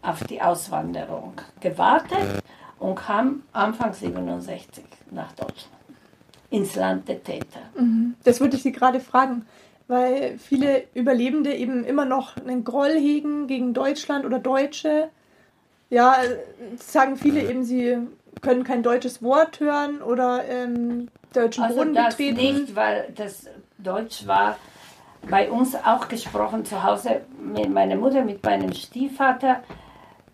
auf 0.00 0.24
die 0.24 0.40
Auswanderung 0.40 1.34
gewartet 1.60 2.42
und 2.78 2.94
kam 2.94 3.42
Anfang 3.52 3.92
67 3.92 4.84
nach 5.10 5.32
Deutschland. 5.32 5.76
Ins 6.50 6.74
Land 6.76 7.08
der 7.08 7.22
Täter. 7.22 7.60
Das 8.24 8.40
würde 8.40 8.56
ich 8.56 8.62
Sie 8.62 8.72
gerade 8.72 9.00
fragen, 9.00 9.44
weil 9.88 10.38
viele 10.38 10.84
Überlebende 10.94 11.54
eben 11.54 11.84
immer 11.84 12.06
noch 12.06 12.36
einen 12.38 12.64
Groll 12.64 12.92
hegen 12.92 13.46
gegen 13.46 13.74
Deutschland 13.74 14.24
oder 14.24 14.38
Deutsche. 14.38 15.10
Ja, 15.90 16.14
äh, 16.22 16.76
sagen 16.76 17.16
viele 17.16 17.42
eben, 17.42 17.64
sie 17.64 17.98
können 18.42 18.64
kein 18.64 18.82
deutsches 18.82 19.22
Wort 19.22 19.60
hören 19.60 20.02
oder 20.02 20.44
ähm, 20.48 21.08
deutschen 21.32 21.64
Also 21.64 21.76
Boden 21.78 21.94
das 21.94 22.16
betreten. 22.16 22.36
nicht, 22.60 22.76
weil 22.76 23.12
das 23.14 23.46
Deutsch 23.78 24.26
war 24.26 24.56
bei 25.28 25.50
uns 25.50 25.74
auch 25.74 26.08
gesprochen 26.08 26.64
zu 26.64 26.82
Hause 26.82 27.22
mit 27.42 27.68
meiner 27.70 27.96
Mutter, 27.96 28.24
mit 28.24 28.42
meinem 28.44 28.72
Stiefvater, 28.72 29.62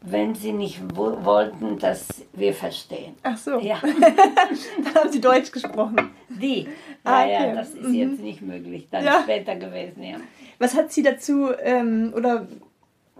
wenn 0.03 0.35
sie 0.35 0.53
nicht 0.53 0.81
wo 0.95 1.25
wollten, 1.25 1.79
dass 1.79 2.07
wir 2.35 2.53
verstehen. 2.53 3.15
Ach 3.23 3.39
so, 3.39 3.59
Ja, 3.61 3.79
dann 3.83 4.95
haben 4.95 5.11
sie 5.11 5.21
Deutsch 5.21 5.51
gesprochen. 5.51 6.11
die. 6.29 6.69
Ah, 7.05 7.23
okay. 7.25 7.53
das 7.55 7.71
ist 7.71 7.93
jetzt 7.95 8.21
nicht 8.21 8.43
möglich, 8.43 8.89
dann 8.91 9.05
Ja. 9.05 9.21
später 9.23 9.57
gewesen, 9.57 10.03
ja. 10.03 10.17
Was 10.59 10.75
hat 10.75 10.93
Sie 10.93 11.03
dazu, 11.03 11.49
ähm, 11.63 12.13
oder 12.15 12.47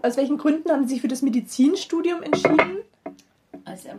aus 0.03 0.15
welchen 0.17 0.37
Gründen 0.37 0.69
haben 0.71 0.83
Sie 0.87 0.93
sich 0.95 1.01
für 1.01 1.07
das 1.07 1.21
Medizinstudium 1.23 2.21
entschieden? 2.23 2.77
Also, 3.65 3.89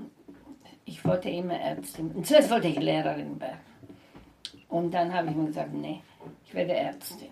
ich 0.86 1.04
wollte 1.04 1.28
immer 1.28 1.58
Ärztin. 1.58 2.12
Und 2.12 2.26
zuerst 2.26 2.50
wollte 2.50 2.68
ich 2.68 2.78
Lehrerin 2.78 3.38
werden. 3.40 3.58
Und 4.68 4.94
dann 4.94 5.12
habe 5.12 5.28
ich 5.28 5.36
mir 5.36 5.46
gesagt, 5.46 5.74
nee, 5.74 6.00
ich 6.46 6.54
werde 6.54 6.72
Ärztin. 6.72 7.28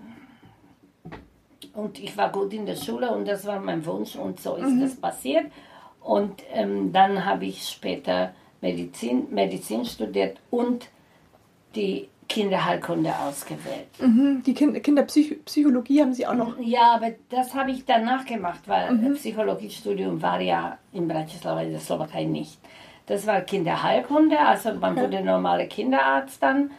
Und 1.73 1.99
ich 1.99 2.17
war 2.17 2.31
gut 2.31 2.53
in 2.53 2.67
der 2.67 2.77
Schule 2.77 3.11
und 3.11 3.27
das 3.27 3.47
war 3.47 3.59
mein 3.59 3.85
Wunsch 3.87 4.15
und 4.15 4.41
so 4.41 4.57
ist 4.57 4.81
das 4.81 4.97
passiert. 4.97 5.47
Und 6.01 6.43
ähm, 6.53 6.93
dann 6.93 7.25
habe 7.25 7.47
ich 7.47 7.67
später 7.67 8.35
Medizin, 8.61 9.27
Medizin 9.31 9.85
studiert 9.85 10.39
und 10.51 10.89
die 11.75 12.09
Kinderheilkunde 12.29 13.13
ausgewählt. 13.19 13.89
Mhm, 14.01 14.43
die 14.45 14.55
kind 14.55 14.83
Kinderpsychologie 14.83 16.01
haben 16.01 16.15
Sie 16.15 16.27
auch 16.27 16.35
noch. 16.35 16.59
Ja, 16.61 16.95
aber 16.95 17.13
das 17.29 17.55
habe 17.55 17.73
ich 17.73 17.85
danach 17.85 18.25
gemacht, 18.25 18.61
weil 18.67 18.97
das 18.99 19.19
Psychologiestudium 19.19 20.23
war 20.23 20.41
ja 20.41 20.79
in 20.93 21.09
Bratislava, 21.09 21.63
in 21.63 21.73
der 21.73 21.81
Slowakei 21.81 22.25
nicht. 22.25 22.59
Das 23.07 23.27
war 23.27 23.43
Kinderheilkunde, 23.43 24.39
also 24.39 24.73
man 24.75 24.97
wurde 24.97 25.23
normale 25.23 25.69
Kinderarzt 25.69 26.43
dann. 26.43 26.71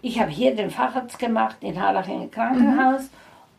Ich 0.00 0.20
habe 0.20 0.30
hier 0.30 0.54
den 0.54 0.70
Facharzt 0.70 1.18
gemacht 1.18 1.56
in 1.60 1.80
Harlach 1.80 2.08
im 2.08 2.30
Krankenhaus 2.30 3.10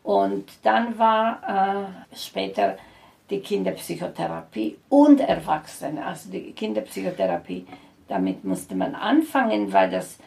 und 0.02 0.48
dann 0.62 0.98
war 0.98 1.86
äh, 2.12 2.16
später 2.16 2.76
die 3.30 3.40
Kinderpsychotherapie 3.40 4.78
und 4.88 5.20
Erwachsene, 5.20 6.04
also 6.04 6.30
die 6.30 6.52
Kinderpsychotherapie. 6.52 7.66
Damit 8.08 8.44
musste 8.44 8.74
man 8.74 8.94
anfangen, 8.94 9.72
weil 9.72 9.90
das 9.90 10.18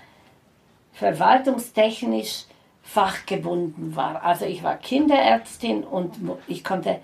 verwaltungstechnisch 0.94 2.46
fachgebunden 2.82 3.96
war. 3.96 4.24
Also 4.24 4.46
ich 4.46 4.64
war 4.64 4.78
Kinderärztin 4.78 5.84
und 5.84 6.16
ich 6.48 6.64
konnte, 6.64 7.00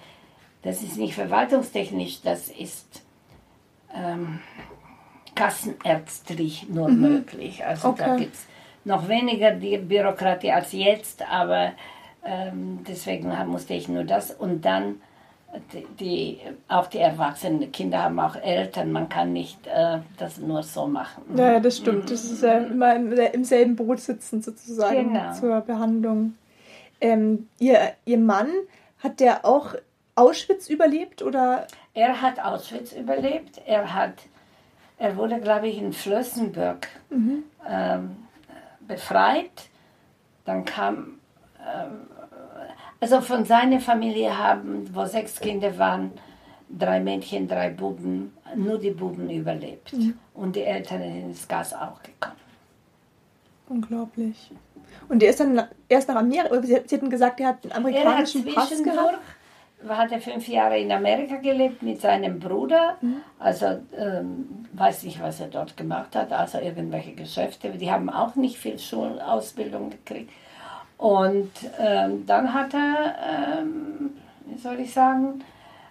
das 0.63 0.81
ist 0.81 0.97
nicht 0.97 1.13
verwaltungstechnisch, 1.13 2.21
das 2.21 2.49
ist 2.49 3.03
ähm, 3.93 4.39
kassenärztlich 5.35 6.67
nur 6.69 6.89
möglich. 6.89 7.65
Also 7.65 7.93
da 7.97 8.05
Okay. 8.13 8.17
gibt 8.23 8.35
es 8.35 8.45
noch 8.85 9.07
weniger 9.07 9.51
die 9.51 9.77
Bürokratie 9.77 10.51
als 10.51 10.71
jetzt, 10.71 11.23
aber 11.29 11.71
ähm, 12.25 12.79
deswegen 12.87 13.31
musste 13.47 13.73
ich 13.73 13.87
nur 13.87 14.03
das 14.03 14.31
und 14.31 14.63
dann 14.65 15.01
die, 15.71 15.85
die, 15.99 16.39
auch 16.67 16.87
die 16.87 16.97
erwachsenen 16.97 17.71
Kinder 17.71 18.01
haben 18.03 18.19
auch 18.19 18.35
Eltern, 18.35 18.91
man 18.91 19.07
kann 19.07 19.33
nicht 19.33 19.67
äh, 19.67 19.99
das 20.17 20.39
nur 20.39 20.63
so 20.63 20.87
machen. 20.87 21.21
Ja, 21.35 21.53
ja, 21.53 21.59
das 21.59 21.77
stimmt. 21.77 22.09
Das 22.09 22.23
ist 22.23 22.41
ja 22.41 22.57
immer 22.57 22.95
im, 22.95 23.11
im 23.11 23.43
selben 23.43 23.75
Boot 23.75 23.99
sitzen 23.99 24.41
sozusagen 24.41 25.13
Genau. 25.13 25.33
zur 25.33 25.61
Behandlung. 25.61 26.33
Ähm, 26.99 27.47
ihr, 27.59 27.79
ihr 28.05 28.17
Mann, 28.17 28.49
hat 29.03 29.19
der 29.19 29.45
auch 29.45 29.75
Auschwitz 30.15 30.69
überlebt 30.69 31.21
oder? 31.21 31.67
Er 31.93 32.21
hat 32.21 32.39
Auschwitz 32.39 32.93
überlebt. 32.93 33.61
Er 33.67 33.93
hat, 33.93 34.13
er 35.03 35.17
wurde, 35.17 35.41
glaube 35.41 35.67
ich, 35.67 35.77
in 35.77 35.91
Flossenburg 35.91 36.87
ähm, 37.67 38.15
befreit. 38.87 39.69
Dann 40.45 40.63
kam, 40.63 41.19
ähm, 41.59 42.07
also 43.01 43.19
von 43.19 43.43
seiner 43.43 43.81
Familie 43.81 44.37
haben, 44.37 44.89
wo 44.95 45.05
sechs 45.05 45.41
Kinder 45.41 45.77
waren, 45.77 46.11
drei 46.69 47.01
Mädchen, 47.01 47.49
drei 47.49 47.69
Buben, 47.69 48.31
nur 48.55 48.77
die 48.77 48.91
Buben 48.91 49.29
überlebt. 49.29 49.93
Und 50.33 50.55
die 50.55 50.61
Eltern 50.63 51.01
sind 51.01 51.23
ins 51.25 51.47
Gas 51.49 51.73
auch 51.73 52.01
gekommen. 52.01 52.37
Unglaublich. 53.67 54.51
Und 55.09 55.21
der 55.21 55.31
ist 55.31 55.41
dann 55.41 55.67
erst 55.89 56.07
nach 56.07 56.15
Amerika, 56.15 56.61
Sie, 56.61 56.75
hatten 56.77 57.09
gesagt, 57.09 57.41
er 57.41 57.49
hat 57.49 57.63
einen 57.63 57.71
Er 57.71 57.75
hat 57.75 57.85
amerikanischen 57.85 58.45
Pass 58.45 58.69
gehabt. 58.81 59.19
Hat 59.87 60.11
er 60.11 60.19
fünf 60.19 60.47
Jahre 60.47 60.77
in 60.77 60.91
Amerika 60.91 61.37
gelebt 61.37 61.81
mit 61.81 62.01
seinem 62.01 62.39
Bruder. 62.39 62.97
Mhm. 63.01 63.17
Also 63.39 63.81
ähm, 63.97 64.65
weiß 64.73 65.03
nicht, 65.03 65.21
was 65.21 65.39
er 65.39 65.47
dort 65.47 65.77
gemacht 65.77 66.15
hat, 66.15 66.31
also 66.31 66.59
irgendwelche 66.59 67.13
Geschäfte. 67.13 67.69
Die 67.71 67.91
haben 67.91 68.09
auch 68.09 68.35
nicht 68.35 68.57
viel 68.57 68.79
Schulausbildung 68.79 69.89
gekriegt. 69.89 70.31
Und 70.97 71.51
ähm, 71.79 72.25
dann 72.25 72.53
hat 72.53 72.73
er, 72.73 73.59
ähm, 73.59 74.11
wie 74.45 74.57
soll 74.57 74.79
ich 74.79 74.93
sagen, 74.93 75.43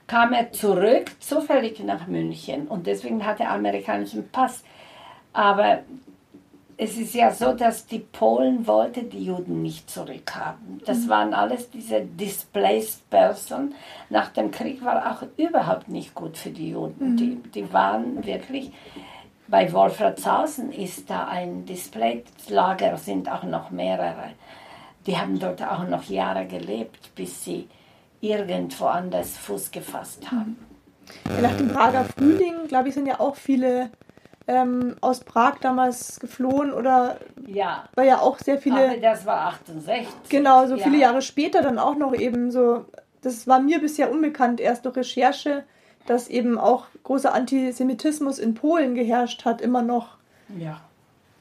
kam 0.06 0.32
er 0.32 0.52
zurück, 0.52 1.10
zufällig 1.20 1.82
nach 1.84 2.06
München. 2.06 2.66
Und 2.68 2.86
deswegen 2.86 3.24
hat 3.24 3.40
er 3.40 3.50
amerikanischen 3.50 4.28
Pass. 4.30 4.64
Aber 5.32 5.80
es 6.76 6.96
ist 6.96 7.14
ja 7.14 7.30
so, 7.30 7.52
dass 7.52 7.86
die 7.86 7.98
Polen 7.98 8.66
wollten 8.66 9.10
die 9.10 9.24
Juden 9.24 9.62
nicht 9.62 9.90
zurückhaben. 9.90 10.80
Das 10.84 11.08
waren 11.08 11.34
alles 11.34 11.70
diese 11.70 12.00
displaced 12.02 13.08
person. 13.10 13.74
Nach 14.10 14.28
dem 14.28 14.50
Krieg 14.50 14.84
war 14.84 15.10
auch 15.10 15.26
überhaupt 15.36 15.88
nicht 15.88 16.14
gut 16.14 16.36
für 16.36 16.50
die 16.50 16.70
Juden. 16.70 17.16
Die, 17.16 17.36
die 17.54 17.72
waren 17.72 18.24
wirklich, 18.24 18.72
bei 19.48 19.72
Wolfratshausen 19.72 20.72
ist 20.72 21.10
da 21.10 21.26
ein 21.28 21.66
displaced 21.66 22.48
Lager, 22.48 22.96
sind 22.96 23.30
auch 23.30 23.44
noch 23.44 23.70
mehrere. 23.70 24.30
Die 25.06 25.16
haben 25.16 25.38
dort 25.38 25.62
auch 25.62 25.86
noch 25.86 26.04
Jahre 26.04 26.46
gelebt, 26.46 27.14
bis 27.14 27.44
sie 27.44 27.68
irgendwo 28.20 28.86
anders 28.86 29.36
Fuß 29.36 29.70
gefasst 29.70 30.30
haben. 30.30 30.56
Ja, 31.26 31.40
nach 31.42 31.56
dem 31.56 31.68
Prager 31.68 32.04
Frühling, 32.04 32.68
glaube 32.68 32.88
ich, 32.88 32.94
sind 32.94 33.06
ja 33.06 33.18
auch 33.20 33.34
viele 33.34 33.90
ähm, 34.46 34.96
aus 35.00 35.20
Prag 35.20 35.56
damals 35.60 36.18
geflohen 36.20 36.72
oder 36.72 37.18
Ja, 37.46 37.88
weil 37.94 38.08
ja 38.08 38.20
auch 38.20 38.38
sehr 38.38 38.58
viele. 38.58 38.90
aber 38.90 38.96
das 38.96 39.24
war 39.26 39.46
68. 39.48 40.06
Genau, 40.28 40.66
so 40.66 40.76
ja. 40.76 40.84
viele 40.84 40.98
Jahre 40.98 41.22
später 41.22 41.62
dann 41.62 41.78
auch 41.78 41.96
noch 41.96 42.14
eben 42.14 42.50
so, 42.50 42.84
das 43.22 43.46
war 43.46 43.60
mir 43.60 43.80
bisher 43.80 44.10
unbekannt, 44.10 44.60
erst 44.60 44.84
durch 44.84 44.96
Recherche, 44.96 45.64
dass 46.06 46.28
eben 46.28 46.58
auch 46.58 46.86
großer 47.04 47.32
Antisemitismus 47.32 48.38
in 48.38 48.54
Polen 48.54 48.94
geherrscht 48.94 49.44
hat, 49.44 49.60
immer 49.60 49.82
noch. 49.82 50.16
Ja. 50.58 50.80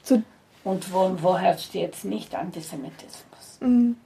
Zu, 0.04 0.24
Und 0.64 0.94
wo, 0.94 1.16
wo 1.20 1.38
herrscht 1.38 1.74
jetzt 1.74 2.06
nicht 2.06 2.36
Antisemitismus? 2.36 3.60
Mhm. 3.60 3.98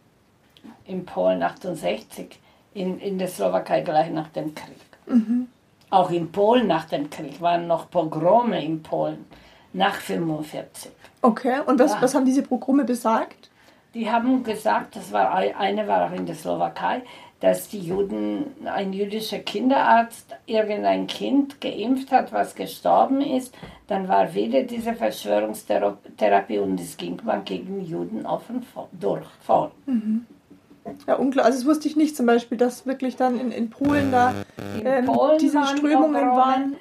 In 0.86 1.06
Polen 1.06 1.44
68, 1.44 2.40
in, 2.74 3.00
in 3.00 3.18
der 3.18 3.28
Slowakei 3.28 3.82
gleich 3.82 4.10
nach 4.12 4.30
dem 4.30 4.56
Krieg. 4.56 4.78
Mhm. 5.06 5.48
Auch 5.90 6.10
in 6.12 6.32
Polen 6.32 6.68
nach 6.68 6.86
dem 6.86 7.10
Krieg 7.10 7.40
waren 7.42 7.68
noch 7.68 7.90
Pogrome 7.90 8.64
in 8.64 8.82
Polen 8.84 9.26
nach 9.74 9.96
45. 9.96 10.92
okay, 11.22 11.60
und 11.66 11.80
was, 11.80 11.92
Ja. 11.94 12.02
was 12.02 12.16
haben 12.16 12.26
diese 12.26 12.42
Pogrome 12.44 12.84
besagt? 12.86 13.50
Die 13.94 14.10
haben 14.12 14.44
gesagt, 14.44 14.96
das 14.96 15.12
war 15.14 15.34
ei- 15.36 15.56
eine 15.56 15.88
war 15.88 16.08
auch 16.08 16.12
in 16.16 16.26
der 16.26 16.36
Slowakei, 16.36 17.02
dass 17.40 17.68
die 17.70 17.80
Juden, 17.80 18.46
ein 18.66 18.92
jüdischer 18.94 19.40
Kinderarzt 19.40 20.36
irgendein 20.46 21.08
Kind 21.08 21.62
geimpft 21.62 22.12
hat, 22.12 22.32
was 22.34 22.56
gestorben 22.56 23.22
ist, 23.22 23.54
dann 23.88 24.08
war 24.08 24.34
wieder 24.34 24.64
diese 24.64 24.94
Verschwörungstherapie 24.94 26.60
und 26.60 26.80
es 26.80 26.98
ging 26.98 27.20
man 27.24 27.44
gegen 27.46 27.86
Juden 27.86 28.26
offen 28.26 28.64
vor, 28.64 28.88
durch 28.94 29.28
vor. 29.42 29.72
Ja, 31.08 31.16
unklar. 31.16 31.46
Also 31.46 31.58
das 31.60 31.68
wusste 31.68 31.88
ich 31.88 31.96
nicht 31.96 32.16
zum 32.16 32.26
Beispiel, 32.26 32.58
dass 32.58 32.86
wirklich 32.86 33.16
dann 33.16 33.40
in, 33.40 33.52
in 33.52 33.70
Polen 33.70 34.12
da 34.12 34.34
ähm, 34.84 35.06
Polen 35.06 35.38
diese 35.40 35.56
waren 35.58 35.78
Strömungen 35.78 36.28
waren. 36.32 36.76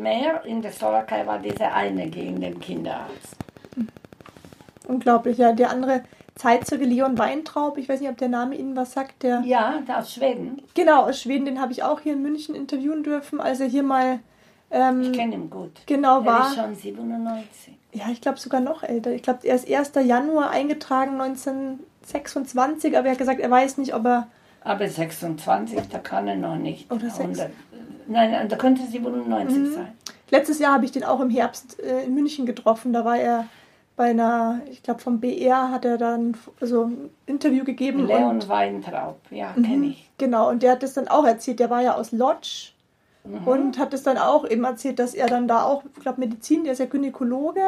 Mehr 0.00 0.44
in 0.44 0.62
der 0.62 0.72
Slowakei 0.72 1.26
war 1.26 1.38
diese 1.38 1.70
eine 1.70 2.08
gegen 2.08 2.40
den 2.40 2.58
Kinderarzt. 2.58 3.36
Unglaublich, 4.86 5.38
ja. 5.38 5.52
Der 5.52 5.70
andere 5.70 6.04
Zeitzeuge 6.36 6.84
Leon 6.84 7.18
Weintraub, 7.18 7.76
ich 7.78 7.88
weiß 7.88 8.00
nicht, 8.00 8.08
ob 8.10 8.16
der 8.16 8.28
Name 8.28 8.54
Ihnen 8.56 8.76
was 8.76 8.92
sagt, 8.92 9.22
der 9.22 9.42
Ja, 9.44 9.82
aus 9.94 10.14
Schweden. 10.14 10.62
genau 10.74 11.02
aus 11.02 11.20
Schweden, 11.20 11.44
den 11.44 11.60
habe 11.60 11.72
ich 11.72 11.82
auch 11.82 12.00
hier 12.00 12.12
in 12.14 12.22
München 12.22 12.54
interviewen 12.54 13.02
dürfen, 13.02 13.40
als 13.40 13.60
er 13.60 13.66
hier 13.66 13.82
mal 13.82 14.20
ähm, 14.70 15.02
Ich 15.02 15.12
kenne 15.12 15.34
ihn 15.34 15.50
gut. 15.50 15.72
genau 15.86 16.20
Er 16.20 16.26
war. 16.26 16.48
ist 16.48 16.54
schon 16.56 16.74
97. 16.74 17.76
Ja, 17.92 18.04
ich 18.12 18.20
glaube 18.20 18.38
sogar 18.38 18.60
noch 18.60 18.82
älter. 18.82 19.12
Ich 19.12 19.22
glaube, 19.22 19.46
er 19.46 19.54
ist 19.56 19.68
1. 19.70 19.92
Januar 20.06 20.50
eingetragen 20.50 21.20
1926, 21.20 22.96
aber 22.96 23.06
er 23.06 23.12
hat 23.12 23.18
gesagt, 23.18 23.40
er 23.40 23.50
weiß 23.50 23.78
nicht, 23.78 23.94
ob 23.94 24.04
er. 24.06 24.28
Aber 24.62 24.86
26, 24.88 25.88
da 25.88 25.98
kann 25.98 26.28
er 26.28 26.36
noch 26.36 26.56
nicht. 26.56 26.90
Oder 26.92 27.08
sechs. 27.10 27.38
100. 27.40 27.50
Nein, 28.06 28.48
da 28.48 28.56
könnte 28.56 28.82
97 28.82 29.58
Mhm. 29.58 29.72
sein. 29.72 29.92
Letztes 30.30 30.58
Jahr 30.58 30.74
habe 30.74 30.84
ich 30.84 30.92
den 30.92 31.04
auch 31.04 31.20
im 31.20 31.30
Herbst 31.30 31.80
äh, 31.80 32.04
in 32.04 32.14
München 32.14 32.44
getroffen. 32.44 32.92
Da 32.92 33.04
war 33.04 33.16
er 33.16 33.46
bei 33.96 34.10
einer, 34.10 34.60
ich 34.70 34.82
glaube 34.82 35.00
vom 35.00 35.20
BR 35.20 35.70
hat 35.70 35.84
er 35.84 35.96
dann 35.96 36.36
so 36.60 36.84
ein 36.84 37.10
Interview 37.26 37.64
gegeben. 37.64 38.06
Leon 38.06 38.24
und, 38.30 38.48
Weintraub, 38.48 39.18
ja, 39.30 39.52
Mhm. 39.56 39.62
kenne 39.62 39.86
ich. 39.86 40.10
Genau, 40.18 40.48
und 40.50 40.62
der 40.62 40.72
hat 40.72 40.82
das 40.82 40.92
dann 40.94 41.08
auch 41.08 41.24
erzählt. 41.24 41.60
Der 41.60 41.70
war 41.70 41.80
ja 41.82 41.94
aus 41.94 42.12
Lodz 42.12 42.72
Mhm. 43.28 43.46
und 43.46 43.78
hat 43.78 43.92
es 43.94 44.02
dann 44.02 44.18
auch 44.18 44.48
eben 44.48 44.64
erzählt, 44.64 44.98
dass 44.98 45.14
er 45.14 45.26
dann 45.26 45.48
da 45.48 45.64
auch, 45.64 45.82
ich 45.96 46.02
glaube 46.02 46.20
Medizin, 46.20 46.64
der 46.64 46.72
ist 46.72 46.78
ja 46.78 46.86
Gynäkologe, 46.86 47.60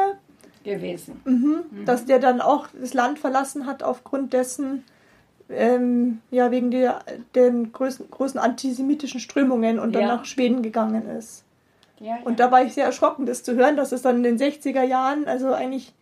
Gewesen. 0.63 1.21
Mhm. 1.25 1.85
dass 1.85 2.05
der 2.05 2.19
dann 2.19 2.39
auch 2.41 2.67
das 2.79 2.93
Land 2.93 3.19
verlassen 3.19 3.65
hat 3.65 3.81
aufgrund 3.83 4.33
dessen, 4.33 4.83
ähm, 5.49 6.19
ja, 6.29 6.51
wegen 6.51 6.71
der, 6.71 6.99
den 7.35 7.71
großen, 7.73 8.09
großen 8.09 8.39
antisemitischen 8.39 9.19
Strömungen 9.19 9.79
und 9.79 9.93
dann 9.93 10.03
Ja. 10.03 10.07
nach 10.15 10.25
Schweden 10.25 10.61
gegangen 10.61 11.07
ist. 11.09 11.43
Ja, 11.99 12.17
Und 12.23 12.39
da 12.39 12.51
war 12.51 12.63
ich 12.63 12.73
sehr 12.73 12.85
erschrocken, 12.85 13.25
das 13.25 13.43
zu 13.43 13.55
hören, 13.55 13.75
dass 13.75 13.91
es 13.91 14.01
dann 14.01 14.17
in 14.17 14.23
den 14.23 14.37
60er 14.39 14.81
Jahren, 14.83 15.25
also 15.27 15.53
eigentlich, 15.53 15.93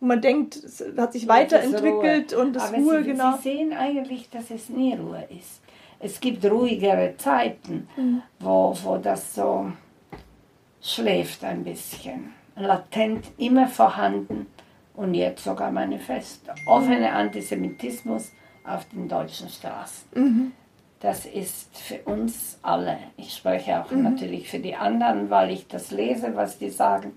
wo 0.00 0.06
man 0.06 0.20
denkt, 0.20 0.56
es 0.56 0.84
hat 0.98 1.12
sich 1.14 1.28
weiterentwickelt 1.28 2.34
und 2.34 2.54
das 2.54 2.72
Ruhe, 2.74 3.02
genau. 3.02 3.36
Sie 3.36 3.42
sehen 3.42 3.72
eigentlich, 3.72 4.28
dass 4.30 4.50
es 4.50 4.68
nie 4.68 4.94
Ruhe 4.94 5.24
ist. 5.30 5.60
Es 5.98 6.20
gibt 6.20 6.44
ruhigere 6.44 7.14
Zeiten, 7.16 7.88
Mhm. 7.96 8.22
wo, 8.40 8.76
wo 8.82 8.96
das 8.98 9.34
so 9.34 9.70
schläft 10.82 11.42
ein 11.44 11.64
bisschen. 11.64 12.32
Latent 12.56 13.26
immer 13.38 13.66
vorhanden 13.68 14.46
und 14.94 15.14
jetzt 15.14 15.44
sogar 15.44 15.70
manifest. 15.70 16.42
Offener 16.66 17.12
Antisemitismus 17.12 18.30
auf 18.64 18.84
den 18.88 19.08
deutschen 19.08 19.48
Straßen. 19.48 20.08
Mhm. 20.14 20.52
Das 21.00 21.26
ist 21.26 21.76
für 21.76 21.98
uns 22.10 22.58
alle. 22.62 22.98
Ich 23.16 23.34
spreche 23.34 23.72
Mhm. 23.72 23.76
auch 23.82 23.90
natürlich 23.92 24.48
für 24.48 24.58
die 24.58 24.74
anderen, 24.74 25.28
weil 25.30 25.50
ich 25.50 25.66
das 25.68 25.90
lese, 25.90 26.34
was 26.34 26.58
die 26.58 26.70
sagen. 26.70 27.12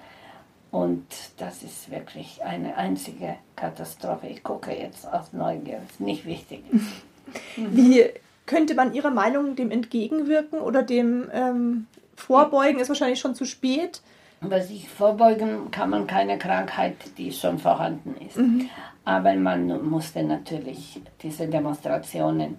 Und 0.71 1.05
das 1.38 1.63
ist 1.63 1.89
wirklich 1.89 2.43
eine 2.43 2.75
einzige 2.77 3.36
Katastrophe. 3.55 4.27
Ich 4.27 4.43
gucke 4.43 4.71
jetzt 4.77 5.07
aus 5.11 5.34
Neugier, 5.34 5.80
ist 5.89 5.99
nicht 5.99 6.25
wichtig. 6.25 6.63
Wie 7.55 8.05
könnte 8.49 8.73
man 8.73 8.93
Ihrer 8.95 9.11
Meinung 9.11 9.55
dem 9.55 9.69
entgegenwirken 9.69 10.59
oder 10.59 10.81
dem 10.81 11.29
ähm, 11.31 11.85
vorbeugen? 12.15 12.79
Ist 12.79 12.89
wahrscheinlich 12.89 13.19
schon 13.19 13.35
zu 13.35 13.45
spät. 13.45 14.01
Aber 14.41 14.59
sich 14.61 14.89
vorbeugen 14.89 15.69
kann 15.69 15.91
man 15.91 16.07
keine 16.07 16.39
Krankheit, 16.39 16.95
die 17.17 17.31
schon 17.31 17.59
vorhanden 17.59 18.15
ist. 18.25 18.39
Aber 19.05 19.35
man 19.35 19.87
musste 19.87 20.23
natürlich 20.23 20.99
diese 21.21 21.47
Demonstrationen 21.47 22.57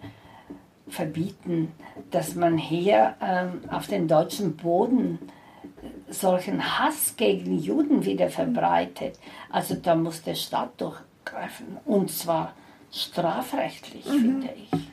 verbieten, 0.88 1.72
dass 2.10 2.36
man 2.36 2.56
hier 2.56 3.14
ähm, 3.20 3.62
auf 3.70 3.88
den 3.88 4.06
deutschen 4.06 4.56
Boden 4.56 5.18
solchen 6.08 6.78
Hass 6.78 7.16
gegen 7.16 7.58
Juden 7.58 8.04
wieder 8.04 8.28
verbreitet. 8.28 9.18
Also 9.50 9.74
da 9.74 9.96
muss 9.96 10.22
der 10.22 10.34
Staat 10.36 10.80
durchgreifen. 10.80 11.78
Und 11.84 12.10
zwar 12.10 12.52
strafrechtlich, 12.92 14.04
finde 14.04 14.50
ich. 14.54 14.89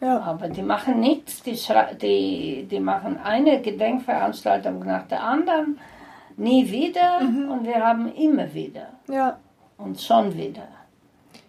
Ja. 0.00 0.20
Aber 0.20 0.48
die 0.48 0.62
machen 0.62 1.00
nichts, 1.00 1.42
die, 1.42 1.58
die, 2.00 2.66
die 2.70 2.80
machen 2.80 3.18
eine 3.22 3.60
Gedenkveranstaltung 3.60 4.80
nach 4.80 5.06
der 5.08 5.22
anderen, 5.22 5.78
nie 6.36 6.70
wieder 6.70 7.18
und 7.20 7.64
wir 7.64 7.84
haben 7.84 8.10
immer 8.14 8.52
wieder 8.54 8.88
Ja. 9.08 9.38
und 9.76 10.00
schon 10.00 10.34
wieder. 10.36 10.66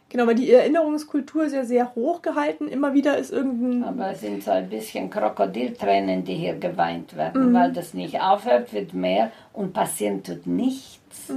Genau, 0.10 0.28
weil 0.28 0.36
die 0.36 0.52
Erinnerungskultur 0.52 1.46
ist 1.46 1.54
ja 1.54 1.64
sehr 1.64 1.96
hoch 1.96 2.22
gehalten. 2.22 2.68
Immer 2.68 2.94
wieder 2.94 3.18
ist 3.18 3.32
irgendein. 3.32 3.86
Aber 3.86 4.12
es 4.12 4.20
sind 4.20 4.44
so 4.44 4.52
ein 4.52 4.68
bisschen 4.70 5.10
Krokodiltränen, 5.10 6.26
die 6.26 6.34
hier 6.36 6.56
geweint 6.56 7.16
werden, 7.16 7.54
weil 7.54 7.72
das 7.72 7.94
nicht 7.94 8.20
aufhört, 8.20 8.74
wird 8.74 8.94
mehr 8.94 9.32
und 9.54 9.72
passieren 9.72 10.22
tut 10.22 10.46
nichts. 10.46 11.32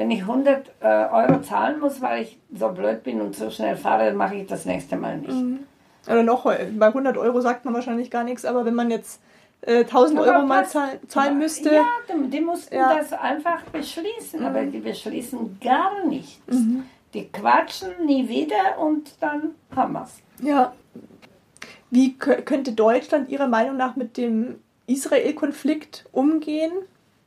Wenn 0.00 0.10
ich 0.10 0.22
100 0.22 0.70
äh, 0.80 0.86
Euro 1.12 1.42
zahlen 1.42 1.78
muss, 1.78 2.00
weil 2.00 2.22
ich 2.22 2.38
so 2.58 2.70
blöd 2.70 3.02
bin 3.02 3.20
und 3.20 3.36
so 3.36 3.50
schnell 3.50 3.76
fahre, 3.76 4.06
dann 4.06 4.16
mache 4.16 4.34
ich 4.36 4.46
das 4.46 4.64
nächste 4.64 4.96
Mal 4.96 5.18
nicht. 5.18 5.60
Oder 6.06 6.22
noch, 6.22 6.44
heu- 6.44 6.56
bei 6.78 6.86
100 6.86 7.18
Euro 7.18 7.42
sagt 7.42 7.66
man 7.66 7.74
wahrscheinlich 7.74 8.10
gar 8.10 8.24
nichts, 8.24 8.46
aber 8.46 8.64
wenn 8.64 8.74
man 8.74 8.90
jetzt 8.90 9.20
äh, 9.60 9.80
1000 9.80 10.18
Aber 10.20 10.26
Euro 10.36 10.46
mal 10.46 10.62
was- 10.62 10.70
zahl 10.70 10.98
zahlen 11.06 11.36
müsste, 11.38 11.74
Ja, 11.74 11.84
die, 12.08 12.30
die 12.30 12.40
mussten 12.40 12.74
Ja. 12.76 12.94
das 12.96 13.12
einfach 13.12 13.60
beschließen, 13.64 14.42
aber 14.42 14.62
Mhm. 14.62 14.72
die 14.72 14.78
beschließen 14.78 15.58
gar 15.62 16.02
nichts. 16.06 16.40
Die 17.12 17.28
quatschen 17.28 17.90
nie 18.06 18.26
wieder 18.26 18.78
und 18.78 19.12
dann 19.20 19.50
haben 19.76 19.92
wir's. 19.92 20.22
ja. 20.42 20.72
Wie 21.90 22.16
kö- 22.18 22.40
könnte 22.40 22.72
Deutschland 22.72 23.28
Ihrer 23.28 23.48
Meinung 23.48 23.76
nach 23.76 23.96
mit 23.96 24.16
dem 24.16 24.60
Israel-Konflikt 24.86 26.06
umgehen? 26.12 26.72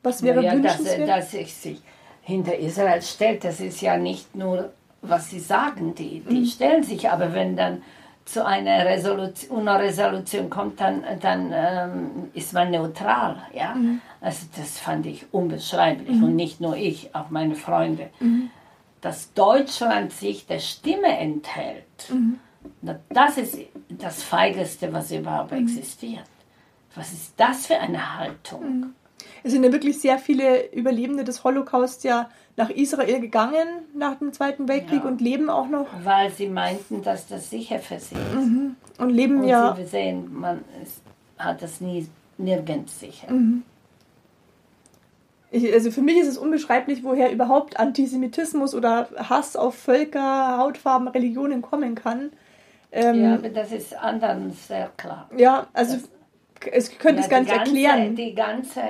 Was 0.01 0.23
wäre 0.23 0.41
Ja, 0.43 0.55
dass, 0.55 0.79
wünschenswert? 0.79 1.07
dass 1.09 1.29
sich 1.31 1.53
sich 1.53 1.81
hinter 2.23 2.57
Israel 2.57 3.01
stellt, 3.01 3.43
das 3.43 3.59
ist 3.59 3.81
ja 3.81 3.97
nicht 3.97 4.35
nur, 4.35 4.71
was 5.01 5.29
sie 5.29 5.39
sagen, 5.39 5.93
die, 5.95 6.21
die 6.21 6.39
Mhm. 6.41 6.45
stellen 6.45 6.83
sich, 6.83 7.09
aber 7.09 7.33
wenn 7.33 7.55
dann 7.55 7.81
zu 8.25 8.45
einer 8.45 8.85
Resolution, 8.85 9.57
UNO-Resolution 9.59 10.49
kommt, 10.49 10.79
dann, 10.79 11.03
dann 11.19 11.51
ähm, 11.53 12.29
ist 12.33 12.53
man 12.53 12.71
neutral. 12.71 13.35
Ja? 13.53 13.75
Mhm. 13.75 13.99
Also 14.21 14.45
das 14.55 14.79
fand 14.79 15.05
ich 15.05 15.25
unbeschreiblich 15.33 16.21
und 16.21 16.35
nicht 16.37 16.61
nur 16.61 16.77
ich, 16.77 17.13
auch 17.13 17.29
meine 17.29 17.55
Freunde. 17.55 18.09
Mhm. 18.21 18.49
Dass 19.01 19.33
Deutschland 19.33 20.13
sich 20.13 20.45
der 20.47 20.59
Stimme 20.59 21.17
enthält, 21.19 21.83
Mhm. 22.09 22.39
das 23.09 23.37
ist 23.37 23.57
das 23.89 24.23
Feigeste, 24.23 24.93
was 24.93 25.11
überhaupt 25.11 25.51
Mhm. 25.51 25.67
existiert. 25.67 26.23
Was 26.95 27.11
ist 27.11 27.33
das 27.35 27.65
für 27.67 27.77
eine 27.77 28.17
Haltung? 28.17 28.93
Es 29.43 29.51
sind 29.51 29.63
ja 29.63 29.71
wirklich 29.71 29.99
sehr 29.99 30.17
viele 30.19 30.71
Überlebende 30.73 31.23
des 31.23 31.43
Holocaust 31.43 32.03
ja 32.03 32.29
nach 32.55 32.69
Israel 32.69 33.19
gegangen 33.19 33.67
nach 33.93 34.15
dem 34.15 34.31
Zweiten 34.31 34.67
Weltkrieg 34.67 35.03
Ja. 35.03 35.09
und 35.09 35.21
leben 35.21 35.49
auch 35.49 35.67
noch 35.67 35.87
Weil 36.03 36.31
sie 36.31 36.47
meinten, 36.47 37.01
dass 37.01 37.27
das 37.27 37.49
sicher 37.49 37.79
für 37.79 37.99
sie 37.99 38.15
ist. 38.15 38.99
und 39.01 39.09
leben 39.09 39.41
Und 39.41 39.47
ja 39.49 39.75
sie 39.77 39.85
sehen, 39.85 40.29
man 40.33 40.63
ist, 40.81 41.01
hat 41.37 41.61
das 41.61 41.81
nie, 41.81 42.07
nirgends 42.37 42.99
sicher. 42.99 43.27
Ich, 45.51 45.71
also 45.71 45.91
für 45.91 46.01
mich 46.01 46.17
ist 46.17 46.27
es 46.27 46.37
unbeschreiblich, 46.37 47.03
woher 47.03 47.31
überhaupt 47.31 47.79
Antisemitismus 47.79 48.73
oder 48.73 49.07
Hass 49.17 49.55
auf 49.55 49.75
Völker, 49.75 50.57
Hautfarben, 50.57 51.07
Religionen 51.07 51.61
kommen 51.61 51.93
kann. 51.95 52.31
Ähm, 52.91 53.15
Ja, 53.15 53.29
ja, 53.29 53.33
aber 53.35 53.49
das 53.49 53.71
ist 53.71 53.95
anderen 53.95 54.51
sehr 54.51 54.89
klar. 54.97 55.29
also 55.73 55.97
es 56.71 56.97
könnte 56.97 57.19
Ja, 57.19 57.25
es 57.25 57.29
gar 57.29 57.39
nicht 57.41 57.49
ganze, 57.51 57.71
erklären. 57.75 58.15
Die 58.15 58.33
ganze 58.33 58.81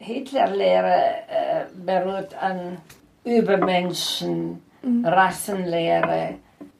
Hitlerlehre 0.00 1.02
äh, 1.28 1.64
beruht 1.84 2.34
an 2.34 2.78
Übermenschen, 3.24 4.62
Mhm. 4.82 5.04
Rassenlehre, 5.04 6.36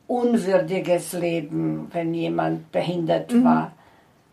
unwürdiges 0.06 1.12
Leben, 1.12 1.88
wenn 1.92 2.14
jemand 2.14 2.72
behindert 2.72 3.30
Mhm. 3.32 3.44
war. 3.44 3.72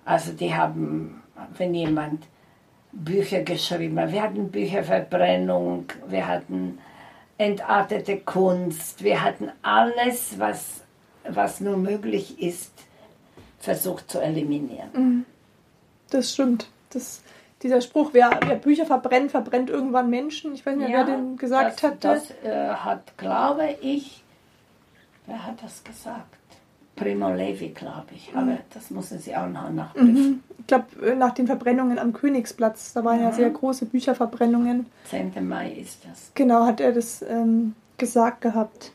Also 0.05 0.31
die 0.31 0.55
haben, 0.55 1.21
wenn 1.57 1.73
jemand 1.73 2.23
Bücher 2.93 3.41
geschrieben 3.43 3.99
hat, 3.99 4.13
wir 4.13 4.21
hatten 4.23 4.49
Bücherverbrennung, 4.49 5.83
wir 6.07 6.25
hatten 6.27 6.79
entartete 7.37 8.19
Kunst, 8.19 9.03
wir 9.03 9.21
hatten 9.21 9.51
alles, 9.63 10.39
was, 10.39 10.81
was 11.27 11.59
nur 11.59 11.75
möglich 11.75 12.41
ist, 12.41 12.71
versucht 13.59 14.09
zu 14.09 14.19
eliminieren. 14.21 14.89
Mhm. 14.93 15.25
Das 16.09 16.33
stimmt. 16.33 16.69
Das, 16.91 17.21
dieser 17.63 17.81
Spruch, 17.81 18.09
wer, 18.13 18.39
wer 18.45 18.55
Bücher 18.55 18.85
verbrennt, 18.85 19.31
verbrennt 19.31 19.69
irgendwann 19.69 20.09
Menschen. 20.09 20.53
Ich 20.53 20.65
weiß 20.65 20.75
nicht, 20.77 20.91
wer 20.91 21.03
den 21.03 21.37
gesagt 21.37 21.83
das, 21.83 21.83
hatte. 21.83 21.97
Das 21.99 22.31
äh, 22.43 22.69
hat, 22.69 23.17
glaube 23.17 23.75
ich, 23.81 24.23
wer 25.25 25.45
hat 25.45 25.61
das 25.63 25.83
gesagt? 25.83 26.37
Primo 26.95 27.31
Levi, 27.31 27.69
glaube 27.69 28.07
ich. 28.13 28.33
Mhm. 28.33 28.39
Aber 28.39 28.57
das 28.73 28.89
müssen 28.89 29.19
Sie 29.19 29.35
auch 29.35 29.47
noch 29.47 29.69
nachprüfen. 29.69 30.43
ich 30.57 30.67
glaube, 30.67 31.15
nach 31.15 31.33
den 31.33 31.47
Verbrennungen 31.47 31.99
am 31.99 32.11
Königsplatz, 32.11 32.93
da 32.93 33.05
waren 33.05 33.21
ja 33.21 33.31
sehr 33.31 33.49
große 33.49 33.85
Bücherverbrennungen. 33.85 34.87
10. 35.09 35.47
Mai 35.47 35.71
ist 35.71 36.03
das. 36.09 36.31
Genau, 36.33 36.65
hat 36.65 36.81
er 36.81 36.91
das 36.91 37.21
ähm, 37.21 37.75
gesagt 37.97 38.41
gehabt. 38.41 38.91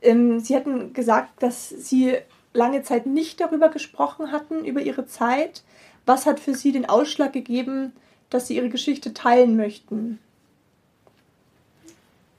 Ähm, 0.00 0.40
Sie 0.40 0.56
hatten 0.56 0.94
gesagt, 0.94 1.42
dass 1.42 1.68
Sie 1.68 2.16
lange 2.54 2.82
Zeit 2.82 3.06
nicht 3.06 3.40
darüber 3.40 3.68
gesprochen 3.68 4.32
hatten, 4.32 4.64
über 4.64 4.80
Ihre 4.80 5.06
Zeit. 5.06 5.62
Was 6.06 6.26
hat 6.26 6.40
für 6.40 6.54
Sie 6.54 6.72
den 6.72 6.88
Ausschlag 6.88 7.32
gegeben, 7.32 7.92
dass 8.30 8.46
Sie 8.46 8.56
Ihre 8.56 8.68
Geschichte 8.68 9.14
teilen 9.14 9.56
möchten? 9.56 10.18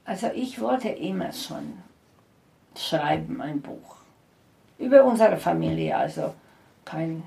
Also 0.05 0.28
ich 0.34 0.59
wollte 0.59 0.89
immer 0.89 1.32
schon 1.32 1.78
schreiben, 2.76 3.41
ein 3.41 3.62
Buch. 3.62 3.97
Über 4.78 5.03
unsere 5.03 5.38
Familie, 5.38 5.95
also 5.95 6.34
kein 6.86 7.24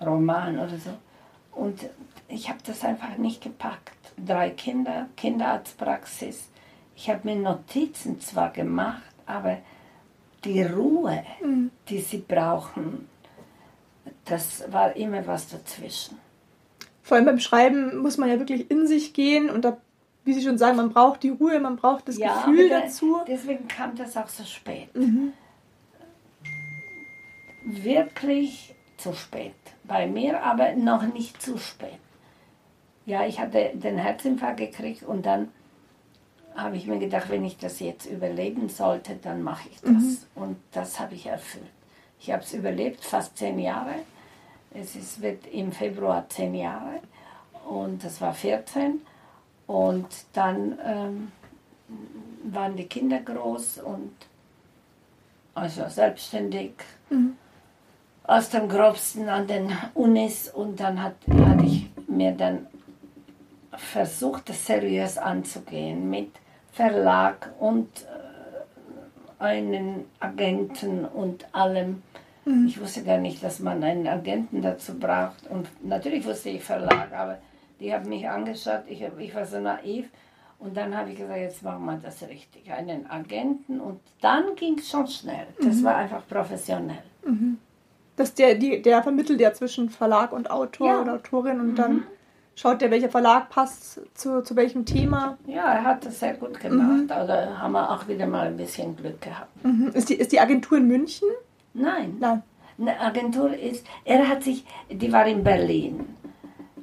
Roman 0.00 0.58
oder 0.58 0.78
so. 0.78 0.90
Und 1.52 1.80
ich 2.28 2.48
habe 2.48 2.60
das 2.64 2.84
einfach 2.84 3.16
nicht 3.18 3.42
gepackt. 3.42 3.92
Drei 4.16 4.50
Kinder, 4.50 5.08
Kinderarztpraxis. 5.16 6.48
Ich 6.96 7.10
habe 7.10 7.20
mir 7.24 7.36
Notizen 7.36 8.20
zwar 8.20 8.50
gemacht, 8.50 9.02
aber 9.26 9.58
die 10.44 10.62
Ruhe, 10.62 11.24
die 11.88 12.00
sie 12.00 12.18
brauchen, 12.18 13.08
das 14.24 14.64
war 14.70 14.94
immer 14.96 15.26
was 15.26 15.48
dazwischen. 15.48 16.18
Vor 17.02 17.16
allem 17.16 17.26
beim 17.26 17.40
Schreiben 17.40 17.98
muss 17.98 18.16
man 18.18 18.28
ja 18.28 18.38
wirklich 18.38 18.70
in 18.70 18.86
sich 18.86 19.12
gehen 19.12 19.50
und 19.50 19.64
da, 19.64 19.76
wie 20.24 20.32
Sie 20.34 20.42
schon 20.42 20.58
sagen, 20.58 20.76
man 20.76 20.90
braucht 20.92 21.22
die 21.24 21.30
Ruhe, 21.30 21.58
man 21.60 21.76
braucht 21.76 22.06
das 22.08 22.16
Gefühl 22.16 22.70
aber 22.72 22.80
da- 22.80 22.80
dazu. 22.86 23.18
Deswegen 23.26 23.66
kam 23.68 23.96
das 23.96 24.16
auch 24.16 24.28
so 24.28 24.44
spät. 24.44 24.94
Mhm. 24.94 25.32
Wirklich 27.64 28.74
zu 28.96 29.12
spät. 29.12 29.54
Bei 29.84 30.06
mir 30.06 30.42
aber 30.42 30.72
noch 30.74 31.02
nicht 31.02 31.40
zu 31.42 31.58
spät. 31.58 31.98
Ja, 33.06 33.26
ich 33.26 33.40
hatte 33.40 33.70
den 33.74 33.98
Herzinfarkt 33.98 34.58
gekriegt 34.58 35.02
und 35.02 35.26
dann 35.26 35.48
habe 36.54 36.76
ich 36.76 36.86
mir 36.86 36.98
gedacht, 36.98 37.30
wenn 37.30 37.44
ich 37.44 37.56
das 37.58 37.80
jetzt 37.80 38.06
überleben 38.06 38.68
sollte, 38.68 39.16
dann 39.16 39.42
mache 39.42 39.68
ich 39.70 39.80
das. 39.80 39.90
Mhm. 39.90 40.18
Und 40.36 40.56
das 40.72 41.00
habe 41.00 41.14
ich 41.14 41.26
erfüllt. 41.26 41.64
Ich 42.20 42.30
habe 42.30 42.42
es 42.42 42.52
überlebt, 42.52 43.04
fast 43.04 43.36
zehn 43.36 43.58
Jahre. 43.58 43.94
Es 44.74 44.96
ist, 44.96 45.20
wird 45.20 45.46
im 45.46 45.72
Februar 45.72 46.26
zehn 46.28 46.54
Jahre 46.54 47.00
und 47.68 48.02
das 48.04 48.20
war 48.20 48.34
14. 48.34 49.00
Und 49.66 50.06
dann 50.32 50.78
ähm, 50.84 51.32
waren 52.44 52.76
die 52.76 52.86
Kinder 52.86 53.20
groß 53.20 53.78
und 53.78 54.12
also 55.54 55.88
selbstständig 55.88 56.72
aus 58.24 58.48
dem 58.50 58.68
Grobsten 58.68 59.28
an 59.28 59.46
den 59.46 59.72
Unis 59.94 60.48
und 60.48 60.80
dann 60.80 61.02
hat, 61.02 61.14
hatte 61.28 61.64
ich 61.64 61.90
mir 62.06 62.32
dann 62.32 62.66
versucht, 63.76 64.48
das 64.48 64.66
seriös 64.66 65.18
anzugehen 65.18 66.08
mit 66.08 66.30
Verlag 66.72 67.52
und 67.58 67.88
äh, 68.02 69.42
einen 69.42 70.06
Agenten 70.20 71.04
und 71.04 71.46
allem. 71.54 72.02
Ich 72.66 72.80
wusste 72.80 73.04
gar 73.04 73.18
nicht, 73.18 73.42
dass 73.44 73.60
man 73.60 73.82
einen 73.84 74.06
Agenten 74.08 74.62
dazu 74.62 74.98
braucht. 74.98 75.46
Und 75.48 75.68
natürlich 75.86 76.26
wusste 76.26 76.48
ich 76.50 76.64
Verlag, 76.64 77.12
aber 77.12 77.38
die 77.78 77.92
haben 77.94 78.08
mich 78.08 78.28
angeschaut, 78.28 78.82
ich, 78.88 79.02
ich 79.18 79.34
war 79.34 79.46
so 79.46 79.60
naiv. 79.60 80.06
Und 80.58 80.76
dann 80.76 80.96
habe 80.96 81.10
ich 81.10 81.18
gesagt, 81.18 81.38
jetzt 81.38 81.62
machen 81.62 81.84
wir 81.86 81.98
das 82.02 82.22
richtig. 82.22 82.70
Einen 82.72 83.08
Agenten 83.10 83.80
und 83.80 84.00
dann 84.20 84.54
ging 84.56 84.78
es 84.78 84.88
schon 84.90 85.06
schnell. 85.06 85.46
Das 85.60 85.82
war 85.84 85.96
einfach 85.96 86.22
professionell. 86.28 86.98
dass 88.16 88.34
der, 88.34 88.54
die, 88.56 88.82
der 88.82 89.02
vermittelt 89.02 89.40
ja 89.40 89.52
zwischen 89.52 89.88
Verlag 89.90 90.32
und 90.32 90.50
Autor 90.50 90.86
Ja. 90.88 91.00
oder 91.02 91.14
Autorin 91.14 91.60
und 91.60 91.76
dann 91.76 92.04
schaut 92.54 92.80
der, 92.80 92.90
welcher 92.90 93.08
Verlag 93.08 93.48
passt 93.50 94.00
zu, 94.14 94.42
zu 94.42 94.54
welchem 94.54 94.84
Thema. 94.84 95.38
Ja, 95.46 95.72
er 95.72 95.84
hat 95.84 96.04
das 96.06 96.20
sehr 96.20 96.34
gut 96.34 96.60
gemacht. 96.60 97.04
Da 97.08 97.56
haben 97.58 97.72
wir 97.72 97.90
auch 97.90 98.06
wieder 98.06 98.26
mal 98.26 98.46
ein 98.48 98.56
bisschen 98.56 98.94
Glück 98.96 99.20
gehabt. 99.20 99.64
Mhm. 99.64 99.90
Ist, 99.94 100.10
die, 100.10 100.14
ist 100.14 100.30
die 100.32 100.40
Agentur 100.40 100.78
in 100.78 100.86
München? 100.88 101.28
Nein. 101.74 102.16
Nein. 102.18 102.42
Eine 102.78 102.98
Agentur 103.00 103.54
ist, 103.54 103.86
er 104.04 104.28
hat 104.28 104.42
sich, 104.42 104.64
die 104.90 105.12
war 105.12 105.26
in 105.26 105.44
Berlin, 105.44 106.16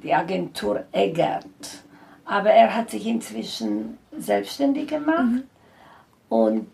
die 0.02 0.14
Agentur 0.14 0.84
Eggert. 0.92 1.44
Aber 2.24 2.50
er 2.50 2.74
hat 2.74 2.90
sich 2.90 3.06
inzwischen 3.06 3.98
selbstständig 4.16 4.88
gemacht 4.88 5.42
und 6.28 6.70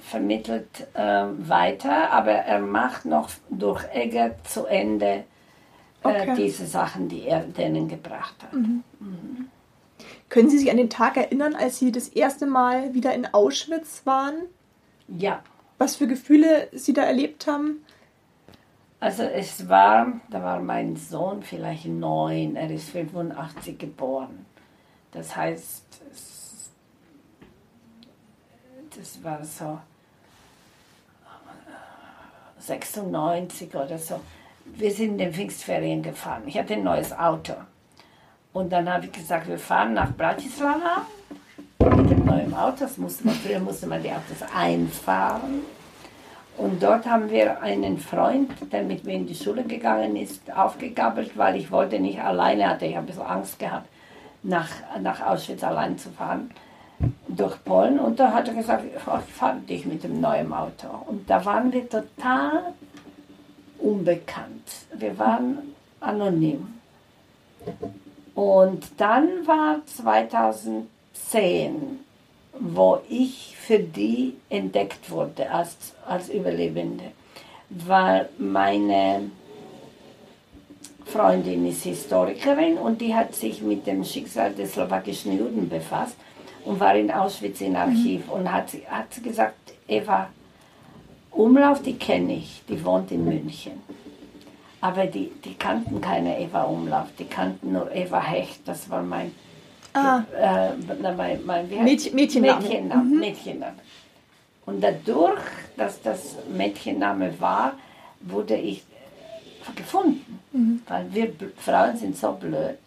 vermittelt 0.00 0.88
ähm, 0.94 1.48
weiter, 1.48 2.10
aber 2.10 2.32
er 2.32 2.60
macht 2.60 3.04
noch 3.04 3.30
durch 3.50 3.84
Eggert 3.92 4.46
zu 4.48 4.66
Ende 4.66 5.06
äh, 5.06 5.24
Okay. 6.22 6.34
diese 6.36 6.66
Sachen, 6.66 7.08
die 7.08 7.26
er 7.26 7.40
denen 7.40 7.88
gebracht 7.88 8.34
hat. 8.42 8.50
Können 10.28 10.50
Sie 10.50 10.58
sich 10.58 10.70
an 10.70 10.76
den 10.76 10.90
Tag 10.90 11.16
erinnern, 11.16 11.54
als 11.54 11.78
Sie 11.78 11.90
das 11.92 12.08
erste 12.08 12.46
Mal 12.46 12.94
wieder 12.94 13.14
in 13.14 13.26
Auschwitz 13.26 14.02
waren? 14.04 14.34
Ja. 15.08 15.42
Was 15.78 15.96
für 15.96 16.06
Gefühle 16.06 16.68
Sie 16.72 16.92
da 16.92 17.02
erlebt 17.02 17.46
haben? 17.46 17.84
Also 18.98 19.24
es 19.24 19.68
war, 19.68 20.20
da 20.30 20.42
war 20.42 20.60
mein 20.60 20.96
Sohn 20.96 21.42
vielleicht 21.42 21.86
neun, 21.86 22.56
er 22.56 22.70
ist 22.70 22.90
85 22.90 23.78
geboren. 23.78 24.46
Das 25.12 25.36
heißt, 25.36 25.84
es, 26.10 26.70
das 28.96 29.22
war 29.22 29.44
so 29.44 29.78
96 32.58 33.74
oder 33.74 33.98
so. 33.98 34.20
Wir 34.64 34.90
sind 34.90 35.12
in 35.12 35.18
den 35.18 35.32
Pfingstferien 35.32 36.02
gefahren. 36.02 36.42
Ich 36.46 36.58
hatte 36.58 36.74
ein 36.74 36.82
neues 36.82 37.12
Auto. 37.12 37.54
Und 38.52 38.70
dann 38.70 38.88
habe 38.90 39.06
ich 39.06 39.12
gesagt, 39.12 39.46
wir 39.46 39.58
fahren 39.58 39.92
nach 39.92 40.16
Bratislava 40.16 41.06
Auto. 42.28 42.80
Das 42.80 42.98
musste 42.98 43.26
man, 43.26 43.34
früher 43.34 43.60
musste 43.60 43.86
man 43.86 44.02
die 44.02 44.10
Autos 44.10 44.42
einfahren. 44.54 45.62
Und 46.56 46.82
dort 46.82 47.06
haben 47.06 47.30
wir 47.30 47.60
einen 47.60 47.98
Freund, 47.98 48.50
der 48.72 48.82
mit 48.82 49.04
mir 49.04 49.14
in 49.14 49.26
die 49.26 49.34
Schule 49.34 49.64
gegangen 49.64 50.16
ist, 50.16 50.40
aufgegabelt, 50.56 51.36
weil 51.36 51.56
ich 51.56 51.70
wollte 51.70 52.00
nicht 52.00 52.20
alleine, 52.20 52.68
hatte 52.68 52.86
ich 52.86 52.96
ein 52.96 53.04
bisschen 53.04 53.26
Angst 53.26 53.58
gehabt, 53.58 53.88
nach, 54.42 54.68
nach 55.00 55.20
Auschwitz 55.20 55.62
allein 55.62 55.98
zu 55.98 56.10
fahren 56.10 56.50
durch 57.28 57.62
Polen. 57.64 57.98
Und 57.98 58.18
da 58.18 58.32
hat 58.32 58.48
er 58.48 58.54
gesagt, 58.54 58.84
ich 58.86 59.34
fahre 59.34 59.58
dich 59.68 59.84
mit 59.84 60.02
dem 60.02 60.20
neuen 60.20 60.52
Auto. 60.52 60.88
Und 61.06 61.28
da 61.28 61.44
waren 61.44 61.72
wir 61.72 61.88
total 61.88 62.72
unbekannt. 63.78 64.86
Wir 64.94 65.18
waren 65.18 65.58
anonym. 66.00 66.74
Und 68.34 68.86
dann 68.96 69.46
war 69.46 69.80
2010, 69.84 72.05
wo 72.60 73.00
ich 73.08 73.56
für 73.56 73.78
die 73.78 74.34
entdeckt 74.48 75.10
wurde 75.10 75.50
als, 75.50 75.94
als 76.06 76.28
Überlebende, 76.28 77.04
weil 77.70 78.28
meine 78.38 79.30
Freundin 81.06 81.66
ist 81.66 81.84
Historikerin 81.84 82.78
und 82.78 83.00
die 83.00 83.14
hat 83.14 83.34
sich 83.34 83.62
mit 83.62 83.86
dem 83.86 84.04
Schicksal 84.04 84.52
des 84.52 84.72
slowakischen 84.74 85.38
Juden 85.38 85.68
befasst 85.68 86.16
und 86.64 86.80
war 86.80 86.96
in 86.96 87.10
Auschwitz 87.10 87.60
im 87.60 87.76
Archiv 87.76 88.28
und 88.28 88.50
hat, 88.50 88.70
hat 88.88 89.22
gesagt, 89.22 89.72
Eva, 89.86 90.28
Umlauf, 91.30 91.82
die 91.82 91.96
kenne 91.96 92.34
ich, 92.34 92.62
die 92.68 92.82
wohnt 92.84 93.12
in 93.12 93.24
München. 93.24 93.80
Aber 94.80 95.06
die, 95.06 95.30
die 95.44 95.54
kannten 95.54 96.00
keine 96.00 96.40
Eva 96.40 96.62
Umlauf, 96.62 97.08
die 97.18 97.24
kannten 97.24 97.72
nur 97.72 97.94
Eva 97.94 98.20
Hecht, 98.20 98.60
das 98.66 98.90
war 98.90 99.02
mein, 99.02 99.32
Ah, 99.96 100.24
äh, 100.38 100.70
mein, 101.12 101.44
mein 101.44 101.68
Mädchen- 101.68 102.14
Mädchenname. 102.14 102.60
Mädchenname, 102.62 103.04
Mhm. 103.04 103.18
Mädchenname. 103.20 103.76
Und 104.66 104.80
dadurch, 104.82 105.40
dass 105.76 106.02
das 106.02 106.36
Mädchenname 106.54 107.40
war, 107.40 107.72
wurde 108.20 108.56
ich 108.56 108.84
gefunden. 109.74 110.38
Mhm. 110.52 110.82
Weil 110.88 111.06
wir 111.14 111.32
Frauen 111.56 111.96
sind 111.96 112.16
so 112.16 112.32
blöd, 112.32 112.78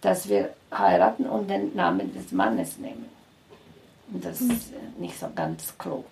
dass 0.00 0.28
wir 0.28 0.50
heiraten 0.72 1.24
und 1.26 1.48
den 1.48 1.74
Namen 1.74 2.12
des 2.14 2.32
Mannes 2.32 2.78
nehmen. 2.78 3.06
Und 4.12 4.24
das 4.24 4.40
Mhm. 4.40 4.50
ist 4.50 4.72
äh, 4.72 5.00
nicht 5.00 5.18
so 5.18 5.26
ganz 5.34 5.76
klug. 5.78 6.04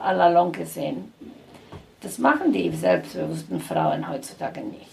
À 0.00 0.12
la 0.12 0.28
longue 0.28 0.52
gesehen. 0.60 1.12
Das 2.02 2.18
machen 2.18 2.52
die 2.52 2.70
selbstbewussten 2.70 3.60
Frauen 3.60 4.08
heutzutage 4.08 4.60
nicht. 4.60 4.86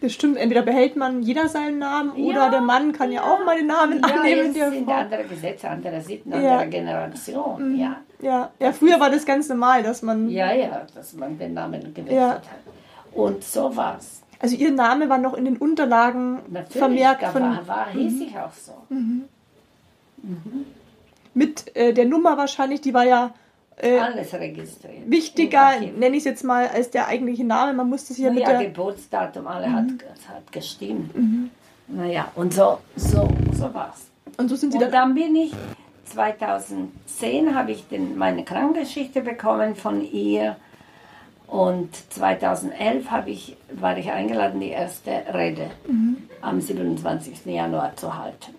Das 0.00 0.12
stimmt. 0.12 0.36
Entweder 0.36 0.62
behält 0.62 0.96
man 0.96 1.22
jeder 1.22 1.48
seinen 1.48 1.78
Namen 1.78 2.12
oder 2.12 2.34
Ja, 2.44 2.50
der 2.50 2.60
Mann 2.60 2.92
kann 2.92 3.10
ja, 3.12 3.22
auch 3.22 3.44
mal 3.44 3.56
den 3.56 3.66
Namen 3.66 4.00
Ja, 4.00 4.14
annehmen 4.20 4.54
der 4.54 4.70
sind 4.70 4.88
andere 4.88 5.24
Gesetze, 5.24 5.68
andere 5.68 6.00
Sitten, 6.00 6.32
Ja. 6.32 6.38
Mhm. 6.38 6.46
andere 6.46 6.68
Generation. 6.68 7.76
Ja. 7.76 7.96
Ja. 8.20 8.50
ja, 8.58 8.72
früher 8.72 8.98
war 9.00 9.10
das 9.10 9.24
ganz 9.24 9.48
normal, 9.48 9.82
dass 9.82 10.02
man. 10.02 10.28
ja, 10.30 10.52
ja, 10.52 10.86
dass 10.94 11.12
man 11.14 11.38
den 11.38 11.54
Namen 11.54 11.80
gewechselt 11.94 12.12
Ja. 12.12 12.30
hat. 12.30 12.42
Und 13.12 13.42
so 13.44 13.74
war's. 13.76 14.22
Also 14.40 14.54
ihr 14.54 14.70
Name 14.70 15.08
war 15.08 15.18
noch 15.18 15.34
in 15.34 15.44
den 15.44 15.56
Unterlagen 15.56 16.38
Natürlich, 16.48 16.78
vermerkt 16.78 17.22
da 17.22 17.30
von, 17.30 17.42
war, 17.42 17.66
war, 17.66 17.88
hieß 17.90 18.20
ich 18.20 18.38
auch 18.38 18.52
so. 18.52 18.72
mit 21.34 21.76
äh, 21.76 21.92
der 21.92 22.04
Nummer 22.06 22.36
wahrscheinlich, 22.36 22.80
die 22.80 22.94
war 22.94 23.04
ja 23.04 23.32
äh, 23.80 23.98
Alles 23.98 24.32
registriert. 24.34 25.10
wichtiger, 25.10 25.80
nenne 25.80 26.16
ich 26.16 26.18
es 26.18 26.24
jetzt 26.24 26.44
mal, 26.44 26.68
als 26.68 26.90
der 26.90 27.06
eigentliche 27.08 27.44
Name. 27.44 27.72
Man 27.72 27.88
musste 27.88 28.12
sich 28.14 28.24
ja 28.24 28.30
mit 28.30 28.42
ja, 28.42 28.50
der. 28.50 28.60
Mhm. 28.60 28.64
Geburtsdatum, 28.74 29.46
alle 29.46 29.72
hat, 29.72 29.86
hat 30.28 30.50
gestimmt. 30.52 31.12
Naja, 31.88 32.30
und 32.34 32.52
so, 32.52 32.78
so, 32.96 33.28
so 33.52 33.72
war's. 33.74 34.06
Und 34.36 34.48
so 34.48 34.56
sind 34.56 34.72
sie 34.72 34.78
Und 34.78 34.84
dann. 34.84 34.92
dann 34.92 35.14
bin 35.14 35.34
ich, 35.36 35.52
2010 36.06 37.54
habe 37.54 37.72
ich 37.72 37.86
den, 37.88 38.16
meine 38.16 38.44
Krankengeschichte 38.44 39.20
bekommen 39.22 39.74
von 39.76 40.02
ihr. 40.02 40.56
Und 41.46 41.88
2011 42.12 43.10
habe 43.10 43.30
ich, 43.30 43.56
war 43.72 43.96
ich 43.96 44.10
eingeladen, 44.10 44.60
die 44.60 44.68
erste 44.68 45.10
Rede 45.32 45.70
Mhm. 45.86 46.18
am 46.42 46.60
27. 46.60 47.46
Januar 47.46 47.96
zu 47.96 48.16
halten. 48.18 48.54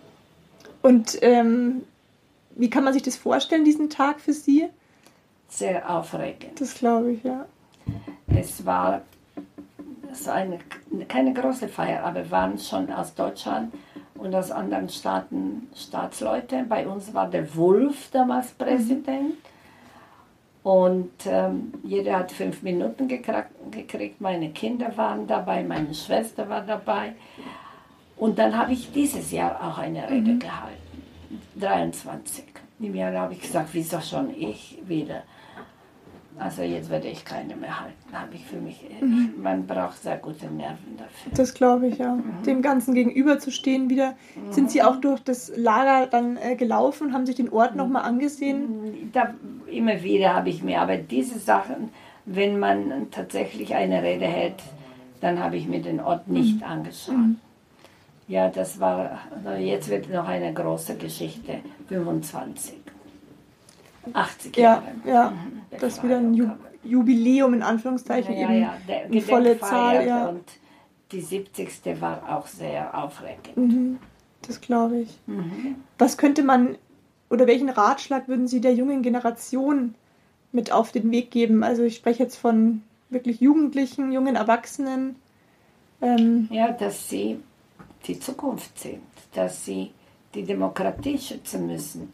Und 0.81 1.17
ähm, 1.21 1.83
wie 2.55 2.69
kann 2.69 2.83
man 2.83 2.93
sich 2.93 3.03
das 3.03 3.15
vorstellen, 3.15 3.63
diesen 3.63 3.89
Tag 3.89 4.19
für 4.19 4.33
Sie? 4.33 4.69
Sehr 5.49 5.89
aufregend. 5.89 6.61
Das 6.61 6.75
glaube 6.75 7.11
ich, 7.11 7.23
ja. 7.23 7.45
Es 8.27 8.65
war 8.65 9.01
so 10.13 10.31
eine, 10.31 10.59
keine 11.07 11.33
große 11.33 11.67
Feier, 11.67 12.03
aber 12.03 12.23
wir 12.23 12.31
waren 12.31 12.57
schon 12.57 12.91
aus 12.91 13.13
Deutschland 13.13 13.73
und 14.15 14.33
aus 14.35 14.51
anderen 14.51 14.89
Staaten 14.89 15.67
Staatsleute. 15.75 16.65
Bei 16.67 16.87
uns 16.87 17.13
war 17.13 17.29
der 17.29 17.53
Wulff 17.55 18.09
damals 18.11 18.51
Präsident. 18.51 19.35
Und 20.61 21.11
ähm, 21.25 21.73
jeder 21.83 22.19
hat 22.19 22.31
fünf 22.31 22.61
Minuten 22.61 23.07
gekriegt, 23.07 23.49
gekriegt. 23.71 24.21
Meine 24.21 24.49
Kinder 24.49 24.95
waren 24.97 25.25
dabei, 25.25 25.63
meine 25.63 25.93
Schwester 25.93 26.47
war 26.49 26.61
dabei. 26.61 27.13
Und 28.17 28.37
dann 28.37 28.57
habe 28.57 28.73
ich 28.73 28.91
dieses 28.91 29.31
Jahr 29.31 29.55
auch 29.63 29.77
eine 29.77 30.09
Rede 30.09 30.37
gehalten. 30.37 31.03
23. 31.55 32.43
Im 32.81 32.95
Jahr 32.95 33.13
habe 33.13 33.33
ich 33.33 33.41
gesagt, 33.41 33.69
wieso 33.71 34.01
schon 34.01 34.29
ich 34.35 34.77
wieder? 34.85 35.23
Also 36.37 36.61
jetzt 36.61 36.89
werde 36.89 37.07
ich 37.09 37.25
keine 37.25 37.55
mehr 37.55 37.81
halten, 37.81 37.95
habe 38.13 38.35
ich 38.35 38.45
für 38.45 38.57
mich. 38.57 38.85
Man 39.37 39.67
braucht 39.67 40.01
sehr 40.01 40.17
gute 40.17 40.45
Nerven 40.45 40.97
dafür. 40.97 41.31
Das 41.35 41.53
glaube 41.53 41.87
ich, 41.87 41.97
ja. 41.97 42.17
Dem 42.45 42.61
Ganzen 42.61 42.93
gegenüberzustehen 42.93 43.89
wieder. 43.89 44.15
Sind 44.51 44.71
Sie 44.71 44.81
auch 44.81 44.97
durch 44.97 45.19
das 45.21 45.51
Lager 45.55 46.07
dann 46.07 46.37
äh, 46.37 46.55
gelaufen, 46.55 47.13
haben 47.13 47.25
sich 47.25 47.35
den 47.35 47.49
Ort 47.49 47.75
nochmal 47.75 48.03
angesehen? 48.03 49.09
Da, 49.11 49.33
immer 49.69 50.01
wieder 50.01 50.33
habe 50.33 50.49
ich 50.49 50.63
mir, 50.63 50.79
aber 50.79 50.95
diese 50.97 51.39
Sachen, 51.39 51.89
wenn 52.25 52.57
man 52.57 53.11
tatsächlich 53.11 53.75
eine 53.75 54.01
Rede 54.01 54.25
hält, 54.25 54.63
dann 55.21 55.39
habe 55.39 55.57
ich 55.57 55.67
mir 55.67 55.81
den 55.81 55.99
Ort 55.99 56.27
nicht 56.29 56.63
angeschaut. 56.63 57.15
Ja, 58.29 58.47
das 58.47 58.79
war, 58.79 59.19
also 59.35 59.59
jetzt 59.59 59.89
wird 59.89 60.09
noch 60.09 60.27
eine 60.27 60.53
große 60.53 60.95
Geschichte, 60.95 61.61
25. 61.87 62.75
80 64.13 64.55
Ja, 64.57 64.63
Jahre. 64.63 64.83
ja. 65.05 65.29
Mhm, 65.31 65.61
der 65.71 65.79
Das 65.79 65.93
ist 65.97 66.03
wieder 66.03 66.17
ein 66.17 66.33
Ju. 66.33 66.49
Jubiläum 66.83 67.53
in 67.53 67.61
Anführungszeichen. 67.63 68.33
Ja, 68.35 68.49
eben 68.49 68.61
ja, 68.61 68.73
der 68.87 69.05
eine 69.05 69.21
volle 69.21 69.59
Zahl, 69.59 70.07
ja. 70.07 70.29
Und 70.29 70.43
die 71.11 71.21
70. 71.21 72.01
war 72.01 72.37
auch 72.37 72.47
sehr 72.47 72.97
aufregend. 72.97 73.57
Mhm, 73.57 73.99
das 74.43 74.61
glaube 74.61 74.99
ich. 75.01 75.19
Mhm. 75.27 75.75
Was 75.97 76.17
könnte 76.17 76.43
man 76.43 76.77
oder 77.29 77.47
welchen 77.47 77.69
Ratschlag 77.69 78.27
würden 78.27 78.47
Sie 78.47 78.61
der 78.61 78.73
jungen 78.73 79.01
Generation 79.01 79.93
mit 80.51 80.71
auf 80.71 80.91
den 80.91 81.11
Weg 81.11 81.31
geben? 81.31 81.63
Also 81.63 81.83
ich 81.83 81.95
spreche 81.95 82.23
jetzt 82.23 82.37
von 82.37 82.81
wirklich 83.09 83.39
Jugendlichen, 83.41 84.11
jungen 84.11 84.35
Erwachsenen. 84.35 85.15
Ähm, 86.01 86.47
Ja, 86.51 86.71
dass 86.71 87.09
sie 87.09 87.39
die 88.05 88.19
Zukunft 88.19 88.79
sind, 88.79 89.01
dass 89.33 89.65
sie 89.65 89.91
die 90.33 90.43
Demokratie 90.43 91.17
schützen 91.17 91.67
müssen 91.67 92.13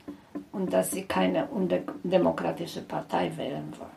und 0.56 0.72
dass 0.72 0.92
sie 0.92 1.04
keine 1.04 1.48
undemokratische 1.48 2.82
Partei 2.82 3.32
wählen 3.36 3.74
wollen, 3.78 3.90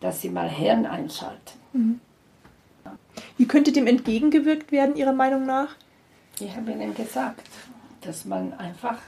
dass 0.00 0.20
sie 0.20 0.28
mal 0.28 0.48
Hirn 0.48 0.84
einschalten. 0.84 2.00
wie 3.38 3.46
könnte 3.46 3.72
dem 3.72 3.86
entgegengewirkt 3.86 4.72
werden, 4.72 4.94
Ihrer 4.96 5.14
Meinung 5.14 5.46
nach? 5.46 5.74
Ich 6.38 6.54
habe 6.54 6.70
Ihnen 6.70 6.94
gesagt, 6.94 7.48
dass 8.02 8.24
man 8.26 8.52
einfach 8.54 8.98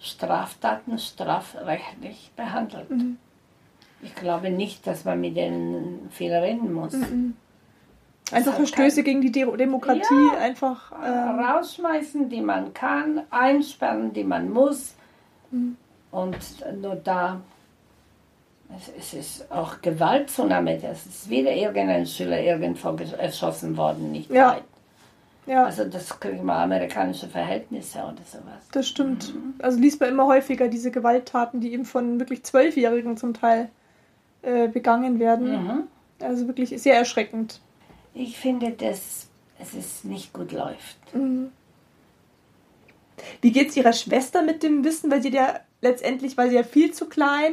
Straftaten 0.00 0.98
strafrechtlich 0.98 2.32
behandelt. 2.36 2.88
Ich 4.02 4.14
glaube 4.14 4.50
nicht, 4.50 4.86
dass 4.86 5.04
man 5.04 5.20
mit 5.20 5.36
denen 5.36 6.08
viel 6.10 6.32
reden 6.34 6.72
muss. 6.72 6.92
Einfach 8.32 8.52
hat 8.52 8.56
Verstöße 8.56 9.02
gegen 9.04 9.20
die 9.20 9.30
De 9.32 9.56
Demokratie, 9.56 10.02
Ja. 10.32 10.38
einfach. 10.38 10.92
Ähm, 11.04 11.38
rausschmeißen, 11.40 12.28
die 12.28 12.40
man 12.40 12.74
kann, 12.74 13.22
einsperren, 13.30 14.12
die 14.12 14.24
man 14.24 14.50
muss. 14.50 14.94
Und 16.12 16.36
nur 16.80 16.94
da, 16.94 17.40
es, 18.78 18.90
es 18.98 19.14
ist 19.14 19.50
auch 19.50 19.80
Gewaltzunahme, 19.82 20.78
das 20.78 21.04
ist 21.06 21.28
wieder 21.28 21.52
irgendein 21.52 22.06
Schüler 22.06 22.40
irgendwo 22.40 22.90
erschossen 23.18 23.76
worden, 23.76 24.12
nicht 24.12 24.30
Ja. 24.30 24.52
weit. 24.52 24.64
ja, 25.46 25.64
Also 25.64 25.84
das 25.86 26.20
kriegen 26.20 26.44
wir 26.44 26.54
amerikanische 26.54 27.26
Verhältnisse 27.28 27.98
oder 27.98 28.22
sowas. 28.24 28.62
das 28.72 28.86
stimmt. 28.88 29.32
Also 29.60 29.78
liest 29.80 30.00
man 30.00 30.10
immer 30.10 30.26
häufiger 30.26 30.68
diese 30.68 30.90
Gewalttaten, 30.90 31.60
die 31.60 31.72
eben 31.72 31.84
von 31.86 32.20
wirklich 32.20 32.44
Zwölfjährigen 32.44 33.16
zum 33.16 33.34
Teil 33.34 33.68
äh, 34.42 34.68
begangen 34.68 35.18
werden. 35.18 35.50
Mhm. 35.66 35.82
Also 36.20 36.46
wirklich 36.46 36.70
sehr 36.80 36.96
erschreckend. 36.96 37.60
Ich 38.14 38.38
finde, 38.38 38.70
dass 38.72 39.26
es 39.58 40.04
nicht 40.04 40.32
gut 40.32 40.52
läuft. 40.52 40.98
Wie 43.42 43.52
geht 43.52 43.68
es 43.68 43.76
Ihrer 43.76 43.92
Schwester 43.92 44.42
mit 44.42 44.62
dem 44.62 44.82
Wissen? 44.84 45.10
Weil 45.10 45.20
sie 45.20 45.30
ja 45.32 45.60
letztendlich 45.82 46.36
war 46.38 46.48
sie 46.48 46.54
ja 46.56 46.62
viel 46.62 46.92
zu 46.92 47.06
klein 47.06 47.52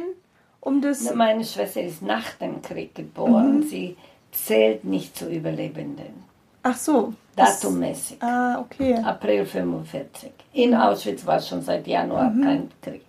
um 0.60 0.80
das. 0.80 1.12
Meine 1.14 1.44
Schwester 1.44 1.82
ist 1.82 2.00
nach 2.02 2.30
dem 2.40 2.62
Krieg 2.62 2.94
geboren. 2.94 3.62
Sie 3.64 3.96
zählt 4.32 4.84
nicht 4.84 5.16
zu 5.16 5.28
Überlebenden. 5.28 6.24
Ach 6.62 6.76
so. 6.76 7.12
das- 7.36 7.60
Datummäßig. 7.60 8.22
Ah, 8.22 8.60
okay. 8.60 8.94
April 9.02 9.44
45. 9.46 10.30
In 10.52 10.74
Auschwitz 10.74 11.24
war 11.26 11.40
schon 11.40 11.62
seit 11.62 11.86
Januar 11.86 12.32
kein 12.42 12.70
Krieg. 12.82 13.02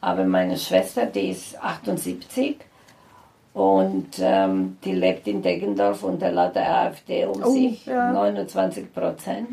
Aber 0.00 0.24
meine 0.24 0.56
Schwester, 0.56 1.06
die 1.06 1.30
ist 1.30 1.60
78 1.60 2.58
und 3.52 4.10
ähm, 4.20 4.78
die 4.84 4.92
lebt 4.92 5.26
in 5.26 5.42
Deggendorf 5.42 6.04
unter 6.04 6.30
lauter 6.30 6.64
AfD 6.64 7.24
um 7.26 7.42
Oh, 7.42 7.50
sich, 7.50 7.84
ja. 7.86 8.12
29 8.12 8.94
Prozent. 8.94 9.48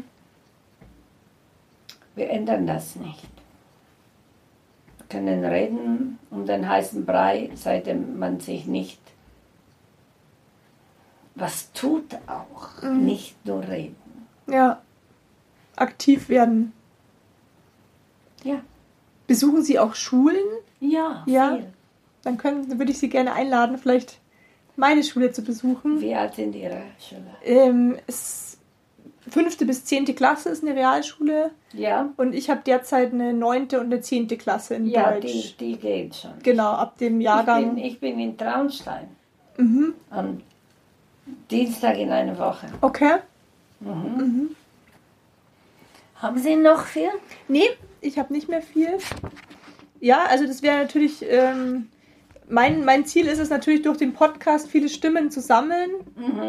Wir 2.16 2.30
ändern 2.30 2.66
das 2.68 2.96
nicht. 2.96 3.28
Wir 4.98 5.08
können 5.08 5.44
reden 5.46 6.20
um 6.32 6.46
den 6.46 6.68
heißen 6.68 7.06
Brei, 7.06 7.50
seitdem 7.56 8.18
man 8.20 8.40
sich 8.40 8.66
nicht 8.66 9.00
was 11.38 11.72
tut 11.74 12.16
auch, 12.28 12.82
nicht 12.82 13.46
nur 13.46 13.68
reden. 13.68 13.98
Ja. 14.48 14.82
Aktiv 15.76 16.30
werden. 16.30 16.72
Ja. 18.44 18.62
Besuchen 19.28 19.62
Sie 19.62 19.78
auch 19.78 19.96
Schulen? 19.96 20.46
Ja, 20.80 21.24
Ja. 21.28 21.56
viel. 21.58 21.74
Dann 22.24 22.38
können, 22.38 22.80
würde 22.80 22.92
ich 22.92 23.00
Sie 23.00 23.10
gerne 23.10 23.34
einladen, 23.34 23.78
vielleicht 23.78 24.20
meine 24.78 25.04
Schule 25.04 25.32
zu 25.32 25.44
besuchen. 25.44 26.00
Wie 26.00 26.16
alt 26.16 26.36
sind 26.36 26.56
Ihre 26.56 26.82
Schüler? 27.00 27.36
Ähm, 27.44 27.98
es, 28.08 28.55
fünfte 29.36 29.66
bis 29.66 29.84
zehnte 29.84 30.14
Klasse 30.14 30.48
ist 30.50 30.64
eine 30.64 30.74
Realschule 30.76 31.52
Ja, 31.74 32.10
und 32.16 32.34
ich 32.34 32.50
habe 32.50 32.62
derzeit 32.66 33.12
eine 33.12 33.34
neunte 33.34 33.80
und 33.82 33.88
eine 33.88 34.00
zehnte 34.00 34.38
Klasse 34.38 34.76
in 34.76 34.86
ja 34.88 35.12
Deutsch. 35.12 35.58
die, 35.60 35.74
die 35.74 35.78
geht 35.78 36.16
schon. 36.16 36.32
Genau, 36.42 36.72
ab 36.72 36.98
dem 37.00 37.20
Ich 37.20 37.26
Jahrgang. 37.26 37.76
bin, 37.76 37.84
ich 37.84 38.00
bin 38.00 38.18
in 38.18 38.38
Traunstein. 38.38 39.08
Mhm. 39.58 39.94
Am 40.10 40.42
Dienstag 41.52 41.98
in 41.98 42.12
einer 42.12 42.38
Woche. 42.40 42.68
Okay. 42.80 43.16
Haben 46.16 46.38
Sie 46.38 46.56
noch 46.56 46.86
viel? 46.86 47.10
Nee, 47.50 47.68
ich 48.00 48.18
habe 48.18 48.32
nicht 48.32 48.48
mehr 48.48 48.62
viel. 48.62 48.98
Ja, 50.00 50.24
also 50.30 50.48
das 50.48 50.62
wäre 50.62 50.78
natürlich, 50.78 51.26
ähm, 51.28 51.90
mein, 52.48 52.86
mein 52.86 53.06
Ziel 53.06 53.28
ist 53.28 53.40
es 53.40 53.50
natürlich 53.50 53.82
durch 53.82 53.98
den 53.98 54.14
Podcast 54.14 54.70
viele 54.70 54.88
Stimmen 54.88 55.30
zu 55.30 55.42
sammeln, 55.42 55.90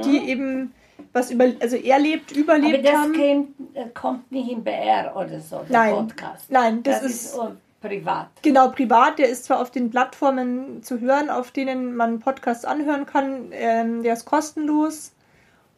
die 0.04 0.18
eben 0.28 0.72
was 1.12 1.30
über, 1.30 1.44
also 1.60 1.76
erlebt, 1.76 2.32
Aber 2.32 2.40
überlebt 2.40 2.86
das 2.86 2.92
haben. 2.94 3.12
käme, 3.12 3.46
äh, 3.74 3.86
kommt 3.94 4.30
nicht 4.32 4.50
im 4.50 4.62
BR 4.64 5.14
oder 5.16 5.40
so, 5.40 5.60
der 5.68 5.70
Nein. 5.78 5.94
Podcast. 5.94 6.50
Nein, 6.50 6.82
das, 6.82 7.00
Das, 7.02 7.10
ist, 7.10 7.24
ist 7.34 7.40
privat. 7.80 8.28
genau 8.42 8.68
privat. 8.70 9.18
Der 9.18 9.28
ist 9.28 9.44
zwar 9.44 9.60
auf 9.60 9.70
den 9.70 9.90
Plattformen 9.90 10.82
zu 10.82 11.00
hören, 11.00 11.30
auf 11.30 11.50
denen 11.52 11.94
man 11.96 12.20
Podcasts 12.20 12.64
anhören 12.64 13.06
kann. 13.06 13.46
Ähm, 13.52 14.02
der 14.02 14.14
ist 14.14 14.24
kostenlos. 14.24 15.12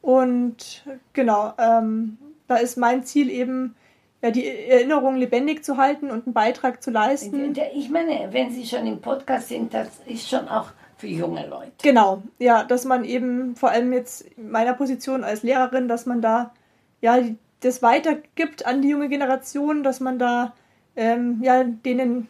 Und 0.01 0.85
genau, 1.13 1.53
ähm, 1.59 2.19
da 2.47 2.57
ist 2.57 2.77
mein 2.77 3.05
Ziel 3.05 3.31
eben, 3.31 3.75
ja, 4.23 4.31
die 4.31 4.47
Erinnerung 4.47 5.17
lebendig 5.17 5.65
zu 5.65 5.77
halten 5.77 6.11
und 6.11 6.27
einen 6.27 6.33
Beitrag 6.35 6.83
zu 6.83 6.91
leisten. 6.91 7.53
Der- 7.55 7.75
Ich 7.75 7.91
meine, 7.91 8.29
wenn 8.33 8.51
Sie 8.51 8.67
schon 8.67 8.87
im 8.87 9.01
Podcast 9.01 9.49
sind, 9.49 9.75
das 9.75 9.89
ist 10.07 10.29
schon 10.29 10.49
auch 10.49 10.71
für 10.99 11.07
junge 11.07 11.47
Leute. 11.47 11.73
Genau, 11.83 12.23
ja, 12.39 12.65
dass 12.65 12.85
man 12.85 13.05
eben 13.05 13.57
vor 13.57 13.71
allem 13.71 13.93
jetzt 13.93 14.23
in 14.37 14.51
meiner 14.51 14.75
Position 14.75 15.25
als 15.25 15.43
Lehrerin, 15.43 15.89
dass 15.89 16.05
man 16.07 16.21
da 16.21 16.53
ja 17.01 17.19
das 17.61 17.83
weitergibt 17.83 18.67
an 18.67 18.83
die 18.83 18.89
junge 18.89 19.09
Generation, 19.09 19.83
dass 19.83 20.01
man 20.01 20.19
da 20.19 20.53
ähm, 20.97 21.41
ja 21.43 21.65
denen 21.65 22.29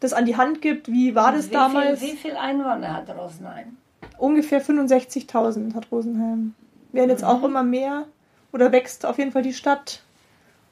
das 0.00 0.12
an 0.12 0.24
die 0.26 0.36
Hand 0.36 0.62
gibt. 0.62 0.88
Wie 0.88 1.14
war 1.14 1.32
das 1.32 1.48
wie 1.48 1.52
damals? 1.54 2.00
Viel, 2.00 2.12
wie 2.12 2.16
viele 2.16 2.38
Einwohner 2.38 2.94
hat 2.94 3.08
Rosenheim? 3.16 3.76
Ungefähr 4.18 4.62
65.000 4.62 5.74
hat 5.74 5.88
Rosenheim. 5.90 6.54
Werden 6.92 7.10
jetzt 7.10 7.24
auch 7.24 7.42
immer 7.42 7.62
mehr 7.62 8.04
oder 8.52 8.72
wächst 8.72 9.06
auf 9.06 9.18
jeden 9.18 9.32
Fall 9.32 9.42
die 9.42 9.52
Stadt. 9.54 10.02